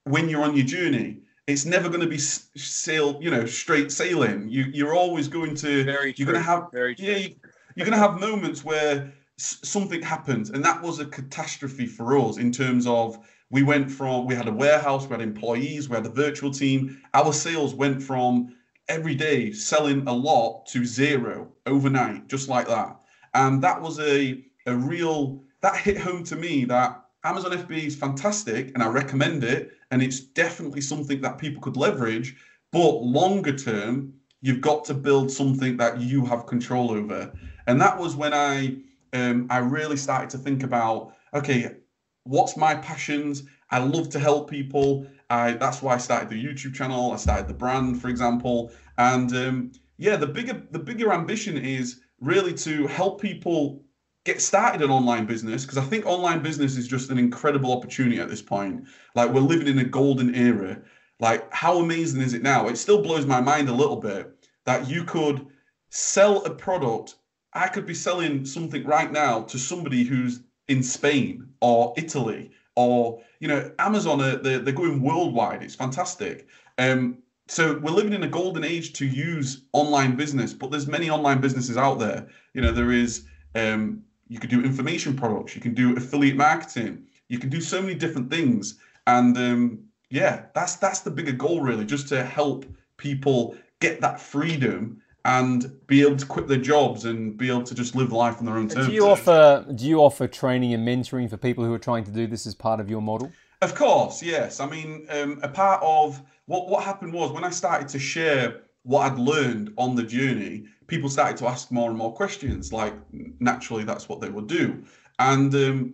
when 0.05 0.29
you're 0.29 0.43
on 0.43 0.55
your 0.55 0.65
journey. 0.65 1.17
It's 1.47 1.65
never 1.65 1.89
going 1.89 2.01
to 2.01 2.07
be 2.07 2.17
sail, 2.17 3.17
you 3.21 3.29
know, 3.29 3.45
straight 3.45 3.91
sailing. 3.91 4.47
You 4.47 4.65
you're 4.73 4.93
always 4.93 5.27
going 5.27 5.55
to 5.55 5.83
Very 5.83 6.13
you're 6.15 6.27
going 6.27 6.37
to 6.37 6.43
have 6.43 6.71
Very 6.71 6.95
yeah, 6.97 7.27
you're 7.75 7.85
going 7.85 7.91
to 7.91 7.97
have 7.97 8.19
moments 8.19 8.63
where 8.63 9.11
something 9.37 10.01
happens 10.01 10.51
and 10.51 10.63
that 10.63 10.81
was 10.81 10.99
a 10.99 11.05
catastrophe 11.05 11.87
for 11.87 12.17
us 12.17 12.37
in 12.37 12.51
terms 12.51 12.85
of 12.85 13.17
we 13.49 13.63
went 13.63 13.89
from 13.91 14.27
we 14.27 14.35
had 14.35 14.47
a 14.47 14.51
warehouse, 14.51 15.05
we 15.05 15.11
had 15.11 15.21
employees, 15.21 15.89
we 15.89 15.95
had 15.95 16.05
a 16.05 16.09
virtual 16.09 16.51
team. 16.51 17.01
Our 17.13 17.33
sales 17.33 17.73
went 17.73 18.01
from 18.01 18.55
every 18.87 19.15
day 19.15 19.51
selling 19.51 20.07
a 20.07 20.13
lot 20.13 20.67
to 20.67 20.85
zero 20.85 21.51
overnight, 21.65 22.27
just 22.27 22.49
like 22.49 22.67
that. 22.67 23.01
And 23.33 23.61
that 23.63 23.81
was 23.81 23.99
a 23.99 24.43
a 24.67 24.75
real 24.75 25.43
that 25.61 25.75
hit 25.75 25.97
home 25.97 26.23
to 26.25 26.35
me 26.35 26.65
that 26.65 27.03
Amazon 27.23 27.51
FBA 27.51 27.85
is 27.85 27.95
fantastic 27.95 28.71
and 28.73 28.81
I 28.81 28.87
recommend 28.87 29.43
it. 29.43 29.71
And 29.91 30.01
it's 30.01 30.19
definitely 30.19 30.81
something 30.81 31.21
that 31.21 31.37
people 31.37 31.61
could 31.61 31.77
leverage. 31.77 32.35
But 32.71 33.03
longer 33.03 33.55
term, 33.55 34.13
you've 34.41 34.61
got 34.61 34.85
to 34.85 34.93
build 34.93 35.31
something 35.31 35.77
that 35.77 35.99
you 35.99 36.25
have 36.25 36.47
control 36.47 36.91
over. 36.91 37.31
And 37.67 37.79
that 37.81 37.97
was 37.97 38.15
when 38.15 38.33
I 38.33 38.77
um, 39.13 39.47
I 39.49 39.57
really 39.57 39.97
started 39.97 40.29
to 40.31 40.37
think 40.37 40.63
about 40.63 41.13
okay, 41.33 41.75
what's 42.23 42.57
my 42.57 42.75
passions? 42.75 43.43
I 43.69 43.79
love 43.79 44.09
to 44.09 44.19
help 44.19 44.49
people. 44.49 45.05
I 45.29 45.53
that's 45.53 45.81
why 45.81 45.95
I 45.95 45.97
started 45.97 46.29
the 46.29 46.43
YouTube 46.43 46.73
channel. 46.73 47.11
I 47.11 47.17
started 47.17 47.47
the 47.47 47.53
brand, 47.53 48.01
for 48.01 48.09
example, 48.09 48.71
and 48.97 49.33
um, 49.35 49.71
yeah, 49.97 50.15
the 50.15 50.27
bigger 50.27 50.61
the 50.71 50.79
bigger 50.79 51.13
ambition 51.13 51.57
is 51.57 52.01
really 52.19 52.53
to 52.53 52.87
help 52.87 53.21
people 53.21 53.83
get 54.23 54.41
started 54.41 54.81
an 54.81 54.91
online 54.91 55.25
business 55.25 55.63
because 55.63 55.77
I 55.77 55.83
think 55.83 56.05
online 56.05 56.41
business 56.41 56.77
is 56.77 56.87
just 56.87 57.09
an 57.09 57.17
incredible 57.17 57.71
opportunity 57.71 58.19
at 58.19 58.29
this 58.29 58.41
point. 58.41 58.85
Like 59.15 59.31
we're 59.31 59.41
living 59.41 59.67
in 59.67 59.79
a 59.79 59.83
golden 59.83 60.35
era. 60.35 60.81
Like 61.19 61.51
how 61.53 61.79
amazing 61.79 62.21
is 62.21 62.33
it 62.33 62.43
now? 62.43 62.67
It 62.67 62.77
still 62.77 63.01
blows 63.01 63.25
my 63.25 63.41
mind 63.41 63.69
a 63.69 63.73
little 63.73 63.97
bit 63.97 64.31
that 64.65 64.87
you 64.87 65.03
could 65.03 65.47
sell 65.89 66.43
a 66.45 66.49
product 66.49 67.15
I 67.53 67.67
could 67.67 67.85
be 67.85 67.93
selling 67.93 68.45
something 68.45 68.85
right 68.85 69.11
now 69.11 69.41
to 69.43 69.59
somebody 69.59 70.03
who's 70.03 70.41
in 70.67 70.83
Spain 70.83 71.49
or 71.59 71.93
Italy 71.97 72.51
or 72.75 73.21
you 73.39 73.47
know 73.47 73.71
Amazon 73.79 74.21
are 74.21 74.37
they're, 74.37 74.59
they're 74.59 74.73
going 74.73 75.01
worldwide. 75.01 75.61
It's 75.61 75.75
fantastic. 75.75 76.47
Um, 76.77 77.17
so 77.47 77.77
we're 77.79 77.91
living 77.91 78.13
in 78.13 78.23
a 78.23 78.27
golden 78.29 78.63
age 78.63 78.93
to 78.93 79.05
use 79.05 79.63
online 79.73 80.15
business, 80.15 80.53
but 80.53 80.71
there's 80.71 80.87
many 80.87 81.09
online 81.09 81.41
businesses 81.41 81.75
out 81.75 81.99
there. 81.99 82.27
You 82.53 82.61
know 82.61 82.71
there 82.71 82.91
is 82.91 83.25
um, 83.55 84.03
you 84.31 84.39
could 84.39 84.49
do 84.49 84.63
information 84.63 85.13
products, 85.13 85.55
you 85.55 85.61
can 85.61 85.73
do 85.73 85.93
affiliate 85.97 86.37
marketing, 86.37 87.03
you 87.27 87.37
can 87.37 87.49
do 87.49 87.59
so 87.59 87.81
many 87.81 87.93
different 87.93 88.31
things, 88.31 88.79
and 89.05 89.37
um, 89.37 89.79
yeah, 90.09 90.45
that's 90.55 90.77
that's 90.77 91.01
the 91.01 91.11
bigger 91.11 91.33
goal 91.33 91.59
really, 91.59 91.83
just 91.83 92.07
to 92.07 92.23
help 92.23 92.65
people 92.95 93.57
get 93.81 93.99
that 93.99 94.21
freedom 94.21 95.01
and 95.25 95.69
be 95.85 96.01
able 96.01 96.15
to 96.15 96.25
quit 96.25 96.47
their 96.47 96.61
jobs 96.61 97.03
and 97.03 97.35
be 97.35 97.49
able 97.49 97.63
to 97.63 97.75
just 97.75 97.93
live 97.93 98.13
life 98.13 98.37
on 98.39 98.45
their 98.45 98.55
own 98.55 98.69
terms. 98.69 98.87
Do 98.87 98.93
you 98.93 99.05
offer 99.05 99.65
do 99.75 99.85
you 99.85 99.99
offer 99.99 100.29
training 100.29 100.73
and 100.73 100.87
mentoring 100.87 101.29
for 101.29 101.35
people 101.35 101.65
who 101.65 101.73
are 101.73 101.85
trying 101.89 102.05
to 102.05 102.11
do 102.11 102.25
this 102.25 102.47
as 102.47 102.55
part 102.55 102.79
of 102.79 102.89
your 102.89 103.01
model? 103.01 103.33
Of 103.61 103.75
course, 103.75 104.23
yes. 104.23 104.61
I 104.61 104.69
mean, 104.69 105.07
um, 105.09 105.41
a 105.43 105.49
part 105.49 105.83
of 105.83 106.21
what 106.45 106.69
what 106.69 106.85
happened 106.85 107.11
was 107.11 107.33
when 107.33 107.43
I 107.43 107.49
started 107.49 107.89
to 107.89 107.99
share 107.99 108.61
what 108.83 109.11
I'd 109.11 109.19
learned 109.19 109.73
on 109.77 109.95
the 109.95 110.03
journey, 110.03 110.65
people 110.87 111.09
started 111.09 111.37
to 111.37 111.47
ask 111.47 111.71
more 111.71 111.89
and 111.89 111.97
more 111.97 112.13
questions. 112.13 112.73
Like 112.73 112.93
naturally, 113.39 113.83
that's 113.83 114.09
what 114.09 114.21
they 114.21 114.29
would 114.29 114.47
do, 114.47 114.83
and 115.19 115.53
um, 115.53 115.93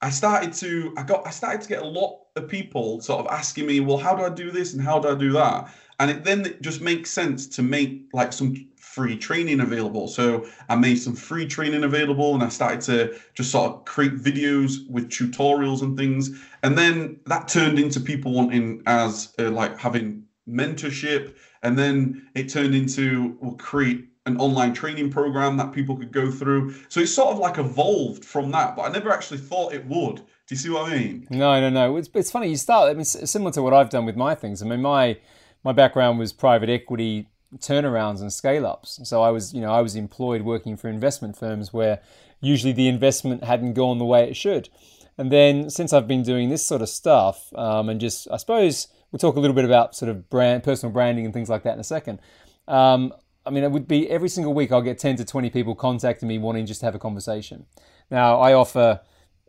I 0.00 0.10
started 0.10 0.52
to 0.54 0.94
I 0.96 1.02
got 1.02 1.26
I 1.26 1.30
started 1.30 1.60
to 1.62 1.68
get 1.68 1.82
a 1.82 1.86
lot 1.86 2.20
of 2.36 2.48
people 2.48 3.00
sort 3.00 3.20
of 3.20 3.32
asking 3.32 3.66
me, 3.66 3.80
well, 3.80 3.98
how 3.98 4.14
do 4.14 4.22
I 4.22 4.28
do 4.28 4.50
this 4.50 4.72
and 4.72 4.82
how 4.82 4.98
do 4.98 5.08
I 5.08 5.14
do 5.14 5.32
that? 5.32 5.74
And 5.98 6.10
it 6.10 6.24
then 6.24 6.46
it 6.46 6.62
just 6.62 6.80
makes 6.80 7.10
sense 7.10 7.46
to 7.48 7.62
make 7.62 8.08
like 8.12 8.32
some 8.32 8.68
free 8.76 9.16
training 9.16 9.60
available. 9.60 10.06
So 10.06 10.46
I 10.68 10.76
made 10.76 10.96
some 10.96 11.14
free 11.14 11.46
training 11.46 11.82
available 11.82 12.34
and 12.34 12.42
I 12.42 12.48
started 12.48 12.80
to 12.82 13.18
just 13.34 13.50
sort 13.50 13.72
of 13.72 13.84
create 13.84 14.16
videos 14.16 14.88
with 14.88 15.08
tutorials 15.08 15.82
and 15.82 15.96
things. 15.96 16.30
And 16.62 16.78
then 16.78 17.18
that 17.26 17.48
turned 17.48 17.78
into 17.78 18.00
people 18.00 18.32
wanting 18.32 18.82
as 18.86 19.34
uh, 19.38 19.50
like 19.50 19.78
having 19.78 20.24
mentorship. 20.48 21.34
And 21.62 21.78
then 21.78 22.28
it 22.34 22.48
turned 22.48 22.74
into 22.74 23.36
we'll 23.40 23.54
create 23.54 24.08
an 24.26 24.36
online 24.38 24.74
training 24.74 25.10
program 25.10 25.56
that 25.56 25.72
people 25.72 25.96
could 25.96 26.12
go 26.12 26.30
through. 26.30 26.74
So 26.88 27.00
it's 27.00 27.12
sort 27.12 27.32
of 27.32 27.38
like 27.38 27.58
evolved 27.58 28.24
from 28.24 28.50
that, 28.52 28.76
but 28.76 28.82
I 28.82 28.92
never 28.92 29.10
actually 29.10 29.38
thought 29.38 29.72
it 29.72 29.84
would. 29.86 30.16
Do 30.16 30.54
you 30.54 30.56
see 30.56 30.70
what 30.70 30.90
I 30.90 30.96
mean? 30.96 31.26
No, 31.30 31.60
no, 31.60 31.68
no. 31.70 31.96
It's, 31.96 32.08
it's 32.14 32.30
funny. 32.30 32.48
You 32.48 32.56
start. 32.56 32.90
I 32.90 32.94
mean, 32.94 33.04
similar 33.04 33.50
to 33.52 33.62
what 33.62 33.74
I've 33.74 33.90
done 33.90 34.06
with 34.06 34.16
my 34.16 34.34
things. 34.34 34.62
I 34.62 34.66
mean, 34.66 34.82
my 34.82 35.18
my 35.64 35.72
background 35.72 36.18
was 36.18 36.32
private 36.32 36.68
equity 36.68 37.28
turnarounds 37.56 38.20
and 38.20 38.32
scale 38.32 38.66
ups. 38.66 39.00
So 39.04 39.22
I 39.22 39.30
was, 39.30 39.54
you 39.54 39.60
know, 39.60 39.72
I 39.72 39.80
was 39.80 39.96
employed 39.96 40.42
working 40.42 40.76
for 40.76 40.88
investment 40.88 41.36
firms 41.36 41.72
where 41.72 42.00
usually 42.40 42.72
the 42.72 42.88
investment 42.88 43.44
hadn't 43.44 43.72
gone 43.74 43.98
the 43.98 44.04
way 44.04 44.28
it 44.28 44.36
should. 44.36 44.68
And 45.16 45.32
then 45.32 45.68
since 45.70 45.92
I've 45.92 46.06
been 46.06 46.22
doing 46.22 46.48
this 46.48 46.64
sort 46.64 46.82
of 46.82 46.88
stuff, 46.88 47.52
um, 47.54 47.88
and 47.88 48.00
just 48.00 48.28
I 48.30 48.36
suppose 48.36 48.88
we'll 49.10 49.18
talk 49.18 49.36
a 49.36 49.40
little 49.40 49.54
bit 49.54 49.64
about 49.64 49.94
sort 49.94 50.10
of 50.10 50.28
brand, 50.30 50.62
personal 50.62 50.92
branding 50.92 51.24
and 51.24 51.34
things 51.34 51.48
like 51.48 51.62
that 51.62 51.74
in 51.74 51.80
a 51.80 51.84
second. 51.84 52.20
Um, 52.66 53.12
I 53.46 53.50
mean, 53.50 53.64
it 53.64 53.70
would 53.70 53.88
be 53.88 54.10
every 54.10 54.28
single 54.28 54.52
week 54.52 54.72
I'll 54.72 54.82
get 54.82 54.98
10 54.98 55.16
to 55.16 55.24
20 55.24 55.50
people 55.50 55.74
contacting 55.74 56.28
me 56.28 56.38
wanting 56.38 56.66
just 56.66 56.80
to 56.80 56.86
have 56.86 56.94
a 56.94 56.98
conversation. 56.98 57.66
Now, 58.10 58.38
I 58.38 58.52
offer, 58.52 59.00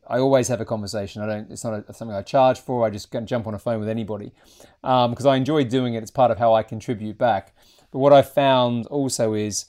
I 0.07 0.19
always 0.19 0.47
have 0.47 0.61
a 0.61 0.65
conversation. 0.65 1.21
I 1.21 1.25
don't, 1.25 1.51
it's 1.51 1.63
not 1.63 1.85
a, 1.89 1.93
something 1.93 2.15
I 2.15 2.21
charge 2.21 2.59
for. 2.59 2.85
I 2.85 2.89
just 2.89 3.13
jump 3.25 3.45
on 3.45 3.53
a 3.53 3.59
phone 3.59 3.79
with 3.79 3.89
anybody 3.89 4.31
because 4.81 5.25
um, 5.25 5.31
I 5.31 5.35
enjoy 5.35 5.65
doing 5.65 5.95
it. 5.95 6.01
It's 6.01 6.11
part 6.11 6.31
of 6.31 6.37
how 6.37 6.53
I 6.53 6.63
contribute 6.63 7.17
back. 7.17 7.53
But 7.91 7.99
what 7.99 8.13
I 8.13 8.21
found 8.21 8.85
also 8.87 9.33
is 9.33 9.65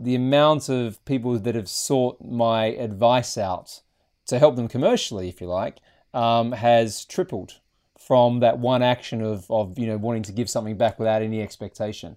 the 0.00 0.14
amount 0.14 0.68
of 0.68 1.04
people 1.04 1.38
that 1.38 1.54
have 1.54 1.68
sought 1.68 2.20
my 2.20 2.66
advice 2.66 3.38
out 3.38 3.82
to 4.26 4.38
help 4.38 4.56
them 4.56 4.68
commercially, 4.68 5.28
if 5.28 5.40
you 5.40 5.46
like, 5.46 5.78
um, 6.14 6.52
has 6.52 7.04
tripled 7.04 7.60
from 8.08 8.40
that 8.40 8.58
one 8.58 8.82
action 8.82 9.20
of, 9.20 9.48
of 9.50 9.78
you 9.78 9.86
know 9.86 9.98
wanting 9.98 10.22
to 10.22 10.32
give 10.32 10.48
something 10.48 10.78
back 10.78 10.98
without 10.98 11.20
any 11.20 11.42
expectation. 11.42 12.16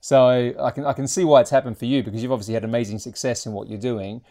So 0.00 0.52
I 0.58 0.70
can 0.72 0.84
I 0.84 0.92
can 0.92 1.06
see 1.06 1.24
why 1.24 1.40
it's 1.40 1.50
happened 1.50 1.78
for 1.78 1.84
you 1.84 2.02
because 2.02 2.20
you've 2.20 2.32
obviously 2.32 2.54
had 2.54 2.64
amazing 2.64 2.98
success 2.98 3.46
in 3.46 3.52
what 3.52 3.68
you're 3.68 3.78
doing. 3.78 4.22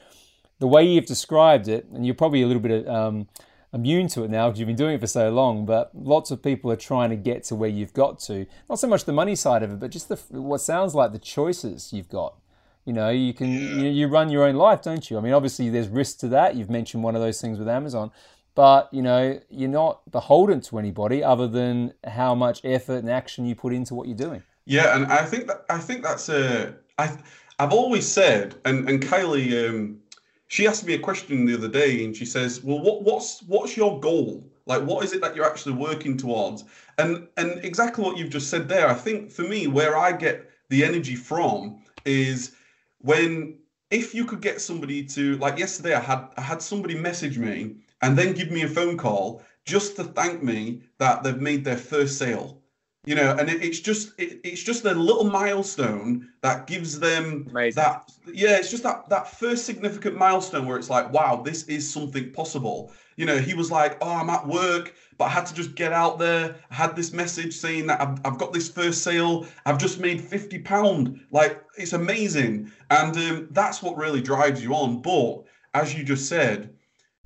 The 0.59 0.67
way 0.67 0.83
you've 0.83 1.05
described 1.05 1.69
it, 1.69 1.85
and 1.93 2.05
you're 2.05 2.15
probably 2.15 2.41
a 2.41 2.47
little 2.47 2.61
bit 2.61 2.85
um, 2.85 3.29
immune 3.71 4.09
to 4.09 4.25
it 4.25 4.29
now 4.29 4.49
because 4.49 4.59
you've 4.59 4.67
been 4.67 4.75
doing 4.75 4.95
it 4.95 4.99
for 4.99 5.07
so 5.07 5.29
long. 5.29 5.65
But 5.65 5.89
lots 5.95 6.31
of 6.31 6.43
people 6.43 6.69
are 6.69 6.75
trying 6.75 7.11
to 7.11 7.15
get 7.15 7.45
to 7.45 7.55
where 7.55 7.69
you've 7.69 7.93
got 7.93 8.19
to. 8.21 8.45
Not 8.69 8.79
so 8.79 8.87
much 8.87 9.05
the 9.05 9.13
money 9.13 9.37
side 9.37 9.63
of 9.63 9.71
it, 9.71 9.79
but 9.79 9.91
just 9.91 10.09
the 10.09 10.17
what 10.31 10.59
sounds 10.59 10.95
like 10.95 11.13
the 11.13 11.19
choices 11.19 11.93
you've 11.93 12.09
got. 12.09 12.35
You 12.83 12.91
know, 12.91 13.09
you 13.09 13.33
can 13.33 13.47
you, 13.47 13.89
you 13.89 14.07
run 14.09 14.29
your 14.29 14.43
own 14.43 14.55
life, 14.55 14.81
don't 14.81 15.09
you? 15.09 15.17
I 15.17 15.21
mean, 15.21 15.31
obviously 15.31 15.69
there's 15.69 15.87
risk 15.87 16.19
to 16.19 16.27
that. 16.29 16.55
You've 16.55 16.69
mentioned 16.69 17.03
one 17.03 17.15
of 17.15 17.21
those 17.21 17.39
things 17.39 17.57
with 17.57 17.69
Amazon, 17.69 18.11
but 18.59 18.93
you 18.93 19.01
know 19.01 19.39
you're 19.49 19.69
not 19.69 20.01
beholden 20.11 20.59
to 20.59 20.77
anybody 20.77 21.23
other 21.23 21.47
than 21.47 21.93
how 22.05 22.35
much 22.35 22.59
effort 22.65 22.97
and 22.97 23.09
action 23.09 23.45
you 23.45 23.55
put 23.55 23.71
into 23.71 23.95
what 23.95 24.05
you're 24.05 24.17
doing. 24.17 24.43
Yeah, 24.65 24.97
and 24.97 25.05
I 25.05 25.23
think 25.23 25.47
that 25.47 25.63
I 25.69 25.77
think 25.77 26.03
that's 26.03 26.27
a 26.27 26.75
I 26.97 27.17
I've 27.57 27.71
always 27.71 28.05
said, 28.05 28.55
and 28.65 28.89
and 28.89 29.01
Kylie, 29.01 29.69
um, 29.69 29.99
she 30.47 30.67
asked 30.67 30.85
me 30.85 30.93
a 30.93 30.99
question 30.99 31.45
the 31.45 31.53
other 31.53 31.69
day, 31.69 32.03
and 32.03 32.13
she 32.13 32.25
says, 32.25 32.61
"Well, 32.61 32.81
what 32.81 33.03
what's 33.03 33.41
what's 33.43 33.77
your 33.77 33.97
goal? 34.01 34.43
Like, 34.65 34.81
what 34.83 35.05
is 35.05 35.13
it 35.13 35.21
that 35.21 35.37
you're 35.37 35.49
actually 35.49 35.75
working 35.75 36.17
towards?" 36.17 36.65
And 36.97 37.29
and 37.37 37.63
exactly 37.63 38.03
what 38.03 38.17
you've 38.17 38.29
just 38.29 38.49
said 38.49 38.67
there. 38.67 38.89
I 38.89 38.93
think 38.93 39.31
for 39.31 39.43
me, 39.43 39.67
where 39.67 39.95
I 39.97 40.11
get 40.11 40.51
the 40.67 40.83
energy 40.83 41.15
from 41.15 41.81
is 42.03 42.57
when 42.97 43.57
if 43.89 44.13
you 44.13 44.25
could 44.25 44.41
get 44.41 44.59
somebody 44.59 45.05
to 45.15 45.37
like 45.37 45.57
yesterday, 45.57 45.93
I 45.93 46.01
had 46.01 46.27
I 46.35 46.41
had 46.41 46.61
somebody 46.61 46.95
message 46.95 47.37
me 47.37 47.77
and 48.01 48.17
then 48.17 48.33
give 48.33 48.51
me 48.51 48.63
a 48.63 48.67
phone 48.67 48.97
call 48.97 49.43
just 49.65 49.95
to 49.97 50.03
thank 50.03 50.41
me 50.41 50.81
that 50.97 51.23
they've 51.23 51.39
made 51.39 51.63
their 51.63 51.77
first 51.77 52.17
sale. 52.17 52.59
You 53.05 53.15
know 53.15 53.35
and 53.39 53.49
it, 53.49 53.63
it's 53.63 53.79
just 53.79 54.11
it, 54.19 54.41
it's 54.43 54.61
just 54.61 54.83
a 54.83 54.93
little 54.93 55.23
milestone 55.23 56.27
that 56.41 56.67
gives 56.67 56.99
them 56.99 57.47
Amazing. 57.49 57.81
that 57.81 58.11
yeah 58.33 58.57
it's 58.57 58.69
just 58.69 58.83
that 58.83 59.07
that 59.07 59.31
first 59.39 59.65
significant 59.65 60.17
milestone 60.17 60.67
where 60.67 60.77
it's 60.77 60.89
like 60.89 61.11
wow 61.13 61.41
this 61.41 61.63
is 61.63 61.89
something 61.89 62.31
possible. 62.33 62.91
You 63.15 63.25
know 63.25 63.37
he 63.37 63.53
was 63.53 63.71
like 63.71 63.97
oh 64.01 64.15
i'm 64.15 64.29
at 64.29 64.45
work 64.45 64.95
but 65.17 65.25
i 65.25 65.29
had 65.29 65.45
to 65.45 65.53
just 65.53 65.75
get 65.75 65.93
out 65.93 66.19
there. 66.19 66.55
I 66.69 66.75
had 66.75 66.95
this 66.95 67.13
message 67.13 67.53
saying 67.53 67.87
that 67.87 68.01
i've, 68.01 68.19
I've 68.25 68.37
got 68.37 68.51
this 68.51 68.69
first 68.69 69.01
sale. 69.01 69.47
I've 69.65 69.77
just 69.77 70.01
made 70.01 70.19
50 70.19 70.59
pound. 70.59 71.21
Like 71.31 71.63
it's 71.77 71.93
amazing. 71.93 72.69
And 72.91 73.15
um, 73.15 73.47
that's 73.51 73.81
what 73.81 73.95
really 73.95 74.21
drives 74.21 74.61
you 74.61 74.73
on. 74.73 75.01
But 75.01 75.45
as 75.73 75.97
you 75.97 76.03
just 76.03 76.27
said 76.27 76.75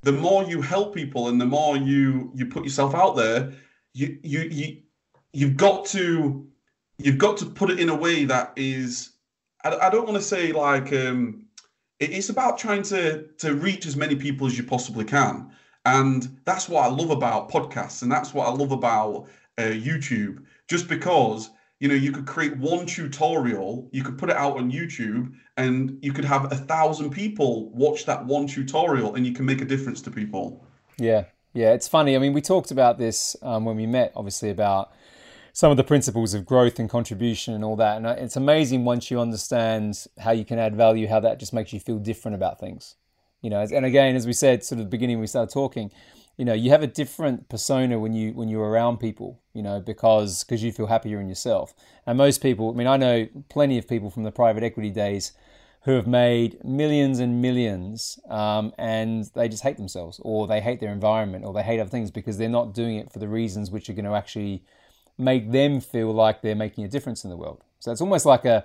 the 0.04 0.12
more 0.12 0.44
you 0.44 0.60
help 0.60 0.94
people 0.94 1.28
and 1.28 1.40
the 1.40 1.46
more 1.46 1.76
you 1.76 2.30
you 2.34 2.46
put 2.46 2.64
yourself 2.64 2.94
out 2.94 3.16
there 3.16 3.52
you 3.94 4.18
you 4.22 4.40
you 4.40 4.76
you've 5.32 5.56
got 5.56 5.84
to 5.86 6.46
you've 6.98 7.18
got 7.18 7.36
to 7.38 7.46
put 7.46 7.70
it 7.70 7.80
in 7.80 7.88
a 7.88 7.94
way 7.94 8.24
that 8.24 8.52
is 8.56 9.10
I, 9.64 9.76
I 9.76 9.90
don't 9.90 10.04
want 10.04 10.16
to 10.16 10.22
say 10.22 10.52
like 10.52 10.92
um, 10.92 11.46
it, 11.98 12.12
it's 12.12 12.28
about 12.28 12.58
trying 12.58 12.82
to 12.84 13.28
to 13.38 13.54
reach 13.54 13.86
as 13.86 13.96
many 13.96 14.14
people 14.14 14.46
as 14.46 14.56
you 14.56 14.64
possibly 14.64 15.04
can. 15.04 15.50
And 15.86 16.40
that's 16.44 16.68
what 16.68 16.84
I 16.84 16.88
love 16.88 17.10
about 17.10 17.50
podcasts 17.50 18.02
and 18.02 18.10
that's 18.10 18.32
what 18.32 18.48
I 18.48 18.52
love 18.52 18.72
about 18.72 19.26
uh, 19.58 19.62
YouTube. 19.62 20.44
Just 20.68 20.88
because 20.88 21.50
you 21.80 21.88
know 21.88 21.94
you 21.94 22.12
could 22.12 22.26
create 22.26 22.56
one 22.56 22.86
tutorial 22.86 23.88
you 23.92 24.02
could 24.02 24.16
put 24.16 24.30
it 24.30 24.36
out 24.36 24.56
on 24.56 24.70
YouTube 24.70 25.32
and 25.56 25.98
you 26.02 26.12
could 26.12 26.24
have 26.24 26.50
a 26.52 26.56
thousand 26.56 27.10
people 27.10 27.70
watch 27.70 28.06
that 28.06 28.24
one 28.24 28.46
tutorial 28.46 29.14
and 29.14 29.26
you 29.26 29.32
can 29.32 29.44
make 29.44 29.60
a 29.60 29.64
difference 29.64 30.02
to 30.02 30.10
people 30.10 30.66
yeah 30.98 31.24
yeah 31.52 31.72
it's 31.72 31.88
funny 31.88 32.16
I 32.16 32.18
mean 32.18 32.32
we 32.32 32.40
talked 32.40 32.70
about 32.70 32.98
this 32.98 33.36
um, 33.42 33.64
when 33.64 33.76
we 33.76 33.86
met 33.86 34.12
obviously 34.16 34.50
about 34.50 34.92
some 35.54 35.70
of 35.70 35.76
the 35.76 35.84
principles 35.84 36.34
of 36.34 36.44
growth 36.44 36.80
and 36.80 36.90
contribution 36.90 37.54
and 37.54 37.64
all 37.64 37.76
that. 37.76 37.96
And 37.96 38.06
uh, 38.06 38.16
it's 38.18 38.34
amazing 38.34 38.84
once 38.84 39.08
you 39.08 39.20
understand 39.20 40.04
how 40.18 40.32
you 40.32 40.44
can 40.44 40.58
add 40.58 40.74
value, 40.74 41.06
how 41.06 41.20
that 41.20 41.38
just 41.38 41.52
makes 41.52 41.72
you 41.72 41.78
feel 41.78 41.98
different 41.98 42.34
about 42.34 42.58
things. 42.58 42.96
You 43.40 43.50
know, 43.50 43.60
and 43.60 43.84
again, 43.84 44.16
as 44.16 44.26
we 44.26 44.32
said, 44.32 44.64
sort 44.64 44.80
of 44.80 44.86
the 44.86 44.90
beginning 44.90 45.20
we 45.20 45.28
started 45.28 45.52
talking, 45.52 45.92
you 46.36 46.44
know, 46.44 46.54
you 46.54 46.70
have 46.70 46.82
a 46.82 46.88
different 46.88 47.48
persona 47.48 48.00
when 48.00 48.12
you 48.14 48.32
when 48.32 48.48
you're 48.48 48.68
around 48.68 48.98
people, 48.98 49.40
you 49.52 49.62
know, 49.62 49.80
because 49.80 50.42
because 50.42 50.62
you 50.62 50.72
feel 50.72 50.86
happier 50.86 51.20
in 51.20 51.28
yourself. 51.28 51.72
And 52.04 52.18
most 52.18 52.42
people, 52.42 52.70
I 52.70 52.74
mean, 52.74 52.88
I 52.88 52.96
know 52.96 53.28
plenty 53.48 53.78
of 53.78 53.86
people 53.86 54.10
from 54.10 54.24
the 54.24 54.32
private 54.32 54.64
equity 54.64 54.90
days 54.90 55.32
who 55.84 55.92
have 55.92 56.06
made 56.06 56.62
millions 56.64 57.18
and 57.18 57.42
millions 57.42 58.18
um, 58.30 58.72
and 58.78 59.24
they 59.34 59.48
just 59.48 59.62
hate 59.62 59.76
themselves 59.76 60.18
or 60.22 60.46
they 60.46 60.60
hate 60.60 60.80
their 60.80 60.92
environment 60.92 61.44
or 61.44 61.52
they 61.52 61.62
hate 61.62 61.78
other 61.78 61.90
things 61.90 62.10
because 62.10 62.38
they're 62.38 62.48
not 62.48 62.72
doing 62.72 62.96
it 62.96 63.12
for 63.12 63.18
the 63.18 63.28
reasons 63.28 63.70
which 63.70 63.90
are 63.90 63.92
going 63.92 64.04
to 64.04 64.14
actually 64.14 64.64
make 65.18 65.52
them 65.52 65.80
feel 65.80 66.12
like 66.12 66.40
they're 66.40 66.54
making 66.54 66.84
a 66.84 66.88
difference 66.88 67.22
in 67.22 67.30
the 67.30 67.36
world. 67.36 67.62
So 67.80 67.92
it's 67.92 68.00
almost 68.00 68.24
like 68.24 68.46
a 68.46 68.64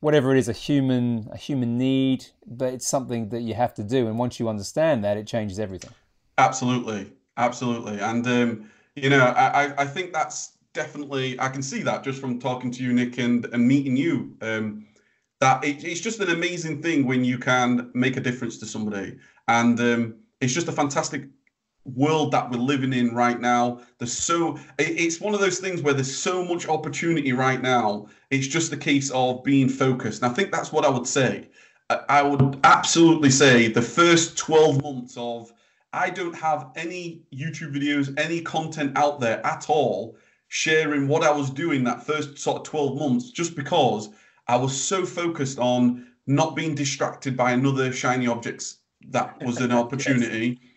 whatever 0.00 0.34
it 0.34 0.38
is, 0.38 0.48
a 0.48 0.52
human 0.52 1.28
a 1.32 1.36
human 1.36 1.76
need, 1.76 2.26
but 2.46 2.72
it's 2.72 2.88
something 2.88 3.28
that 3.28 3.42
you 3.42 3.54
have 3.54 3.74
to 3.74 3.82
do. 3.82 4.06
And 4.06 4.18
once 4.18 4.40
you 4.40 4.48
understand 4.48 5.04
that, 5.04 5.16
it 5.16 5.26
changes 5.26 5.58
everything. 5.58 5.92
Absolutely, 6.38 7.12
absolutely. 7.36 8.00
And 8.00 8.26
um, 8.26 8.70
you 8.96 9.10
know, 9.10 9.24
I 9.24 9.82
I 9.82 9.84
think 9.84 10.12
that's 10.12 10.52
definitely 10.72 11.38
I 11.38 11.48
can 11.48 11.62
see 11.62 11.82
that 11.82 12.04
just 12.04 12.20
from 12.20 12.38
talking 12.38 12.70
to 12.72 12.82
you, 12.82 12.92
Nick, 12.92 13.18
and 13.18 13.44
and 13.46 13.66
meeting 13.68 13.96
you. 13.96 14.36
Um, 14.40 14.86
that 15.40 15.64
it, 15.64 15.84
it's 15.84 16.00
just 16.00 16.20
an 16.20 16.30
amazing 16.30 16.82
thing 16.82 17.06
when 17.06 17.24
you 17.24 17.38
can 17.38 17.90
make 17.94 18.16
a 18.16 18.20
difference 18.20 18.58
to 18.58 18.66
somebody, 18.66 19.16
and 19.46 19.78
um, 19.80 20.14
it's 20.40 20.52
just 20.52 20.68
a 20.68 20.72
fantastic 20.72 21.24
world 21.94 22.32
that 22.32 22.50
we're 22.50 22.58
living 22.58 22.92
in 22.92 23.14
right 23.14 23.40
now. 23.40 23.80
There's 23.98 24.12
so 24.16 24.58
it's 24.78 25.20
one 25.20 25.34
of 25.34 25.40
those 25.40 25.58
things 25.58 25.82
where 25.82 25.94
there's 25.94 26.14
so 26.14 26.44
much 26.44 26.68
opportunity 26.68 27.32
right 27.32 27.62
now. 27.62 28.08
It's 28.30 28.46
just 28.46 28.72
a 28.72 28.76
case 28.76 29.10
of 29.10 29.42
being 29.42 29.68
focused. 29.68 30.22
And 30.22 30.30
I 30.30 30.34
think 30.34 30.52
that's 30.52 30.72
what 30.72 30.84
I 30.84 30.90
would 30.90 31.06
say. 31.06 31.48
I 32.08 32.20
would 32.22 32.60
absolutely 32.64 33.30
say 33.30 33.68
the 33.68 33.80
first 33.80 34.36
12 34.36 34.82
months 34.82 35.16
of 35.16 35.50
I 35.94 36.10
don't 36.10 36.34
have 36.34 36.70
any 36.76 37.22
YouTube 37.32 37.74
videos, 37.74 38.12
any 38.18 38.42
content 38.42 38.98
out 38.98 39.20
there 39.20 39.44
at 39.46 39.70
all 39.70 40.16
sharing 40.48 41.08
what 41.08 41.22
I 41.22 41.30
was 41.30 41.50
doing 41.50 41.84
that 41.84 42.04
first 42.04 42.38
sort 42.38 42.58
of 42.58 42.64
12 42.64 42.98
months 42.98 43.30
just 43.30 43.54
because 43.54 44.08
I 44.48 44.56
was 44.56 44.78
so 44.78 45.04
focused 45.04 45.58
on 45.58 46.08
not 46.26 46.56
being 46.56 46.74
distracted 46.74 47.36
by 47.36 47.52
another 47.52 47.92
shiny 47.92 48.26
objects 48.26 48.78
that 49.10 49.40
was 49.42 49.58
an 49.58 49.72
opportunity. 49.82 50.58
yes 50.60 50.68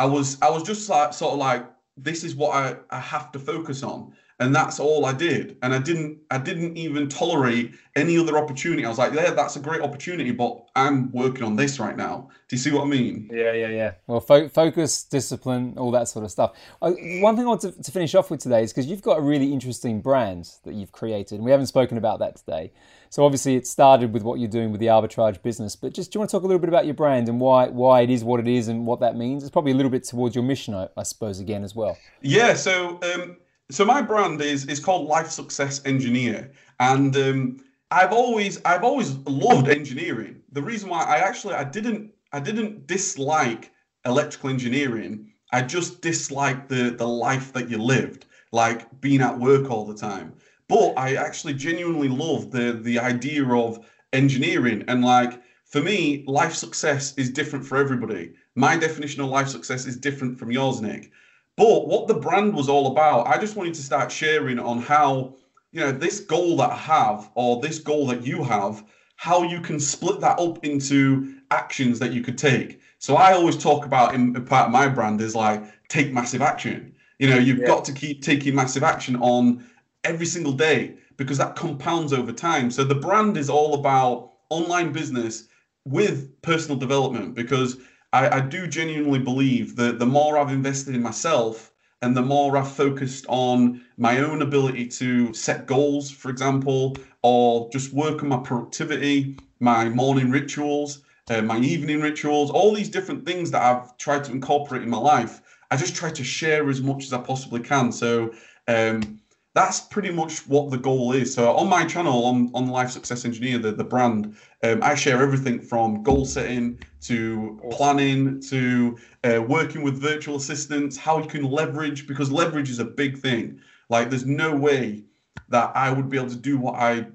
I 0.00 0.06
was 0.06 0.38
I 0.40 0.48
was 0.48 0.62
just 0.62 0.88
like 0.88 1.12
sort 1.12 1.34
of 1.34 1.38
like 1.38 1.66
this 1.98 2.24
is 2.24 2.34
what 2.34 2.54
I, 2.54 2.76
I 2.88 3.00
have 3.00 3.30
to 3.32 3.38
focus 3.38 3.82
on. 3.82 4.14
And 4.40 4.54
that's 4.54 4.80
all 4.80 5.04
I 5.04 5.12
did. 5.12 5.58
And 5.62 5.74
I 5.74 5.78
didn't 5.78 6.18
I 6.30 6.38
didn't 6.38 6.76
even 6.76 7.08
tolerate 7.08 7.74
any 7.94 8.16
other 8.16 8.38
opportunity. 8.38 8.84
I 8.86 8.88
was 8.88 8.98
like, 8.98 9.12
yeah, 9.12 9.32
that's 9.32 9.56
a 9.56 9.60
great 9.60 9.82
opportunity, 9.82 10.30
but 10.32 10.66
I'm 10.74 11.12
working 11.12 11.44
on 11.44 11.56
this 11.56 11.78
right 11.78 11.96
now. 11.96 12.30
Do 12.48 12.56
you 12.56 12.58
see 12.58 12.70
what 12.70 12.84
I 12.84 12.86
mean? 12.86 13.28
Yeah, 13.30 13.52
yeah, 13.52 13.68
yeah. 13.68 13.92
Well, 14.06 14.20
fo- 14.20 14.48
focus, 14.48 15.04
discipline, 15.04 15.74
all 15.76 15.90
that 15.90 16.08
sort 16.08 16.24
of 16.24 16.30
stuff. 16.30 16.52
Uh, 16.80 16.92
one 17.20 17.36
thing 17.36 17.44
I 17.44 17.48
want 17.48 17.60
to, 17.60 17.82
to 17.82 17.92
finish 17.92 18.14
off 18.14 18.30
with 18.30 18.40
today 18.40 18.62
is 18.62 18.72
because 18.72 18.86
you've 18.86 19.02
got 19.02 19.18
a 19.18 19.20
really 19.20 19.52
interesting 19.52 20.00
brand 20.00 20.50
that 20.64 20.74
you've 20.74 20.92
created, 20.92 21.36
and 21.36 21.44
we 21.44 21.50
haven't 21.50 21.66
spoken 21.66 21.98
about 21.98 22.18
that 22.20 22.36
today. 22.36 22.72
So 23.10 23.24
obviously, 23.24 23.56
it 23.56 23.66
started 23.66 24.12
with 24.12 24.22
what 24.22 24.38
you're 24.38 24.48
doing 24.48 24.70
with 24.70 24.80
the 24.80 24.86
arbitrage 24.86 25.42
business. 25.42 25.76
But 25.76 25.92
just 25.92 26.12
do 26.12 26.16
you 26.16 26.20
want 26.20 26.30
to 26.30 26.36
talk 26.36 26.44
a 26.44 26.46
little 26.46 26.60
bit 26.60 26.68
about 26.68 26.86
your 26.86 26.94
brand 26.94 27.28
and 27.28 27.40
why 27.40 27.68
why 27.68 28.00
it 28.02 28.10
is 28.10 28.24
what 28.24 28.40
it 28.40 28.48
is 28.48 28.68
and 28.68 28.86
what 28.86 29.00
that 29.00 29.16
means? 29.16 29.42
It's 29.42 29.50
probably 29.50 29.72
a 29.72 29.74
little 29.76 29.90
bit 29.90 30.04
towards 30.04 30.34
your 30.34 30.44
mission, 30.44 30.74
I, 30.74 30.88
I 30.96 31.02
suppose, 31.02 31.40
again 31.40 31.62
as 31.62 31.74
well. 31.74 31.98
Yeah. 32.22 32.54
So 32.54 33.00
um, 33.02 33.36
so 33.70 33.84
my 33.84 34.02
brand 34.02 34.40
is 34.42 34.66
is 34.66 34.80
called 34.80 35.08
Life 35.08 35.30
Success 35.30 35.80
Engineer, 35.84 36.52
and 36.78 37.16
um, 37.16 37.60
I've 37.90 38.12
always 38.12 38.60
I've 38.64 38.84
always 38.84 39.14
loved 39.26 39.68
engineering. 39.68 40.42
The 40.52 40.62
reason 40.62 40.88
why 40.90 41.04
I 41.04 41.16
actually 41.18 41.54
I 41.54 41.64
didn't 41.64 42.12
I 42.32 42.40
didn't 42.40 42.86
dislike 42.86 43.72
electrical 44.04 44.50
engineering. 44.50 45.32
I 45.52 45.62
just 45.62 46.00
disliked 46.02 46.68
the 46.68 46.90
the 46.90 47.06
life 47.08 47.52
that 47.54 47.70
you 47.70 47.78
lived, 47.78 48.26
like 48.52 49.00
being 49.00 49.20
at 49.20 49.38
work 49.38 49.70
all 49.70 49.84
the 49.86 49.94
time. 49.96 50.34
But 50.68 50.94
I 50.96 51.14
actually 51.16 51.54
genuinely 51.54 52.08
love 52.08 52.50
the 52.50 52.72
the 52.72 52.98
idea 52.98 53.44
of 53.46 53.84
engineering 54.12 54.84
and 54.88 55.04
like 55.04 55.40
for 55.66 55.80
me, 55.80 56.24
life 56.26 56.54
success 56.54 57.14
is 57.16 57.30
different 57.30 57.64
for 57.64 57.76
everybody. 57.76 58.32
My 58.56 58.76
definition 58.76 59.22
of 59.22 59.28
life 59.28 59.46
success 59.48 59.86
is 59.86 59.96
different 59.96 60.36
from 60.36 60.50
yours, 60.50 60.80
Nick. 60.80 61.12
But 61.60 61.86
what 61.88 62.08
the 62.08 62.14
brand 62.14 62.54
was 62.54 62.70
all 62.70 62.86
about, 62.86 63.26
I 63.26 63.36
just 63.36 63.54
wanted 63.54 63.74
to 63.74 63.82
start 63.82 64.10
sharing 64.10 64.58
on 64.58 64.80
how, 64.80 65.34
you 65.72 65.80
know, 65.80 65.92
this 65.92 66.18
goal 66.18 66.56
that 66.56 66.70
I 66.70 66.76
have 66.76 67.30
or 67.34 67.60
this 67.60 67.78
goal 67.78 68.06
that 68.06 68.26
you 68.26 68.42
have, 68.42 68.82
how 69.16 69.42
you 69.42 69.60
can 69.60 69.78
split 69.78 70.22
that 70.22 70.38
up 70.38 70.64
into 70.64 71.34
actions 71.50 71.98
that 71.98 72.14
you 72.14 72.22
could 72.22 72.38
take. 72.38 72.80
So 72.98 73.16
I 73.16 73.34
always 73.34 73.58
talk 73.58 73.84
about 73.84 74.14
in 74.14 74.32
part 74.46 74.68
of 74.68 74.72
my 74.72 74.88
brand 74.88 75.20
is 75.20 75.34
like 75.34 75.62
take 75.88 76.14
massive 76.14 76.40
action. 76.40 76.94
You 77.18 77.28
know, 77.28 77.36
you've 77.36 77.58
yeah. 77.58 77.66
got 77.66 77.84
to 77.84 77.92
keep 77.92 78.22
taking 78.22 78.54
massive 78.54 78.82
action 78.82 79.16
on 79.16 79.62
every 80.02 80.24
single 80.24 80.54
day 80.54 80.94
because 81.18 81.36
that 81.36 81.56
compounds 81.56 82.14
over 82.14 82.32
time. 82.32 82.70
So 82.70 82.84
the 82.84 82.94
brand 82.94 83.36
is 83.36 83.50
all 83.50 83.74
about 83.74 84.32
online 84.48 84.92
business 84.92 85.48
with 85.84 86.40
personal 86.40 86.78
development 86.78 87.34
because 87.34 87.76
I, 88.12 88.38
I 88.38 88.40
do 88.40 88.66
genuinely 88.66 89.18
believe 89.20 89.76
that 89.76 89.98
the 89.98 90.06
more 90.06 90.38
I've 90.38 90.52
invested 90.52 90.94
in 90.94 91.02
myself 91.02 91.72
and 92.02 92.16
the 92.16 92.22
more 92.22 92.56
I've 92.56 92.70
focused 92.70 93.26
on 93.28 93.82
my 93.96 94.18
own 94.18 94.42
ability 94.42 94.88
to 94.88 95.32
set 95.34 95.66
goals, 95.66 96.10
for 96.10 96.30
example, 96.30 96.96
or 97.22 97.68
just 97.70 97.92
work 97.92 98.22
on 98.22 98.28
my 98.28 98.38
productivity, 98.38 99.36
my 99.60 99.88
morning 99.88 100.30
rituals, 100.30 101.02
uh, 101.28 101.42
my 101.42 101.58
evening 101.58 102.00
rituals, 102.00 102.50
all 102.50 102.74
these 102.74 102.88
different 102.88 103.24
things 103.24 103.50
that 103.50 103.62
I've 103.62 103.96
tried 103.98 104.24
to 104.24 104.32
incorporate 104.32 104.82
in 104.82 104.90
my 104.90 104.98
life, 104.98 105.42
I 105.70 105.76
just 105.76 105.94
try 105.94 106.10
to 106.10 106.24
share 106.24 106.68
as 106.68 106.82
much 106.82 107.04
as 107.04 107.12
I 107.12 107.18
possibly 107.18 107.60
can. 107.60 107.92
So 107.92 108.32
um, 108.66 109.19
that's 109.54 109.80
pretty 109.80 110.10
much 110.10 110.46
what 110.46 110.70
the 110.70 110.78
goal 110.78 111.12
is. 111.12 111.34
So 111.34 111.54
on 111.56 111.68
my 111.68 111.84
channel, 111.84 112.24
on, 112.26 112.50
on 112.54 112.68
Life 112.68 112.90
Success 112.90 113.24
Engineer, 113.24 113.58
the, 113.58 113.72
the 113.72 113.84
brand, 113.84 114.36
um, 114.62 114.80
I 114.82 114.94
share 114.94 115.20
everything 115.20 115.60
from 115.60 116.02
goal 116.02 116.24
setting 116.24 116.78
to 117.02 117.60
planning 117.72 118.40
to 118.42 118.96
uh, 119.24 119.42
working 119.42 119.82
with 119.82 120.00
virtual 120.00 120.36
assistants, 120.36 120.96
how 120.96 121.18
you 121.18 121.28
can 121.28 121.42
leverage, 121.42 122.06
because 122.06 122.30
leverage 122.30 122.70
is 122.70 122.78
a 122.78 122.84
big 122.84 123.18
thing. 123.18 123.60
Like 123.88 124.08
there's 124.08 124.26
no 124.26 124.54
way 124.54 125.04
that 125.48 125.72
I 125.74 125.90
would 125.90 126.08
be 126.08 126.16
able 126.16 126.30
to 126.30 126.36
do 126.36 126.56
what 126.58 126.76
I 126.76 127.06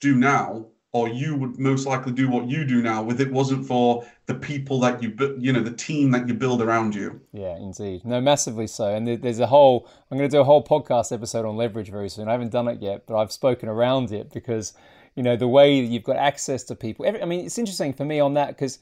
do 0.00 0.16
now 0.16 0.66
or 0.94 1.08
you 1.08 1.34
would 1.34 1.58
most 1.58 1.86
likely 1.86 2.12
do 2.12 2.30
what 2.30 2.48
you 2.48 2.64
do 2.64 2.80
now 2.80 3.10
if 3.10 3.18
it 3.18 3.30
wasn't 3.30 3.66
for 3.66 4.06
the 4.26 4.34
people 4.34 4.78
that 4.80 5.02
you 5.02 5.12
you 5.38 5.52
know 5.52 5.60
the 5.60 5.72
team 5.72 6.12
that 6.12 6.26
you 6.26 6.32
build 6.32 6.62
around 6.62 6.94
you. 6.94 7.20
Yeah 7.32 7.56
indeed. 7.56 8.04
No 8.04 8.20
massively 8.20 8.68
so. 8.68 8.94
And 8.94 9.06
there's 9.06 9.40
a 9.40 9.48
whole 9.48 9.90
i'm 10.10 10.16
going 10.16 10.30
to 10.30 10.34
do 10.34 10.40
a 10.40 10.44
whole 10.44 10.64
podcast 10.64 11.12
episode 11.12 11.44
on 11.44 11.56
leverage 11.56 11.90
very 11.90 12.08
soon. 12.08 12.28
I 12.28 12.32
haven't 12.32 12.52
done 12.52 12.68
it 12.68 12.80
yet 12.80 13.06
but 13.06 13.16
i've 13.16 13.32
spoken 13.32 13.68
around 13.68 14.12
it 14.12 14.32
because 14.32 14.72
you 15.16 15.22
know 15.22 15.36
the 15.36 15.48
way 15.48 15.80
that 15.80 15.88
you've 15.88 16.04
got 16.04 16.16
access 16.16 16.62
to 16.64 16.74
people 16.74 17.06
i 17.06 17.24
mean 17.24 17.44
it's 17.44 17.58
interesting 17.58 17.92
for 17.92 18.04
me 18.04 18.20
on 18.20 18.34
that 18.34 18.48
because 18.48 18.78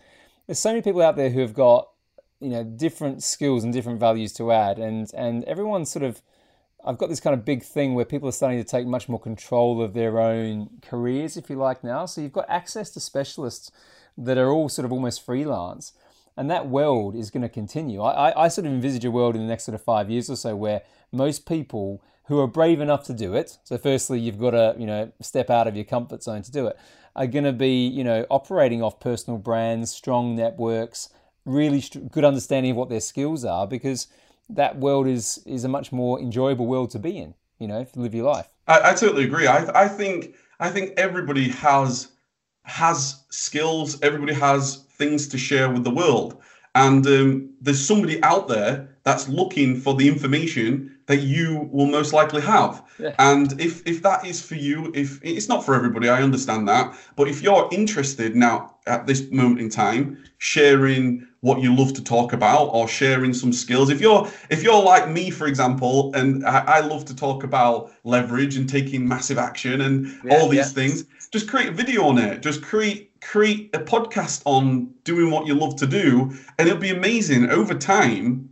there's 0.46 0.58
so 0.58 0.70
many 0.70 0.82
people 0.82 1.02
out 1.02 1.16
there 1.16 1.30
who 1.30 1.40
have 1.40 1.54
got 1.54 1.88
you 2.40 2.50
know 2.50 2.62
different 2.64 3.22
skills 3.22 3.64
and 3.64 3.72
different 3.72 4.00
values 4.00 4.32
to 4.34 4.52
add 4.52 4.78
and 4.78 5.10
and 5.14 5.44
everyone's 5.44 5.90
sort 5.90 6.02
of 6.02 6.20
I've 6.85 6.99
got 6.99 7.09
this 7.09 7.20
kind 7.20 7.35
of 7.35 7.45
big 7.45 7.62
thing 7.62 7.95
where 7.95 8.05
people 8.05 8.28
are 8.28 8.33
starting 8.33 8.59
to 8.59 8.64
take 8.64 8.87
much 8.87 9.09
more 9.09 9.20
control 9.20 9.80
of 9.80 9.95
their 9.95 10.20
own 10.20 10.68
careers, 10.83 11.37
if 11.37 11.49
you 11.49 11.57
like, 11.57 11.85
now. 11.85 12.07
So 12.07 12.20
you've 12.20 12.33
got 12.33 12.47
access 12.49 12.91
to 12.91 13.01
specialists 13.01 13.70
that 14.18 14.37
are 14.37 14.51
all 14.51 14.68
sort 14.68 14.85
of 14.85 14.93
almost 14.93 15.24
freelance. 15.24 15.93
And 16.37 16.51
that 16.51 16.68
world 16.68 17.14
is 17.14 17.30
going 17.30 17.43
to 17.43 17.49
continue. 17.49 18.01
I, 18.01 18.30
I, 18.30 18.45
I 18.45 18.49
sort 18.49 18.66
of 18.66 18.72
envisage 18.72 19.05
a 19.05 19.11
world 19.11 19.37
in 19.37 19.43
the 19.43 19.49
next 19.49 19.64
sort 19.64 19.74
of 19.74 19.83
five 19.83 20.11
years 20.11 20.28
or 20.28 20.37
so 20.37 20.57
where 20.57 20.83
most 21.12 21.47
people 21.47 22.03
who 22.24 22.41
are 22.41 22.47
brave 22.47 22.80
enough 22.80 23.05
to 23.05 23.12
do 23.12 23.35
it, 23.35 23.59
so 23.64 23.76
firstly, 23.78 24.18
you've 24.18 24.39
got 24.39 24.53
to, 24.53 24.74
you 24.78 24.87
know, 24.87 25.12
step 25.20 25.51
out 25.51 25.66
of 25.66 25.76
your 25.76 25.85
comfort 25.85 26.22
zone 26.22 26.43
to 26.43 26.51
do 26.51 26.66
it, 26.66 26.76
are 27.14 27.26
going 27.26 27.45
to 27.45 27.53
be, 27.53 27.87
you 27.87 28.03
know, 28.03 28.26
operating 28.30 28.83
off 28.83 28.99
personal 28.99 29.39
brands, 29.39 29.93
strong 29.93 30.35
networks, 30.35 31.11
really 31.45 31.85
good 32.11 32.24
understanding 32.24 32.72
of 32.72 32.76
what 32.76 32.89
their 32.89 33.01
skills 33.01 33.45
are 33.45 33.68
because– 33.68 34.09
that 34.57 34.78
world 34.78 35.07
is 35.07 35.42
is 35.46 35.64
a 35.64 35.68
much 35.68 35.92
more 35.92 36.20
enjoyable 36.20 36.66
world 36.66 36.90
to 36.90 36.98
be 36.98 37.18
in. 37.18 37.34
You 37.59 37.68
know, 37.68 37.84
to 37.84 38.00
live 38.00 38.14
your 38.14 38.24
life. 38.24 38.48
I, 38.66 38.90
I 38.90 38.94
totally 38.94 39.24
agree. 39.24 39.46
I 39.46 39.84
I 39.84 39.88
think 39.88 40.34
I 40.59 40.70
think 40.70 40.94
everybody 40.96 41.48
has 41.48 42.09
has 42.64 43.24
skills. 43.30 44.00
Everybody 44.03 44.34
has 44.34 44.84
things 44.98 45.28
to 45.28 45.38
share 45.38 45.70
with 45.70 45.84
the 45.84 45.90
world, 45.90 46.40
and 46.74 47.06
um, 47.06 47.50
there's 47.60 47.84
somebody 47.84 48.22
out 48.22 48.48
there 48.48 48.88
that's 49.04 49.28
looking 49.28 49.80
for 49.80 49.94
the 49.94 50.08
information 50.08 50.96
that 51.06 51.22
you 51.22 51.68
will 51.72 51.86
most 51.86 52.12
likely 52.12 52.40
have. 52.40 52.82
Yeah. 52.98 53.14
And 53.18 53.60
if 53.60 53.86
if 53.86 54.02
that 54.02 54.24
is 54.24 54.40
for 54.40 54.54
you, 54.54 54.92
if 54.94 55.20
it's 55.22 55.48
not 55.48 55.64
for 55.64 55.74
everybody, 55.74 56.08
I 56.08 56.22
understand 56.22 56.68
that. 56.68 56.94
But 57.16 57.28
if 57.28 57.42
you're 57.42 57.68
interested 57.72 58.36
now 58.36 58.76
at 58.86 59.06
this 59.06 59.30
moment 59.30 59.60
in 59.60 59.68
time, 59.68 60.22
sharing 60.38 61.26
what 61.40 61.60
you 61.60 61.74
love 61.74 61.92
to 61.92 62.02
talk 62.02 62.32
about 62.32 62.66
or 62.66 62.86
sharing 62.86 63.34
some 63.34 63.52
skills. 63.52 63.90
If 63.90 64.00
you're 64.00 64.28
if 64.48 64.62
you're 64.62 64.82
like 64.82 65.08
me, 65.08 65.30
for 65.30 65.46
example, 65.48 66.12
and 66.14 66.46
I, 66.46 66.58
I 66.60 66.80
love 66.80 67.04
to 67.06 67.16
talk 67.16 67.42
about 67.42 67.92
leverage 68.04 68.56
and 68.56 68.68
taking 68.68 69.06
massive 69.06 69.38
action 69.38 69.80
and 69.80 70.06
yeah, 70.24 70.36
all 70.36 70.48
these 70.48 70.58
yeah. 70.58 70.64
things, 70.82 71.04
just 71.32 71.48
create 71.48 71.68
a 71.68 71.72
video 71.72 72.04
on 72.04 72.18
it. 72.18 72.42
Just 72.42 72.62
create 72.62 73.11
create 73.22 73.70
a 73.74 73.78
podcast 73.78 74.42
on 74.44 74.92
doing 75.04 75.30
what 75.30 75.46
you 75.46 75.54
love 75.54 75.76
to 75.76 75.86
do, 75.86 76.32
and 76.58 76.68
it'll 76.68 76.80
be 76.80 76.90
amazing 76.90 77.48
over 77.50 77.74
time. 77.74 78.50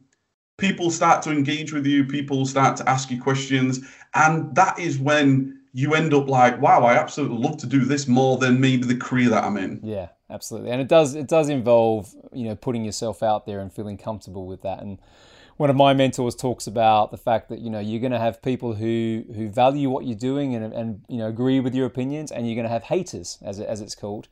People 0.59 0.91
start 0.91 1.23
to 1.23 1.31
engage 1.31 1.73
with 1.73 1.87
you. 1.87 2.05
People 2.05 2.47
start 2.47 2.77
to 2.77 2.89
ask 2.89 3.11
you 3.11 3.21
questions, 3.21 3.81
and 4.15 4.55
that 4.55 4.79
is 4.79 4.99
when 4.99 5.61
you 5.73 5.95
end 5.95 6.15
up 6.15 6.29
like, 6.29 6.61
wow, 6.61 6.85
I 6.85 6.95
absolutely 6.95 7.39
love 7.39 7.57
to 7.59 7.67
do 7.67 7.85
this 7.85 8.09
more 8.09 8.39
than 8.39 8.61
maybe 8.61 8.85
the 8.85 8.97
career 8.97 9.29
that 9.31 9.45
I'm 9.45 9.57
in. 9.57 9.81
Yeah, 9.83 10.09
absolutely. 10.29 10.71
And 10.71 10.81
it 10.81 10.89
does 10.89 11.15
it 11.15 11.29
does 11.29 11.49
involve, 11.49 12.15
you 12.33 12.45
know, 12.45 12.57
putting 12.57 12.85
yourself 12.85 13.23
out 13.23 13.47
there 13.47 13.61
and 13.61 13.73
feeling 13.73 13.97
comfortable 13.97 14.47
with 14.47 14.63
that. 14.63 14.83
And 14.83 14.99
one 15.57 15.71
of 15.71 15.77
my 15.77 15.95
mentors 15.95 16.35
talks 16.35 16.67
about 16.67 17.11
the 17.11 17.19
fact 17.19 17.51
that, 17.51 17.61
you 17.61 17.71
know, 17.71 17.79
you're 17.79 18.01
gonna 18.01 18.19
have 18.19 18.43
people 18.43 18.75
who 18.75 19.25
who 19.35 19.49
value 19.49 19.91
what 19.91 20.07
you're 20.07 20.19
doing 20.19 20.55
and 20.55 20.73
and 20.73 21.03
you 21.09 21.19
know 21.19 21.29
agree 21.29 21.61
with 21.61 21.75
your 21.75 21.87
opinions 21.87 22.33
and 22.33 22.47
you're 22.47 22.57
gonna 22.57 22.69
have 22.69 22.85
haters 22.85 23.39
as 23.43 23.61
it, 23.61 23.69
as 23.69 23.81
it's 23.81 23.95
called. 23.95 24.29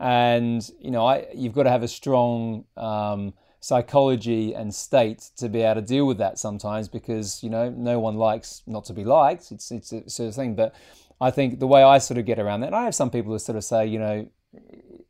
And, 0.00 0.68
you 0.80 0.90
know, 0.90 1.06
I 1.06 1.26
you've 1.34 1.54
got 1.54 1.64
to 1.64 1.70
have 1.70 1.82
a 1.82 1.88
strong 1.88 2.64
um, 2.76 3.32
psychology 3.64 4.52
and 4.52 4.74
state 4.74 5.30
to 5.38 5.48
be 5.48 5.62
able 5.62 5.80
to 5.80 5.86
deal 5.86 6.06
with 6.06 6.18
that 6.18 6.38
sometimes 6.38 6.86
because 6.86 7.42
you 7.42 7.48
know 7.48 7.70
no 7.70 7.98
one 7.98 8.14
likes 8.14 8.62
not 8.66 8.84
to 8.84 8.92
be 8.92 9.04
liked. 9.04 9.50
It's 9.50 9.70
it's 9.70 9.90
a 9.90 10.08
sort 10.10 10.28
of 10.28 10.34
thing. 10.34 10.54
But 10.54 10.74
I 11.18 11.30
think 11.30 11.60
the 11.60 11.66
way 11.66 11.82
I 11.82 11.96
sort 11.96 12.18
of 12.18 12.26
get 12.26 12.38
around 12.38 12.60
that 12.60 12.66
and 12.66 12.76
I 12.76 12.84
have 12.84 12.94
some 12.94 13.08
people 13.08 13.32
who 13.32 13.38
sort 13.38 13.56
of 13.56 13.64
say 13.64 13.86
you 13.86 13.98
know 13.98 14.28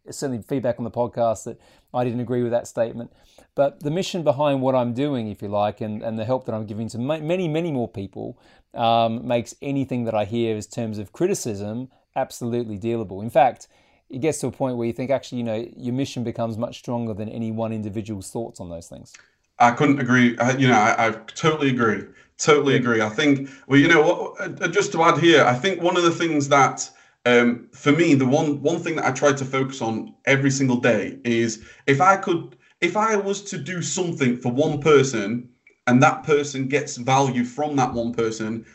certainly 0.09 0.41
feedback 0.43 0.79
on 0.79 0.85
the 0.85 0.91
podcast 0.91 1.45
that 1.47 1.61
I 1.93 2.05
didn't 2.05 2.21
agree 2.21 2.45
with 2.45 2.53
that 2.53 2.69
statement. 2.69 3.13
But 3.57 3.81
the 3.81 3.91
mission 3.91 4.23
behind 4.23 4.63
what 4.63 4.77
I'm 4.77 4.95
doing 4.95 5.29
if 5.29 5.43
you 5.43 5.49
like 5.49 5.81
and, 5.81 6.01
and 6.01 6.17
the 6.17 6.25
help 6.25 6.47
that 6.47 6.55
I'm 6.55 6.67
giving 6.67 6.89
to 6.91 6.99
many 6.99 7.49
many 7.49 7.73
more 7.73 7.89
people 7.89 8.39
um, 8.73 9.27
makes 9.27 9.57
anything 9.63 10.05
that 10.05 10.15
I 10.15 10.27
hear 10.27 10.57
as 10.57 10.69
terms 10.69 10.99
of 10.99 11.13
criticism 11.13 11.89
absolutely 12.15 12.79
dealable. 12.79 13.21
In 13.21 13.31
fact 13.31 13.67
it 14.11 14.21
gets 14.21 14.39
to 14.41 14.49
a 14.49 14.51
point 14.51 14.77
where 14.77 14.87
you 14.87 14.93
think 14.93 15.11
actually, 15.11 15.39
you 15.39 15.45
know, 15.45 15.67
your 15.77 15.95
mission 15.95 16.25
becomes 16.25 16.57
much 16.57 16.79
stronger 16.79 17.15
than 17.15 17.29
any 17.29 17.51
one 17.51 17.73
individual's 17.73 18.31
thoughts 18.31 18.61
on 18.61 18.69
those 18.69 18.89
things. 18.89 19.13
I 19.59 19.71
couldn't 19.71 20.01
agree. 20.01 20.37
You 20.59 20.69
know, 20.69 20.75
I, 20.75 21.09
I 21.09 21.11
totally 21.11 21.71
agree. 21.71 22.05
Totally 22.39 22.75
agree. 22.75 23.01
I 23.01 23.09
think, 23.09 23.49
well, 23.69 23.79
you 23.79 23.89
know, 23.89 24.03
what, 24.03 24.63
uh, 24.63 24.69
just 24.69 24.93
to 24.93 25.03
add 25.03 25.19
here, 25.19 25.45
I 25.45 25.55
think 25.55 25.81
one 25.81 25.97
of 25.97 26.03
the 26.03 26.11
things 26.11 26.49
that, 26.49 26.91
um, 27.25 27.69
for 27.73 27.93
me, 27.93 28.15
the 28.15 28.27
one 28.27 28.61
one 28.61 28.81
thing 28.81 28.97
that 28.97 29.07
I 29.07 29.13
try 29.13 29.33
to 29.33 29.45
focus 29.45 29.81
on 29.81 30.15
every 30.27 30.51
single 30.51 30.77
day 30.77 31.19
is 31.25 31.65
if 31.87 32.01
I 32.01 32.17
could, 32.17 32.57
if 32.81 32.97
I 32.97 33.17
was 33.17 33.43
to 33.43 33.59
do 33.59 33.81
something 33.83 34.37
for 34.37 34.51
one 34.51 34.81
person, 34.81 35.49
and 35.87 36.03
that 36.03 36.25
person 36.25 36.67
gets 36.67 36.97
value 36.97 37.45
from 37.45 37.77
that 37.77 37.93
one 37.93 38.13
person, 38.13 38.67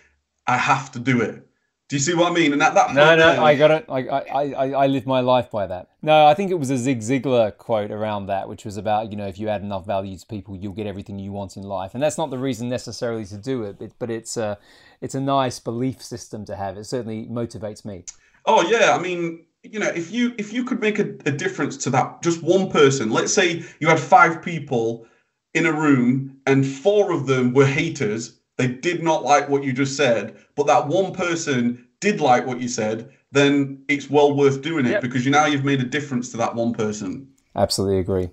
I 0.47 0.57
have 0.57 0.91
to 0.93 0.99
do 0.99 1.21
it. 1.21 1.45
Do 1.89 1.95
you 1.95 1.99
see 1.99 2.13
what 2.13 2.31
I 2.31 2.35
mean? 2.35 2.53
And 2.53 2.61
at 2.61 2.75
that 2.75 2.85
point, 2.85 2.97
no, 2.97 3.15
no, 3.15 3.31
there, 3.31 3.41
I 3.41 3.55
got 3.55 3.71
it. 3.71 3.85
I, 3.89 4.07
I, 4.07 4.51
I, 4.51 4.71
I 4.83 4.87
live 4.87 5.07
my 5.07 5.21
life 5.21 5.49
by 5.49 5.65
that. 5.65 5.89
No, 6.03 6.27
I 6.27 6.35
think 6.35 6.51
it 6.51 6.59
was 6.59 6.69
a 6.69 6.77
Zig 6.77 6.99
Ziglar 6.99 7.57
quote 7.57 7.89
around 7.89 8.27
that, 8.27 8.47
which 8.47 8.63
was 8.63 8.77
about 8.77 9.09
you 9.09 9.17
know 9.17 9.25
if 9.25 9.39
you 9.39 9.49
add 9.49 9.63
enough 9.63 9.87
value 9.87 10.15
to 10.15 10.25
people, 10.27 10.55
you'll 10.55 10.73
get 10.73 10.85
everything 10.85 11.17
you 11.17 11.31
want 11.31 11.57
in 11.57 11.63
life, 11.63 11.95
and 11.95 12.03
that's 12.03 12.17
not 12.17 12.29
the 12.29 12.37
reason 12.37 12.69
necessarily 12.69 13.25
to 13.25 13.37
do 13.37 13.63
it, 13.63 13.93
but 13.97 14.11
it's 14.11 14.37
a 14.37 14.59
it's 15.01 15.15
a 15.15 15.19
nice 15.19 15.59
belief 15.59 16.03
system 16.03 16.45
to 16.45 16.55
have. 16.55 16.77
It 16.77 16.83
certainly 16.83 17.25
motivates 17.25 17.83
me. 17.83 18.05
Oh 18.45 18.61
yeah, 18.69 18.95
I 18.95 18.99
mean, 18.99 19.47
you 19.63 19.79
know, 19.79 19.89
if 19.89 20.11
you 20.11 20.35
if 20.37 20.53
you 20.53 20.65
could 20.65 20.81
make 20.81 20.99
a, 20.99 21.09
a 21.25 21.31
difference 21.31 21.75
to 21.77 21.89
that, 21.89 22.21
just 22.21 22.43
one 22.43 22.69
person. 22.69 23.09
Let's 23.09 23.33
say 23.33 23.63
you 23.79 23.87
had 23.87 23.99
five 23.99 24.43
people 24.43 25.07
in 25.55 25.65
a 25.65 25.73
room, 25.73 26.37
and 26.45 26.67
four 26.67 27.11
of 27.11 27.25
them 27.25 27.51
were 27.51 27.65
haters 27.65 28.38
they 28.60 28.68
did 28.68 29.01
not 29.01 29.24
like 29.24 29.47
what 29.47 29.64
you 29.64 29.72
just 29.72 29.95
said, 29.95 30.36
but 30.55 30.68
that 30.68 30.86
one 30.86 31.14
person 31.14 31.88
did 32.01 32.20
like 32.20 32.45
what 32.45 32.60
you 32.60 32.68
said, 32.68 33.10
then 33.32 33.82
it's 33.88 34.10
well 34.10 34.36
worth 34.36 34.62
doing 34.62 34.86
it 34.86 34.91
yep. 34.91 35.01
because 35.01 35.26
you 35.26 35.32
now 35.32 35.45
you've 35.45 35.64
made 35.64 35.80
a 35.80 35.86
difference 35.86 36.30
to 36.32 36.38
that 36.38 36.53
one 36.55 36.74
person. 36.74 37.30
Absolutely 37.55 37.99
agree. 37.99 38.30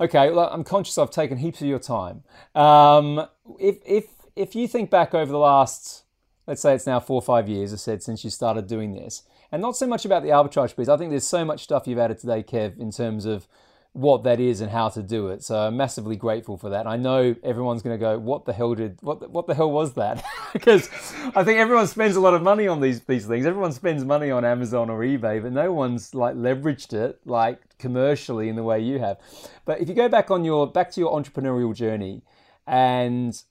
Okay, 0.00 0.30
well, 0.32 0.50
I'm 0.50 0.64
conscious 0.64 0.98
I've 0.98 1.12
taken 1.12 1.38
heaps 1.38 1.60
of 1.60 1.68
your 1.68 1.78
time. 1.78 2.24
Um, 2.56 3.28
if 3.60 3.78
if 3.86 4.06
if 4.34 4.56
you 4.56 4.66
think 4.66 4.90
back 4.90 5.14
over 5.14 5.30
the 5.30 5.38
last, 5.38 6.02
let's 6.48 6.62
say 6.62 6.74
it's 6.74 6.86
now 6.86 6.98
four 6.98 7.16
or 7.16 7.22
five 7.22 7.48
years, 7.48 7.72
I 7.72 7.76
said 7.76 8.02
since 8.02 8.24
you 8.24 8.30
started 8.30 8.66
doing 8.66 8.94
this, 8.94 9.22
and 9.52 9.62
not 9.62 9.76
so 9.76 9.86
much 9.86 10.04
about 10.04 10.24
the 10.24 10.30
arbitrage 10.30 10.76
piece. 10.76 10.88
I 10.88 10.96
think 10.96 11.10
there's 11.10 11.26
so 11.26 11.44
much 11.44 11.62
stuff 11.62 11.86
you've 11.86 11.98
added 11.98 12.18
today, 12.18 12.42
Kev, 12.42 12.76
in 12.80 12.90
terms 12.90 13.24
of 13.24 13.46
what 13.92 14.22
that 14.22 14.38
is 14.38 14.60
and 14.60 14.70
how 14.70 14.88
to 14.88 15.02
do 15.02 15.28
it. 15.28 15.42
So 15.42 15.58
I'm 15.58 15.76
massively 15.76 16.14
grateful 16.14 16.56
for 16.56 16.70
that. 16.70 16.86
I 16.86 16.96
know 16.96 17.34
everyone's 17.42 17.82
going 17.82 17.98
to 17.98 18.00
go, 18.00 18.18
"What 18.18 18.44
the 18.44 18.52
hell 18.52 18.74
did 18.74 18.98
what 19.00 19.20
the, 19.20 19.28
what 19.28 19.46
the 19.46 19.54
hell 19.54 19.70
was 19.70 19.94
that?" 19.94 20.24
because 20.52 20.88
I 21.34 21.42
think 21.42 21.58
everyone 21.58 21.86
spends 21.88 22.14
a 22.14 22.20
lot 22.20 22.34
of 22.34 22.42
money 22.42 22.68
on 22.68 22.80
these 22.80 23.00
these 23.00 23.26
things. 23.26 23.46
Everyone 23.46 23.72
spends 23.72 24.04
money 24.04 24.30
on 24.30 24.44
Amazon 24.44 24.90
or 24.90 25.00
eBay, 25.00 25.42
but 25.42 25.52
no 25.52 25.72
one's 25.72 26.14
like 26.14 26.36
leveraged 26.36 26.92
it 26.92 27.20
like 27.24 27.78
commercially 27.78 28.48
in 28.48 28.56
the 28.56 28.62
way 28.62 28.78
you 28.78 29.00
have. 29.00 29.18
But 29.64 29.80
if 29.80 29.88
you 29.88 29.94
go 29.94 30.08
back 30.08 30.30
on 30.30 30.44
your 30.44 30.70
back 30.70 30.92
to 30.92 31.00
your 31.00 31.12
entrepreneurial 31.12 31.74
journey 31.74 32.22
and 32.66 33.42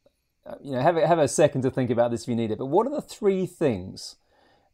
uh, 0.46 0.56
you 0.62 0.72
know 0.72 0.82
have 0.82 0.96
a, 0.96 1.06
have 1.06 1.20
a 1.20 1.28
second 1.28 1.64
to 1.64 1.72
think 1.72 1.90
about 1.90 2.12
this 2.12 2.24
if 2.24 2.30
you 2.30 2.36
need 2.36 2.52
it. 2.52 2.58
But 2.58 2.68
what 2.68 2.88
are 2.88 2.92
the 2.92 3.02
three 3.02 3.46
things 3.46 4.16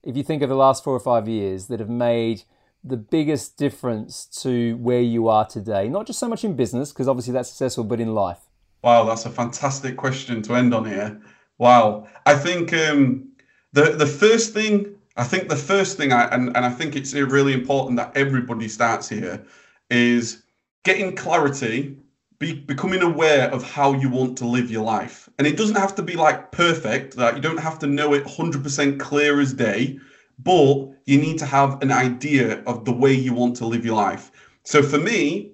if 0.04 0.16
you 0.16 0.22
think 0.22 0.44
of 0.44 0.50
the 0.50 0.56
last 0.56 0.84
4 0.84 0.94
or 0.94 1.00
5 1.00 1.28
years 1.28 1.66
that 1.66 1.80
have 1.80 1.90
made 1.90 2.44
the 2.86 2.98
biggest 2.98 3.58
difference 3.58 4.26
to 4.44 4.78
where 4.78 5.02
you 5.02 5.28
are 5.28 5.46
today? 5.46 5.90
Not 5.90 6.06
just 6.06 6.20
so 6.20 6.30
much 6.30 6.44
in 6.44 6.56
business, 6.56 6.92
because 6.92 7.08
obviously 7.08 7.34
that's 7.34 7.50
successful, 7.50 7.84
but 7.84 8.00
in 8.00 8.14
life. 8.14 8.40
Wow, 8.84 9.06
that's 9.06 9.26
a 9.26 9.32
fantastic 9.32 9.98
question 9.98 10.44
to 10.44 10.54
end 10.54 10.74
on 10.74 10.86
here. 10.86 11.20
Wow, 11.58 12.08
I 12.26 12.36
think 12.36 12.72
um, 12.74 13.30
the 13.74 13.92
the 13.92 14.06
first 14.06 14.54
thing 14.54 14.96
I 15.18 15.24
think 15.24 15.50
the 15.50 15.56
first 15.56 15.98
thing 15.98 16.12
I 16.12 16.26
and, 16.26 16.56
and 16.56 16.66
I 16.66 16.70
think 16.70 16.96
it's 16.96 17.14
really 17.14 17.54
important 17.54 17.98
that 17.98 18.16
everybody 18.16 18.68
starts 18.68 19.10
here 19.10 19.44
is 19.90 20.44
getting 20.84 21.16
clarity, 21.16 21.98
be, 22.38 22.54
becoming 22.54 23.02
aware 23.02 23.50
of 23.50 23.64
how 23.64 23.94
you 23.94 24.10
want 24.10 24.38
to 24.40 24.46
live 24.46 24.70
your 24.70 24.84
life, 24.84 25.30
and 25.40 25.48
it 25.48 25.58
doesn't 25.58 25.78
have 25.78 25.96
to 25.96 26.04
be 26.04 26.16
like 26.16 26.52
perfect. 26.52 27.16
That 27.16 27.24
like 27.24 27.36
you 27.36 27.42
don't 27.42 27.60
have 27.60 27.80
to 27.80 27.88
know 27.88 28.14
it 28.14 28.28
hundred 28.28 28.62
percent 28.62 29.00
clear 29.00 29.40
as 29.40 29.54
day 29.54 29.98
but 30.40 30.90
you 31.06 31.18
need 31.20 31.38
to 31.40 31.46
have 31.46 31.82
an 31.82 31.92
idea 31.92 32.62
of 32.64 32.86
the 32.86 32.92
way 32.92 33.14
you 33.14 33.34
want 33.34 33.56
to 33.58 33.66
live 33.66 33.86
your 33.86 33.96
life. 33.96 34.32
So 34.64 34.82
for 34.82 34.98
me, 34.98 35.52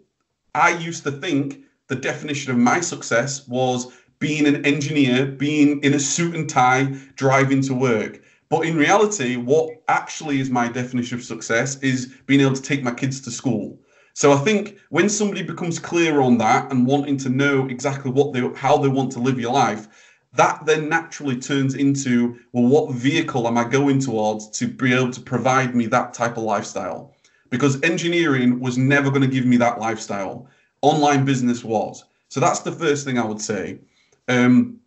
I 0.56 0.72
used 0.72 1.04
to 1.04 1.12
think 1.12 1.60
the 1.88 1.96
definition 1.96 2.52
of 2.52 2.58
my 2.58 2.80
success 2.80 3.48
was 3.48 3.92
being 4.20 4.46
an 4.46 4.66
engineer, 4.66 5.26
being 5.26 5.82
in 5.84 5.94
a 5.94 6.00
suit 6.00 6.36
and 6.36 6.50
tie, 6.50 6.96
driving 7.16 7.62
to 7.64 7.74
work. 7.74 8.22
But 8.50 8.66
in 8.66 8.76
reality, 8.76 9.36
what 9.36 9.70
actually 9.88 10.40
is 10.40 10.50
my 10.50 10.68
definition 10.68 11.18
of 11.18 11.24
success 11.24 11.78
is 11.82 12.14
being 12.26 12.42
able 12.42 12.56
to 12.56 12.62
take 12.62 12.84
my 12.84 12.94
kids 12.94 13.22
to 13.22 13.32
school. 13.32 13.80
So 14.14 14.34
I 14.34 14.38
think 14.38 14.78
when 14.90 15.08
somebody 15.10 15.42
becomes 15.42 15.80
clear 15.80 16.20
on 16.20 16.38
that 16.40 16.72
and 16.72 16.86
wanting 16.86 17.18
to 17.18 17.30
know 17.30 17.66
exactly 17.68 18.12
what 18.12 18.34
they 18.34 18.42
how 18.56 18.78
they 18.78 18.90
want 18.90 19.12
to 19.14 19.20
live 19.20 19.40
your 19.40 19.54
life, 19.54 19.88
that 20.34 20.66
then 20.66 20.88
naturally 20.88 21.38
turns 21.38 21.76
into 21.76 22.40
well 22.54 22.66
what 22.66 22.96
vehicle 22.96 23.48
am 23.48 23.58
i 23.58 23.64
going 23.64 24.00
towards 24.00 24.48
to 24.60 24.68
be 24.68 24.94
able 24.94 25.12
to 25.12 25.22
provide 25.22 25.76
me 25.76 25.86
that 25.88 26.14
type 26.14 26.38
of 26.38 26.44
lifestyle? 26.44 27.14
Because 27.50 27.82
engineering 27.84 28.60
was 28.60 28.78
never 28.78 29.10
going 29.10 29.22
to 29.22 29.28
give 29.28 29.46
me 29.46 29.58
that 29.58 29.80
lifestyle. 29.80 30.48
Online 30.82 31.26
business 31.26 31.66
was. 31.66 32.06
So 32.30 32.40
that's 32.40 32.62
the 32.62 32.72
first 32.72 33.06
thing 33.06 33.18
i 33.18 33.26
would 33.26 33.42
say. 33.42 33.80
Um, 34.28 34.80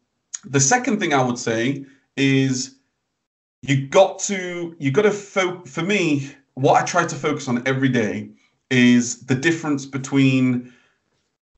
the 0.44 0.60
second 0.60 0.98
thing 0.98 1.12
i 1.12 1.22
would 1.22 1.38
say 1.38 1.84
is 2.16 2.76
you 3.62 3.86
got 3.86 4.18
to 4.20 4.74
you 4.78 4.90
got 4.90 5.02
to 5.02 5.10
fo- 5.10 5.64
for 5.64 5.82
me 5.82 6.30
what 6.54 6.80
i 6.80 6.84
try 6.84 7.04
to 7.04 7.14
focus 7.16 7.48
on 7.48 7.62
every 7.66 7.88
day 7.88 8.30
is 8.70 9.26
the 9.26 9.34
difference 9.34 9.84
between 9.84 10.72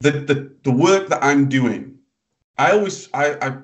the, 0.00 0.10
the, 0.10 0.52
the 0.64 0.72
work 0.72 1.08
that 1.08 1.22
i'm 1.22 1.48
doing. 1.48 1.98
I 2.58 2.72
always 2.72 3.08
I, 3.12 3.36
I 3.40 3.56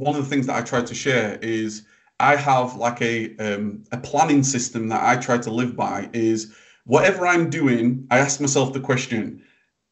one 0.00 0.16
of 0.16 0.24
the 0.24 0.30
things 0.30 0.46
that 0.46 0.56
I 0.56 0.62
try 0.62 0.80
to 0.82 0.94
share 0.94 1.38
is 1.42 1.82
I 2.18 2.36
have 2.36 2.76
like 2.76 3.00
a 3.02 3.36
um, 3.36 3.84
a 3.92 3.98
planning 3.98 4.42
system 4.42 4.88
that 4.88 5.02
I 5.02 5.16
try 5.16 5.38
to 5.38 5.50
live 5.50 5.76
by. 5.76 6.08
Is 6.12 6.54
whatever 6.84 7.26
I'm 7.26 7.50
doing, 7.50 8.06
I 8.10 8.18
ask 8.18 8.40
myself 8.40 8.72
the 8.72 8.80
question: 8.80 9.42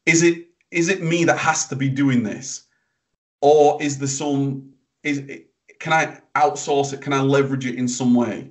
Is 0.05 0.23
it 0.23 0.47
is 0.71 0.89
it 0.89 1.03
me 1.03 1.25
that 1.25 1.37
has 1.37 1.67
to 1.67 1.75
be 1.75 1.89
doing 1.89 2.23
this, 2.23 2.63
or 3.41 3.81
is 3.81 3.99
there 3.99 4.07
some 4.07 4.73
is 5.03 5.21
can 5.79 5.93
I 5.93 6.19
outsource 6.35 6.91
it? 6.93 7.01
Can 7.01 7.13
I 7.13 7.21
leverage 7.21 7.65
it 7.65 7.75
in 7.75 7.87
some 7.87 8.13
way? 8.13 8.49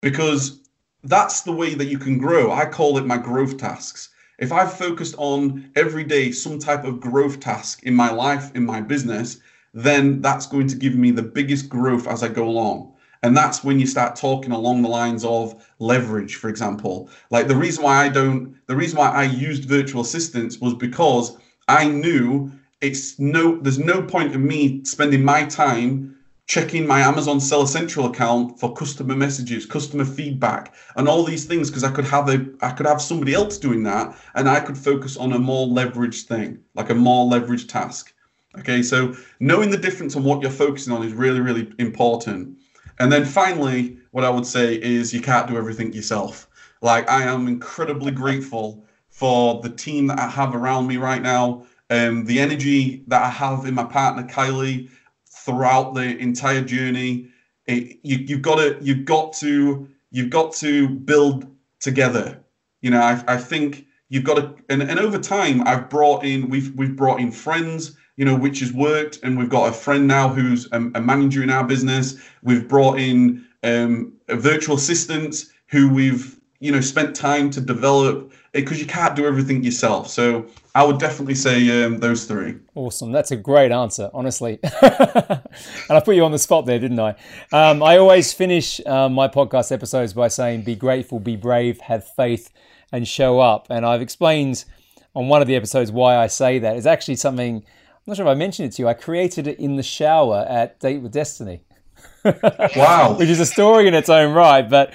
Because 0.00 0.60
that's 1.04 1.40
the 1.40 1.52
way 1.52 1.74
that 1.74 1.86
you 1.86 1.98
can 1.98 2.18
grow. 2.18 2.52
I 2.52 2.66
call 2.66 2.98
it 2.98 3.06
my 3.06 3.16
growth 3.16 3.56
tasks. 3.56 4.10
If 4.38 4.52
I've 4.52 4.72
focused 4.72 5.14
on 5.18 5.70
every 5.74 6.04
day 6.04 6.32
some 6.32 6.58
type 6.58 6.84
of 6.84 7.00
growth 7.00 7.40
task 7.40 7.82
in 7.82 7.94
my 7.94 8.10
life, 8.10 8.50
in 8.54 8.64
my 8.64 8.80
business, 8.80 9.38
then 9.74 10.20
that's 10.20 10.46
going 10.46 10.68
to 10.68 10.76
give 10.76 10.94
me 10.94 11.10
the 11.10 11.22
biggest 11.22 11.68
growth 11.68 12.06
as 12.06 12.22
I 12.22 12.28
go 12.28 12.48
along. 12.48 12.94
And 13.22 13.36
that's 13.36 13.62
when 13.62 13.78
you 13.78 13.86
start 13.86 14.16
talking 14.16 14.52
along 14.52 14.82
the 14.82 14.88
lines 14.88 15.24
of 15.24 15.64
leverage, 15.78 16.34
for 16.36 16.48
example. 16.48 17.08
Like 17.30 17.46
the 17.46 17.56
reason 17.56 17.84
why 17.84 18.04
I 18.04 18.08
don't, 18.08 18.56
the 18.66 18.76
reason 18.76 18.98
why 18.98 19.10
I 19.10 19.24
used 19.24 19.64
virtual 19.64 20.02
assistants 20.02 20.58
was 20.58 20.74
because 20.74 21.36
I 21.68 21.86
knew 21.86 22.50
it's 22.80 23.18
no, 23.20 23.58
there's 23.60 23.78
no 23.78 24.02
point 24.02 24.34
in 24.34 24.44
me 24.44 24.84
spending 24.84 25.24
my 25.24 25.44
time 25.44 26.16
checking 26.46 26.86
my 26.86 27.00
Amazon 27.00 27.40
Seller 27.40 27.66
Central 27.66 28.06
account 28.06 28.58
for 28.58 28.74
customer 28.74 29.14
messages, 29.14 29.64
customer 29.64 30.04
feedback, 30.04 30.74
and 30.96 31.08
all 31.08 31.22
these 31.22 31.44
things 31.44 31.70
because 31.70 31.84
I 31.84 31.92
could 31.92 32.04
have 32.06 32.28
a 32.28 32.44
I 32.60 32.72
could 32.72 32.86
have 32.86 33.00
somebody 33.00 33.34
else 33.34 33.56
doing 33.56 33.84
that, 33.84 34.16
and 34.34 34.48
I 34.48 34.60
could 34.60 34.76
focus 34.76 35.16
on 35.16 35.32
a 35.32 35.38
more 35.38 35.66
leveraged 35.68 36.24
thing, 36.24 36.58
like 36.74 36.90
a 36.90 36.94
more 36.94 37.30
leveraged 37.30 37.68
task. 37.68 38.12
Okay, 38.58 38.82
so 38.82 39.16
knowing 39.40 39.70
the 39.70 39.78
difference 39.78 40.14
on 40.14 40.24
what 40.24 40.42
you're 40.42 40.50
focusing 40.50 40.92
on 40.92 41.04
is 41.04 41.12
really, 41.12 41.40
really 41.40 41.72
important. 41.78 42.58
And 42.98 43.10
then 43.10 43.24
finally, 43.24 43.96
what 44.10 44.24
I 44.24 44.30
would 44.30 44.46
say 44.46 44.74
is 44.74 45.14
you 45.14 45.22
can't 45.22 45.48
do 45.48 45.56
everything 45.56 45.92
yourself. 45.92 46.48
Like 46.82 47.08
I 47.08 47.22
am 47.22 47.48
incredibly 47.48 48.12
grateful 48.12 48.84
for 49.08 49.60
the 49.62 49.70
team 49.70 50.06
that 50.08 50.18
I 50.18 50.28
have 50.28 50.54
around 50.54 50.86
me 50.86 50.98
right 50.98 51.22
now, 51.22 51.64
um, 51.88 52.24
the 52.26 52.40
energy 52.40 53.04
that 53.06 53.22
I 53.22 53.30
have 53.30 53.64
in 53.64 53.74
my 53.74 53.84
partner 53.84 54.24
Kylie 54.24 54.90
throughout 55.26 55.94
the 55.94 56.16
entire 56.18 56.62
journey. 56.62 57.28
It, 57.66 58.00
you, 58.02 58.18
you've 58.18 58.42
got 58.42 58.56
to, 58.56 58.76
you've 58.82 59.06
got 59.06 59.32
to, 59.34 59.88
you've 60.10 60.30
got 60.30 60.52
to 60.54 60.88
build 60.88 61.46
together. 61.80 62.38
You 62.82 62.90
know, 62.90 63.00
I, 63.00 63.22
I 63.26 63.36
think 63.38 63.86
you've 64.08 64.24
got 64.24 64.34
to, 64.34 64.54
and, 64.68 64.82
and 64.82 64.98
over 64.98 65.18
time, 65.18 65.66
I've 65.66 65.88
brought 65.88 66.24
in, 66.24 66.50
we've 66.50 66.74
we've 66.74 66.96
brought 66.96 67.20
in 67.20 67.30
friends 67.30 67.96
you 68.16 68.24
know, 68.24 68.36
which 68.36 68.60
has 68.60 68.72
worked. 68.72 69.18
And 69.22 69.38
we've 69.38 69.48
got 69.48 69.68
a 69.68 69.72
friend 69.72 70.06
now 70.06 70.28
who's 70.28 70.66
a, 70.72 70.78
a 70.94 71.00
manager 71.00 71.42
in 71.42 71.50
our 71.50 71.64
business. 71.64 72.16
We've 72.42 72.68
brought 72.68 72.98
in 72.98 73.46
um, 73.62 74.12
virtual 74.28 74.76
assistants 74.76 75.50
who 75.68 75.92
we've, 75.92 76.38
you 76.60 76.72
know, 76.72 76.80
spent 76.80 77.16
time 77.16 77.50
to 77.50 77.60
develop 77.60 78.32
because 78.52 78.78
you 78.78 78.86
can't 78.86 79.16
do 79.16 79.26
everything 79.26 79.64
yourself. 79.64 80.08
So 80.08 80.46
I 80.74 80.84
would 80.84 80.98
definitely 80.98 81.34
say 81.34 81.84
um, 81.84 81.98
those 81.98 82.26
three. 82.26 82.56
Awesome. 82.74 83.10
That's 83.10 83.30
a 83.30 83.36
great 83.36 83.72
answer, 83.72 84.10
honestly. 84.12 84.58
and 84.82 85.40
I 85.88 86.00
put 86.00 86.14
you 86.14 86.24
on 86.24 86.32
the 86.32 86.38
spot 86.38 86.66
there, 86.66 86.78
didn't 86.78 87.00
I? 87.00 87.14
Um, 87.52 87.82
I 87.82 87.96
always 87.96 88.32
finish 88.34 88.84
um, 88.86 89.14
my 89.14 89.28
podcast 89.28 89.72
episodes 89.72 90.12
by 90.12 90.28
saying, 90.28 90.62
be 90.62 90.76
grateful, 90.76 91.18
be 91.18 91.36
brave, 91.36 91.80
have 91.80 92.06
faith, 92.06 92.50
and 92.92 93.08
show 93.08 93.40
up. 93.40 93.68
And 93.70 93.86
I've 93.86 94.02
explained 94.02 94.66
on 95.14 95.28
one 95.28 95.40
of 95.40 95.48
the 95.48 95.56
episodes 95.56 95.90
why 95.90 96.16
I 96.16 96.26
say 96.26 96.58
that. 96.58 96.76
It's 96.76 96.86
actually 96.86 97.16
something 97.16 97.64
not 98.06 98.16
sure 98.16 98.26
if 98.26 98.30
I 98.30 98.34
mentioned 98.34 98.68
it 98.68 98.76
to 98.76 98.82
you. 98.82 98.88
I 98.88 98.94
created 98.94 99.46
it 99.46 99.58
in 99.58 99.76
the 99.76 99.82
shower 99.82 100.44
at 100.48 100.80
Date 100.80 101.02
with 101.02 101.12
Destiny. 101.12 101.64
wow. 102.24 103.16
Which 103.18 103.28
is 103.28 103.40
a 103.40 103.46
story 103.46 103.86
in 103.86 103.94
its 103.94 104.08
own 104.08 104.34
right, 104.34 104.68
but 104.68 104.92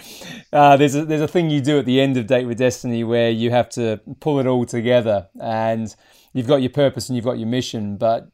uh, 0.52 0.78
there's 0.78 0.96
a, 0.96 1.06
there's 1.06 1.22
a 1.22 1.28
thing 1.28 1.50
you 1.50 1.62
do 1.62 1.80
at 1.80 1.86
the 1.86 2.02
end 2.02 2.18
of 2.18 2.28
Date 2.28 2.46
with 2.46 2.58
Destiny 2.58 3.04
where 3.04 3.30
you 3.30 3.52
have 3.52 3.70
to 3.72 4.02
pull 4.20 4.40
it 4.40 4.48
all 4.48 4.66
together, 4.66 5.28
and 5.42 5.94
you've 6.34 6.48
got 6.48 6.62
your 6.62 6.70
purpose 6.70 7.10
and 7.10 7.16
you've 7.16 7.26
got 7.26 7.38
your 7.38 7.48
mission, 7.48 7.98
but 7.98 8.30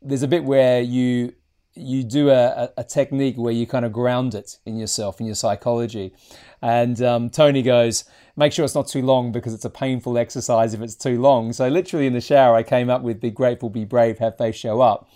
there's 0.00 0.22
a 0.22 0.28
bit 0.28 0.44
where 0.44 0.80
you 0.80 1.32
you 1.74 2.02
do 2.02 2.30
a, 2.30 2.70
a, 2.76 2.82
technique 2.82 3.36
where 3.36 3.52
you 3.52 3.64
kind 3.64 3.84
of 3.84 3.92
ground 3.92 4.34
it 4.34 4.58
in 4.66 4.76
yourself, 4.76 5.20
in 5.20 5.26
your 5.26 5.34
psychology. 5.36 6.12
And 6.60 7.00
um, 7.02 7.30
Tony 7.30 7.62
goes, 7.62 8.04
make 8.36 8.52
sure 8.52 8.64
it's 8.64 8.74
not 8.74 8.88
too 8.88 9.02
long 9.02 9.32
because 9.32 9.54
it's 9.54 9.64
a 9.64 9.70
painful 9.70 10.18
exercise 10.18 10.74
if 10.74 10.80
it's 10.80 10.94
too 10.94 11.20
long. 11.20 11.52
So, 11.52 11.68
literally 11.68 12.06
in 12.06 12.12
the 12.12 12.20
shower, 12.20 12.54
I 12.56 12.62
came 12.62 12.90
up 12.90 13.02
with 13.02 13.20
be 13.20 13.30
grateful, 13.30 13.70
be 13.70 13.84
brave, 13.84 14.18
have 14.18 14.36
faith, 14.36 14.56
show 14.56 14.80
up. 14.80 15.08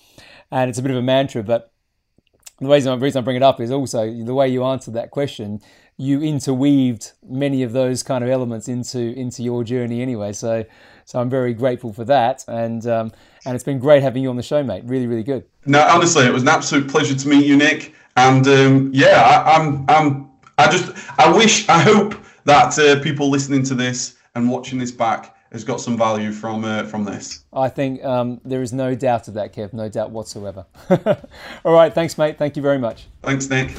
And 0.51 0.69
it's 0.69 0.79
a 0.79 0.83
bit 0.83 0.91
of 0.91 0.99
a 0.99 1.03
mantra, 1.03 1.43
but 1.43 1.73
the 2.63 2.69
reason, 2.69 2.99
the 2.99 3.05
reason 3.05 3.23
I 3.23 3.25
bring 3.25 3.37
it 3.37 3.43
up 3.43 3.61
is 3.61 3.71
also 3.71 4.13
the 4.13 4.35
way 4.35 4.49
you 4.49 4.65
answered 4.65 4.95
that 4.95 5.11
question. 5.11 5.61
You 5.97 6.23
interweaved 6.23 7.13
many 7.29 7.63
of 7.63 7.73
those 7.73 8.03
kind 8.03 8.25
of 8.25 8.31
elements 8.31 8.69
into 8.69 8.99
into 8.99 9.43
your 9.43 9.63
journey 9.63 10.01
anyway. 10.01 10.33
So, 10.33 10.65
so 11.05 11.21
I'm 11.21 11.29
very 11.29 11.55
grateful 11.55 11.93
for 11.93 12.05
that, 12.05 12.45
and 12.49 12.87
um, 12.87 13.13
and 13.45 13.55
it's 13.55 13.65
been 13.65 13.79
great 13.79 14.03
having 14.03 14.23
you 14.23 14.31
on 14.31 14.37
the 14.37 14.43
show, 14.43 14.63
mate. 14.63 14.85
Really, 14.87 15.07
really 15.07 15.23
good. 15.23 15.45
No, 15.67 15.87
honestly, 15.89 16.25
it 16.25 16.33
was 16.33 16.43
an 16.43 16.49
absolute 16.49 16.89
pleasure 16.89 17.15
to 17.15 17.29
meet 17.29 17.45
you, 17.45 17.57
Nick. 17.57 17.95
And 18.17 18.47
um, 18.47 18.91
yeah, 18.95 19.23
I, 19.23 19.57
I'm 19.57 19.85
I'm 19.89 20.32
I 20.63 20.71
just 20.71 20.93
I 21.19 21.33
wish 21.33 21.69
I 21.69 21.81
hope 21.81 22.15
that 22.45 22.79
uh, 22.79 23.01
people 23.01 23.29
listening 23.29 23.65
to 23.65 23.75
this 23.75 24.17
and 24.35 24.49
watching 24.49 24.79
this 24.79 24.93
back 24.93 25.37
has 25.51 25.65
got 25.65 25.81
some 25.81 25.97
value 25.97 26.33
from 26.33 26.65
uh, 26.65 26.85
from 26.85 27.05
this. 27.05 27.45
I 27.53 27.69
think 27.69 28.05
um, 28.05 28.41
there 28.45 28.63
is 28.63 28.73
no 28.73 28.95
doubt 28.95 29.29
of 29.29 29.35
that, 29.35 29.53
Kev. 29.53 29.73
No 29.73 29.89
doubt 29.89 30.11
whatsoever. 30.11 30.65
All 31.65 31.73
right, 31.73 31.93
thanks, 31.93 32.17
mate. 32.17 32.39
Thank 32.39 32.57
you 32.57 32.63
very 32.63 32.79
much. 32.79 33.07
Thanks, 33.23 33.49
Nick. 33.51 33.73